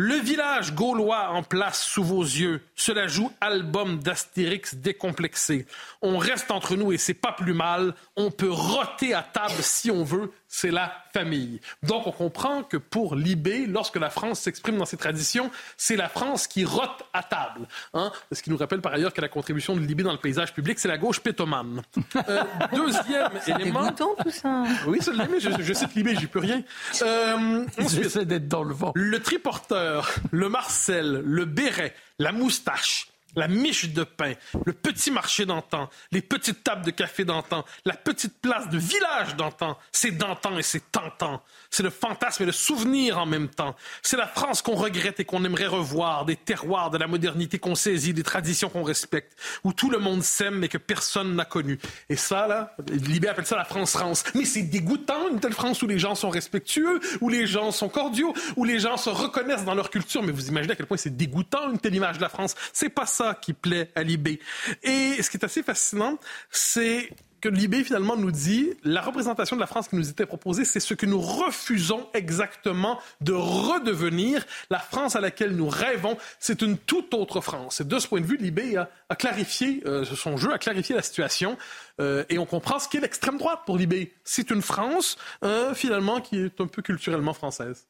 Le 0.00 0.14
village 0.14 0.74
gaulois 0.74 1.30
en 1.30 1.42
place 1.42 1.82
sous 1.82 2.04
vos 2.04 2.22
yeux, 2.22 2.60
cela 2.76 3.08
joue 3.08 3.32
album 3.40 3.98
d'Astérix 3.98 4.76
décomplexé. 4.76 5.66
On 6.02 6.18
reste 6.18 6.52
entre 6.52 6.76
nous 6.76 6.92
et 6.92 6.98
c'est 6.98 7.14
pas 7.14 7.32
plus 7.32 7.52
mal. 7.52 7.94
On 8.14 8.30
peut 8.30 8.48
roter 8.50 9.12
à 9.12 9.22
table 9.24 9.60
si 9.60 9.90
on 9.90 10.04
veut 10.04 10.30
c'est 10.48 10.70
la 10.70 10.92
famille. 11.12 11.60
Donc 11.82 12.06
on 12.06 12.12
comprend 12.12 12.62
que 12.62 12.76
pour 12.76 13.14
Libé, 13.14 13.66
lorsque 13.66 13.96
la 13.96 14.10
France 14.10 14.40
s'exprime 14.40 14.78
dans 14.78 14.86
ses 14.86 14.96
traditions, 14.96 15.50
c'est 15.76 15.96
la 15.96 16.08
France 16.08 16.46
qui 16.46 16.64
rote 16.64 17.04
à 17.12 17.22
table. 17.22 17.68
Hein? 17.94 18.10
Ce 18.32 18.42
qui 18.42 18.50
nous 18.50 18.56
rappelle 18.56 18.80
par 18.80 18.92
ailleurs 18.94 19.12
que 19.12 19.20
la 19.20 19.28
contribution 19.28 19.76
de 19.76 19.80
Libé 19.80 20.02
dans 20.02 20.12
le 20.12 20.18
paysage 20.18 20.54
public, 20.54 20.78
c'est 20.78 20.88
la 20.88 20.98
gauche 20.98 21.20
pétomane. 21.20 21.82
Euh, 22.16 22.42
deuxième 22.72 23.30
élément... 23.46 23.92
tout 23.92 24.30
ça. 24.30 24.64
Oui, 24.86 24.98
ça 25.02 25.12
mais 25.12 25.40
je, 25.40 25.50
je 25.60 25.72
cite 25.72 25.94
Libé, 25.94 26.16
j'y 26.16 26.26
peux 26.26 26.40
rien. 26.40 26.62
Euh, 27.02 27.66
J'essaie 27.78 28.24
d'être 28.24 28.48
dans 28.48 28.64
le 28.64 28.74
vent. 28.74 28.92
Le 28.94 29.20
triporteur, 29.20 30.10
le 30.30 30.48
Marcel, 30.48 31.22
le 31.24 31.44
béret, 31.44 31.94
la 32.18 32.32
moustache, 32.32 33.08
la 33.36 33.48
miche 33.48 33.90
de 33.92 34.04
pain, 34.04 34.32
le 34.64 34.72
petit 34.72 35.10
marché 35.10 35.46
d'antan, 35.46 35.88
les 36.12 36.22
petites 36.22 36.64
tables 36.64 36.84
de 36.84 36.90
café 36.90 37.24
d'antan, 37.24 37.64
la 37.84 37.94
petite 37.94 38.40
place 38.40 38.68
de 38.68 38.78
village 38.78 39.36
d'antan, 39.36 39.78
c'est 39.92 40.12
d'antan 40.12 40.58
et 40.58 40.62
c'est 40.62 40.90
tentant. 40.90 41.42
C'est 41.70 41.82
le 41.82 41.90
fantasme 41.90 42.44
et 42.44 42.46
le 42.46 42.52
souvenir 42.52 43.18
en 43.18 43.26
même 43.26 43.48
temps. 43.48 43.76
C'est 44.02 44.16
la 44.16 44.26
France 44.26 44.62
qu'on 44.62 44.74
regrette 44.74 45.20
et 45.20 45.24
qu'on 45.24 45.44
aimerait 45.44 45.66
revoir, 45.66 46.24
des 46.24 46.36
terroirs 46.36 46.90
de 46.90 46.98
la 46.98 47.06
modernité 47.06 47.58
qu'on 47.58 47.74
saisit, 47.74 48.14
des 48.14 48.22
traditions 48.22 48.70
qu'on 48.70 48.82
respecte, 48.82 49.36
où 49.64 49.72
tout 49.72 49.90
le 49.90 49.98
monde 49.98 50.22
s'aime 50.22 50.58
mais 50.58 50.68
que 50.68 50.78
personne 50.78 51.34
n'a 51.36 51.44
connu. 51.44 51.78
Et 52.08 52.16
ça, 52.16 52.46
là, 52.46 52.74
Libé 52.90 53.28
appelle 53.28 53.46
ça 53.46 53.56
la 53.56 53.64
France-France. 53.64 54.24
Mais 54.34 54.44
c'est 54.44 54.62
dégoûtant, 54.62 55.28
une 55.30 55.40
telle 55.40 55.52
France 55.52 55.82
où 55.82 55.86
les 55.86 55.98
gens 55.98 56.14
sont 56.14 56.30
respectueux, 56.30 57.00
où 57.20 57.28
les 57.28 57.46
gens 57.46 57.70
sont 57.70 57.88
cordiaux, 57.88 58.32
où 58.56 58.64
les 58.64 58.80
gens 58.80 58.96
se 58.96 59.10
reconnaissent 59.10 59.64
dans 59.64 59.74
leur 59.74 59.90
culture. 59.90 60.22
Mais 60.22 60.32
vous 60.32 60.48
imaginez 60.48 60.72
à 60.72 60.76
quel 60.76 60.86
point 60.86 60.96
c'est 60.96 61.16
dégoûtant, 61.16 61.70
une 61.70 61.78
telle 61.78 61.94
image 61.94 62.16
de 62.16 62.22
la 62.22 62.28
France. 62.28 62.54
C'est 62.72 62.88
pas 62.88 63.06
ça 63.18 63.34
qui 63.34 63.52
plaît 63.52 63.90
à 63.94 64.02
Libé. 64.02 64.40
Et 64.82 65.20
ce 65.22 65.30
qui 65.30 65.36
est 65.36 65.44
assez 65.44 65.62
fascinant, 65.62 66.18
c'est 66.50 67.10
que 67.40 67.48
Libé 67.48 67.84
finalement 67.84 68.16
nous 68.16 68.32
dit 68.32 68.72
la 68.82 69.00
représentation 69.00 69.56
de 69.56 69.60
la 69.60 69.66
France 69.66 69.88
qui 69.88 69.96
nous 69.96 70.08
était 70.08 70.26
proposée, 70.26 70.64
c'est 70.64 70.80
ce 70.80 70.94
que 70.94 71.06
nous 71.06 71.20
refusons 71.20 72.08
exactement 72.14 73.00
de 73.20 73.32
redevenir. 73.32 74.44
La 74.70 74.78
France 74.78 75.16
à 75.16 75.20
laquelle 75.20 75.54
nous 75.54 75.68
rêvons, 75.68 76.16
c'est 76.40 76.62
une 76.62 76.78
toute 76.78 77.14
autre 77.14 77.40
France. 77.40 77.80
Et 77.80 77.84
de 77.84 77.98
ce 77.98 78.08
point 78.08 78.20
de 78.20 78.26
vue, 78.26 78.36
Libé 78.36 78.76
a, 78.76 79.16
clarifié 79.16 79.82
euh, 79.86 80.04
son 80.04 80.36
jeu, 80.36 80.52
a 80.52 80.58
clarifié 80.58 80.94
la 80.94 81.02
situation, 81.02 81.56
euh, 82.00 82.24
et 82.28 82.38
on 82.38 82.46
comprend 82.46 82.78
ce 82.78 82.88
qu'est 82.88 83.00
l'extrême 83.00 83.38
droite 83.38 83.60
pour 83.66 83.78
Libé. 83.78 84.12
C'est 84.24 84.50
une 84.50 84.62
France 84.62 85.16
euh, 85.44 85.74
finalement 85.74 86.20
qui 86.20 86.38
est 86.38 86.60
un 86.60 86.66
peu 86.66 86.82
culturellement 86.82 87.34
française. 87.34 87.86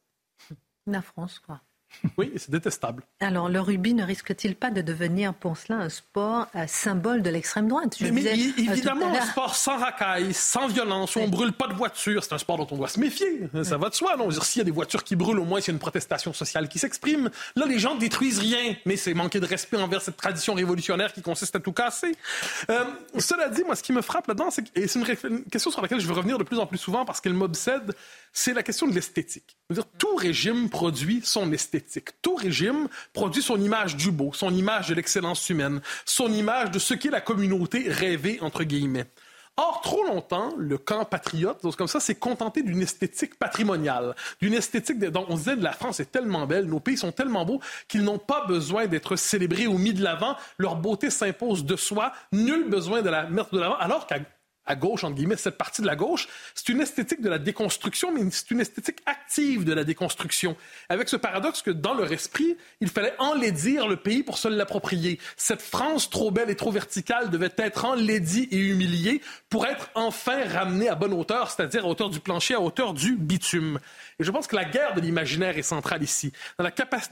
La 0.85 1.01
France, 1.01 1.39
quoi. 1.39 1.61
Oui, 2.17 2.31
c'est 2.37 2.51
détestable. 2.51 3.03
Alors, 3.19 3.49
le 3.49 3.59
rugby 3.59 3.93
ne 3.93 4.03
risque-t-il 4.03 4.55
pas 4.55 4.71
de 4.71 4.81
devenir 4.81 5.33
pour 5.33 5.57
cela 5.57 5.79
un 5.79 5.89
sport 5.89 6.47
un 6.53 6.67
symbole 6.67 7.21
de 7.21 7.29
l'extrême 7.29 7.67
droite? 7.67 7.97
Mais, 8.01 8.11
mais 8.11 8.25
euh, 8.27 8.51
évidemment, 8.57 9.13
un 9.13 9.25
sport 9.25 9.55
sans 9.55 9.77
racaille, 9.77 10.33
sans 10.33 10.67
violence, 10.67 11.15
où 11.15 11.19
on 11.19 11.27
ne 11.27 11.31
brûle 11.31 11.53
pas 11.53 11.67
de 11.67 11.73
voitures, 11.73 12.23
c'est 12.23 12.33
un 12.33 12.37
sport 12.37 12.57
dont 12.57 12.67
on 12.71 12.77
doit 12.77 12.87
se 12.87 12.99
méfier. 12.99 13.49
Ça 13.63 13.77
va 13.77 13.89
de 13.89 13.95
soi, 13.95 14.15
non? 14.17 14.29
S'il 14.31 14.59
y 14.59 14.61
a 14.61 14.65
des 14.65 14.71
voitures 14.71 15.03
qui 15.03 15.15
brûlent, 15.15 15.39
au 15.39 15.45
moins, 15.45 15.61
c'est 15.61 15.71
une 15.71 15.79
protestation 15.79 16.33
sociale 16.33 16.69
qui 16.69 16.79
s'exprime. 16.79 17.29
Là, 17.55 17.65
les 17.65 17.79
gens 17.79 17.95
détruisent 17.95 18.39
rien, 18.39 18.75
mais 18.85 18.95
c'est 18.95 19.13
manquer 19.13 19.39
de 19.39 19.45
respect 19.45 19.77
envers 19.77 20.01
cette 20.01 20.17
tradition 20.17 20.53
révolutionnaire 20.53 21.13
qui 21.13 21.21
consiste 21.21 21.55
à 21.55 21.59
tout 21.59 21.73
casser. 21.73 22.15
Euh, 22.69 22.85
cela 23.17 23.49
dit, 23.49 23.63
moi, 23.63 23.75
ce 23.75 23.83
qui 23.83 23.93
me 23.93 24.01
frappe 24.01 24.27
là-dedans, 24.27 24.49
et 24.75 24.87
c'est 24.87 24.99
une, 24.99 25.43
question 25.45 25.71
sur 25.71 25.81
laquelle 25.81 25.99
je 25.99 26.07
veux 26.07 26.13
revenir 26.13 26.37
de 26.37 26.43
plus 26.43 26.59
en 26.59 26.65
plus 26.65 26.77
souvent 26.77 27.05
parce 27.05 27.21
qu'elle 27.21 27.33
m'obsède, 27.33 27.93
c'est 28.33 28.53
la 28.53 28.63
question 28.63 28.87
de 28.87 28.93
l'esthétique. 28.93 29.57
Tout 29.97 30.15
régime 30.15 30.69
produit 30.69 31.21
son 31.23 31.51
esthétique. 31.51 32.21
Tout 32.21 32.35
régime 32.35 32.87
produit 33.13 33.41
son 33.41 33.59
image 33.59 33.95
du 33.95 34.11
beau, 34.11 34.31
son 34.33 34.53
image 34.53 34.89
de 34.89 34.95
l'excellence 34.95 35.49
humaine, 35.49 35.81
son 36.05 36.31
image 36.31 36.71
de 36.71 36.79
ce 36.79 36.93
qu'est 36.93 37.09
la 37.09 37.21
communauté 37.21 37.85
rêvée, 37.89 38.39
entre 38.41 38.63
guillemets. 38.63 39.05
Or, 39.61 39.81
trop 39.81 40.05
longtemps, 40.05 40.53
le 40.57 40.77
camp 40.77 41.03
patriote, 41.03 41.59
comme 41.75 41.89
ça, 41.89 41.99
s'est 41.99 42.15
contenté 42.15 42.63
d'une 42.63 42.81
esthétique 42.81 43.37
patrimoniale, 43.37 44.15
d'une 44.41 44.53
esthétique 44.53 44.99
dont 44.99 45.25
on 45.27 45.35
disait 45.35 45.57
la 45.57 45.73
France 45.73 45.99
est 45.99 46.13
tellement 46.13 46.47
belle, 46.47 46.65
nos 46.65 46.79
pays 46.79 46.95
sont 46.95 47.11
tellement 47.11 47.43
beaux 47.43 47.59
qu'ils 47.89 48.03
n'ont 48.03 48.19
pas 48.19 48.45
besoin 48.45 48.87
d'être 48.87 49.17
célébrés 49.17 49.67
ou 49.67 49.77
mis 49.77 49.91
de 49.91 50.01
l'avant. 50.01 50.37
Leur 50.57 50.77
beauté 50.77 51.09
s'impose 51.09 51.65
de 51.65 51.75
soi, 51.75 52.13
nul 52.31 52.69
besoin 52.69 53.01
de 53.01 53.09
la 53.09 53.29
mettre 53.29 53.53
de 53.53 53.59
l'avant, 53.59 53.75
alors 53.75 54.07
qu'à 54.07 54.19
à 54.69 54.75
gauche, 54.75 55.03
entre 55.03 55.15
guillemets, 55.15 55.35
cette 55.35 55.57
partie 55.57 55.81
de 55.81 55.87
la 55.87 55.95
gauche, 55.95 56.29
c'est 56.53 56.69
une 56.69 56.79
esthétique 56.79 57.21
de 57.21 57.29
la 57.29 57.39
déconstruction, 57.39 58.13
mais 58.13 58.21
c'est 58.31 58.51
une 58.51 58.61
esthétique 58.61 58.99
active 59.05 59.65
de 59.65 59.73
la 59.73 59.83
déconstruction. 59.83 60.55
Avec 60.89 61.09
ce 61.09 61.15
paradoxe 61.15 61.63
que 61.63 61.71
dans 61.71 61.95
leur 61.95 62.11
esprit, 62.11 62.55
il 62.79 62.87
fallait 62.87 63.15
enlaidir 63.17 63.87
le 63.87 63.97
pays 63.97 64.21
pour 64.23 64.37
se 64.37 64.47
l'approprier. 64.47 65.19
Cette 65.35 65.61
France 65.61 66.09
trop 66.09 66.29
belle 66.29 66.51
et 66.51 66.55
trop 66.55 66.71
verticale 66.71 67.31
devait 67.31 67.53
être 67.57 67.85
enlaidie 67.85 68.47
et 68.51 68.57
humiliée 68.57 69.21
pour 69.49 69.65
être 69.65 69.89
enfin 69.95 70.47
ramenée 70.47 70.87
à 70.87 70.95
bonne 70.95 71.13
hauteur, 71.13 71.49
c'est-à-dire 71.49 71.85
à 71.85 71.87
hauteur 71.87 72.11
du 72.11 72.19
plancher, 72.19 72.53
à 72.53 72.61
hauteur 72.61 72.93
du 72.93 73.15
bitume. 73.15 73.79
Et 74.19 74.23
je 74.23 74.31
pense 74.31 74.47
que 74.47 74.55
la 74.55 74.65
guerre 74.65 74.93
de 74.95 75.01
l'imaginaire 75.01 75.57
est 75.57 75.63
centrale 75.63 76.03
ici. 76.03 76.33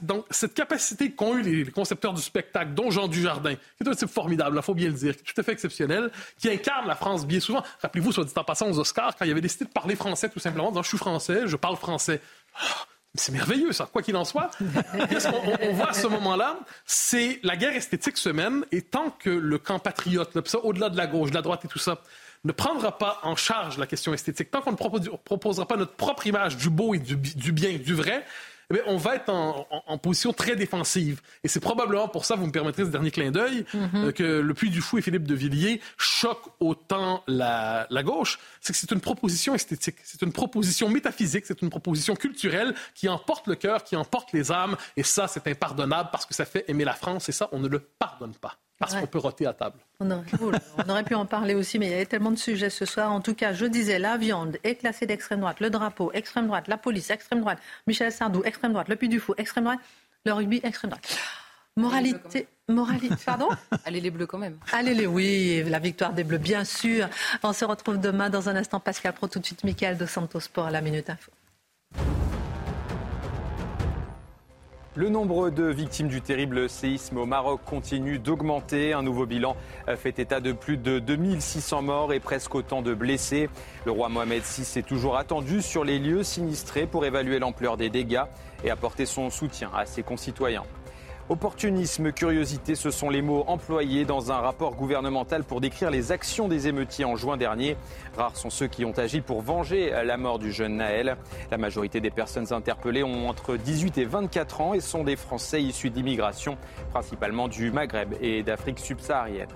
Dans, 0.02 0.24
cette 0.30 0.54
capacité 0.54 1.10
qu'ont 1.12 1.36
eu 1.36 1.42
les, 1.42 1.70
concepteurs 1.70 2.12
du 2.12 2.22
spectacle, 2.22 2.74
dont 2.74 2.90
Jean 2.90 3.08
Dujardin, 3.08 3.54
qui 3.54 3.84
est 3.84 3.88
un 3.88 3.94
type 3.94 4.08
formidable, 4.08 4.56
il 4.58 4.62
faut 4.62 4.74
bien 4.74 4.88
le 4.88 4.94
dire, 4.94 5.16
qui 5.16 5.22
est 5.22 5.32
tout 5.32 5.40
à 5.40 5.42
fait 5.42 5.52
exceptionnel, 5.52 6.10
qui 6.38 6.50
incarne 6.50 6.86
la 6.86 6.94
France 6.94 7.26
bien 7.26 7.40
souvent. 7.40 7.62
Rappelez-vous, 7.80 8.12
soit 8.12 8.24
dit 8.24 8.32
en 8.36 8.44
passant 8.44 8.70
aux 8.70 8.78
Oscars, 8.78 9.16
quand 9.16 9.24
il 9.24 9.30
avait 9.30 9.40
décidé 9.40 9.64
de 9.64 9.70
parler 9.70 9.96
français 9.96 10.28
tout 10.28 10.38
simplement, 10.38 10.68
en 10.68 10.70
disant 10.70 10.82
«je 10.84 10.88
suis 10.88 10.98
français, 10.98 11.42
je 11.46 11.56
parle 11.56 11.76
français 11.76 12.20
ah, 12.54 12.86
c'est 13.14 13.32
merveilleux, 13.32 13.72
ça. 13.72 13.88
Quoi 13.90 14.02
qu'il 14.02 14.16
en 14.16 14.24
soit, 14.24 14.50
ce 14.60 15.28
qu'on 15.28 15.72
voit 15.72 15.90
à 15.90 15.92
ce 15.92 16.06
moment-là, 16.06 16.60
c'est 16.84 17.40
la 17.42 17.56
guerre 17.56 17.74
esthétique 17.74 18.16
se 18.16 18.28
mène, 18.28 18.64
et 18.70 18.82
tant 18.82 19.10
que 19.10 19.30
le 19.30 19.58
camp 19.58 19.78
patriote, 19.78 20.36
au-delà 20.62 20.88
de 20.88 20.96
la 20.96 21.06
gauche, 21.06 21.30
de 21.30 21.34
la 21.34 21.42
droite 21.42 21.64
et 21.64 21.68
tout 21.68 21.78
ça, 21.78 22.02
ne 22.44 22.52
prendra 22.52 22.98
pas 22.98 23.20
en 23.22 23.36
charge 23.36 23.78
la 23.78 23.86
question 23.86 24.14
esthétique, 24.14 24.50
tant 24.50 24.60
qu'on 24.60 24.72
ne 24.72 24.76
proposera 24.76 25.66
pas 25.66 25.76
notre 25.76 25.94
propre 25.94 26.26
image 26.26 26.56
du 26.56 26.70
beau 26.70 26.94
et 26.94 26.98
du, 26.98 27.16
bien 27.52 27.70
et 27.70 27.78
du 27.78 27.94
vrai, 27.94 28.24
eh 28.74 28.80
on 28.86 28.98
va 28.98 29.14
être 29.14 29.30
en, 29.30 29.98
position 29.98 30.34
très 30.34 30.54
défensive. 30.54 31.22
Et 31.42 31.48
c'est 31.48 31.60
probablement 31.60 32.06
pour 32.06 32.26
ça, 32.26 32.36
vous 32.36 32.46
me 32.46 32.52
permettrez 32.52 32.84
ce 32.84 32.90
dernier 32.90 33.10
clin 33.10 33.30
d'œil, 33.30 33.64
mhm. 33.72 33.90
euh, 33.94 34.12
que 34.12 34.22
le 34.22 34.54
Puy 34.54 34.68
du 34.68 34.82
Fou 34.82 34.98
et 34.98 35.02
Philippe 35.02 35.26
de 35.26 35.34
Villiers 35.34 35.80
choquent 35.96 36.52
autant 36.60 37.24
la, 37.26 37.86
la 37.88 38.02
gauche. 38.02 38.38
C'est 38.60 38.74
que 38.74 38.78
c'est 38.78 38.92
une 38.92 39.00
proposition 39.00 39.54
esthétique, 39.54 39.96
c'est 40.04 40.20
une 40.20 40.32
proposition 40.32 40.90
métaphysique, 40.90 41.46
c'est 41.46 41.62
une 41.62 41.70
proposition 41.70 42.14
culturelle 42.14 42.74
qui 42.94 43.08
emporte 43.08 43.46
le 43.46 43.54
cœur, 43.54 43.84
qui 43.84 43.96
emporte 43.96 44.34
les 44.34 44.52
âmes. 44.52 44.76
Et 44.98 45.02
ça, 45.02 45.28
c'est 45.28 45.46
impardonnable 45.46 46.10
parce 46.12 46.26
que 46.26 46.34
ça 46.34 46.44
fait 46.44 46.66
aimer 46.68 46.84
la 46.84 46.94
France. 46.94 47.30
Et 47.30 47.32
ça, 47.32 47.48
on 47.52 47.60
ne 47.60 47.68
le 47.68 47.78
pardonne 47.78 48.34
pas. 48.34 48.58
Parce 48.78 48.94
qu'on 48.94 49.06
peut 49.06 49.18
roter 49.18 49.46
à 49.46 49.52
table. 49.52 49.78
On 49.98 50.10
aurait, 50.10 51.02
pu 51.02 51.14
en 51.14 51.26
parler 51.26 51.54
aussi, 51.54 51.78
mais 51.80 51.86
il 51.86 51.90
y 51.90 51.94
avait 51.94 52.06
tellement 52.06 52.30
de 52.30 52.38
sujets 52.38 52.70
ce 52.70 52.84
soir. 52.84 53.10
En 53.10 53.20
tout 53.20 53.34
cas, 53.34 53.52
je 53.52 53.66
disais, 53.66 53.98
la 53.98 54.16
viande 54.16 54.56
est 54.62 54.76
classée 54.76 55.06
d'extrême 55.06 55.40
droite, 55.40 55.58
le 55.58 55.70
drapeau, 55.70 56.12
extrême 56.12 56.46
droite, 56.46 56.68
la 56.68 56.76
police, 56.76 57.10
extrême 57.10 57.40
droite, 57.40 57.58
Michel 57.88 58.12
Sardou, 58.12 58.42
extrême 58.44 58.72
droite, 58.72 58.88
le 58.88 58.94
Puy 58.94 59.08
du 59.08 59.18
Fou, 59.18 59.34
extrême 59.36 59.64
droite, 59.64 59.80
le 60.24 60.32
rugby, 60.32 60.60
extrême 60.62 60.90
droite. 60.90 61.18
Moralité, 61.76 62.48
moralité, 62.68 63.14
pardon? 63.24 63.48
Allez 63.84 64.00
les 64.00 64.10
bleus 64.10 64.26
quand 64.26 64.38
même. 64.38 64.58
Allez 64.72 64.94
les, 64.94 65.06
oui, 65.06 65.62
la 65.64 65.78
victoire 65.78 66.12
des 66.12 66.24
bleus, 66.24 66.38
bien 66.38 66.64
sûr. 66.64 67.08
On 67.42 67.52
se 67.52 67.64
retrouve 67.64 67.98
demain 67.98 68.30
dans 68.30 68.48
un 68.48 68.56
instant. 68.56 68.80
Pascal 68.80 69.12
Pro, 69.12 69.28
tout 69.28 69.38
de 69.38 69.46
suite, 69.46 69.62
Michael 69.62 69.96
de 69.96 70.06
Santos 70.06 70.40
pour 70.52 70.70
la 70.70 70.80
Minute 70.80 71.08
Info. 71.10 71.30
Le 74.98 75.08
nombre 75.10 75.50
de 75.50 75.62
victimes 75.62 76.08
du 76.08 76.20
terrible 76.20 76.68
séisme 76.68 77.18
au 77.18 77.24
Maroc 77.24 77.60
continue 77.64 78.18
d'augmenter. 78.18 78.94
Un 78.94 79.04
nouveau 79.04 79.26
bilan 79.26 79.54
fait 79.96 80.18
état 80.18 80.40
de 80.40 80.50
plus 80.50 80.76
de 80.76 80.98
2600 80.98 81.82
morts 81.82 82.12
et 82.12 82.18
presque 82.18 82.52
autant 82.56 82.82
de 82.82 82.94
blessés. 82.94 83.48
Le 83.86 83.92
roi 83.92 84.08
Mohamed 84.08 84.42
VI 84.42 84.80
est 84.80 84.82
toujours 84.82 85.16
attendu 85.16 85.62
sur 85.62 85.84
les 85.84 86.00
lieux 86.00 86.24
sinistrés 86.24 86.88
pour 86.88 87.04
évaluer 87.06 87.38
l'ampleur 87.38 87.76
des 87.76 87.90
dégâts 87.90 88.24
et 88.64 88.72
apporter 88.72 89.06
son 89.06 89.30
soutien 89.30 89.70
à 89.72 89.86
ses 89.86 90.02
concitoyens. 90.02 90.64
Opportunisme, 91.30 92.10
curiosité, 92.10 92.74
ce 92.74 92.90
sont 92.90 93.10
les 93.10 93.20
mots 93.20 93.44
employés 93.48 94.06
dans 94.06 94.32
un 94.32 94.38
rapport 94.38 94.74
gouvernemental 94.74 95.44
pour 95.44 95.60
décrire 95.60 95.90
les 95.90 96.10
actions 96.10 96.48
des 96.48 96.68
émeutiers 96.68 97.04
en 97.04 97.16
juin 97.16 97.36
dernier. 97.36 97.76
Rares 98.16 98.34
sont 98.34 98.48
ceux 98.48 98.66
qui 98.66 98.86
ont 98.86 98.96
agi 98.96 99.20
pour 99.20 99.42
venger 99.42 99.90
la 99.90 100.16
mort 100.16 100.38
du 100.38 100.52
jeune 100.52 100.76
Naël. 100.76 101.18
La 101.50 101.58
majorité 101.58 102.00
des 102.00 102.10
personnes 102.10 102.50
interpellées 102.54 103.02
ont 103.02 103.28
entre 103.28 103.56
18 103.56 103.98
et 103.98 104.06
24 104.06 104.60
ans 104.62 104.72
et 104.72 104.80
sont 104.80 105.04
des 105.04 105.16
Français 105.16 105.62
issus 105.62 105.90
d'immigration, 105.90 106.56
principalement 106.92 107.48
du 107.48 107.70
Maghreb 107.70 108.14
et 108.22 108.42
d'Afrique 108.42 108.78
subsaharienne. 108.78 109.48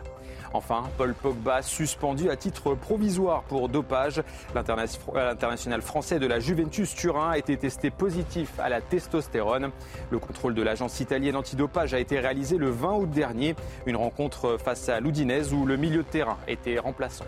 Enfin, 0.54 0.84
Paul 0.98 1.14
Pogba 1.14 1.62
suspendu 1.62 2.30
à 2.30 2.36
titre 2.36 2.74
provisoire 2.74 3.42
pour 3.44 3.68
dopage. 3.68 4.22
L'international 4.54 5.82
français 5.82 6.18
de 6.18 6.26
la 6.26 6.40
Juventus 6.40 6.94
Turin 6.94 7.30
a 7.30 7.38
été 7.38 7.56
testé 7.56 7.90
positif 7.90 8.58
à 8.58 8.68
la 8.68 8.80
testostérone. 8.80 9.70
Le 10.10 10.18
contrôle 10.18 10.54
de 10.54 10.62
l'agence 10.62 11.00
italienne 11.00 11.36
antidopage 11.36 11.94
a 11.94 11.98
été 11.98 12.18
réalisé 12.20 12.58
le 12.58 12.70
20 12.70 12.92
août 12.94 13.10
dernier. 13.10 13.54
Une 13.86 13.96
rencontre 13.96 14.58
face 14.62 14.88
à 14.88 15.00
l'Oudinez 15.00 15.52
où 15.52 15.66
le 15.66 15.76
milieu 15.76 16.02
de 16.02 16.08
terrain 16.08 16.36
était 16.46 16.78
remplaçant. 16.78 17.24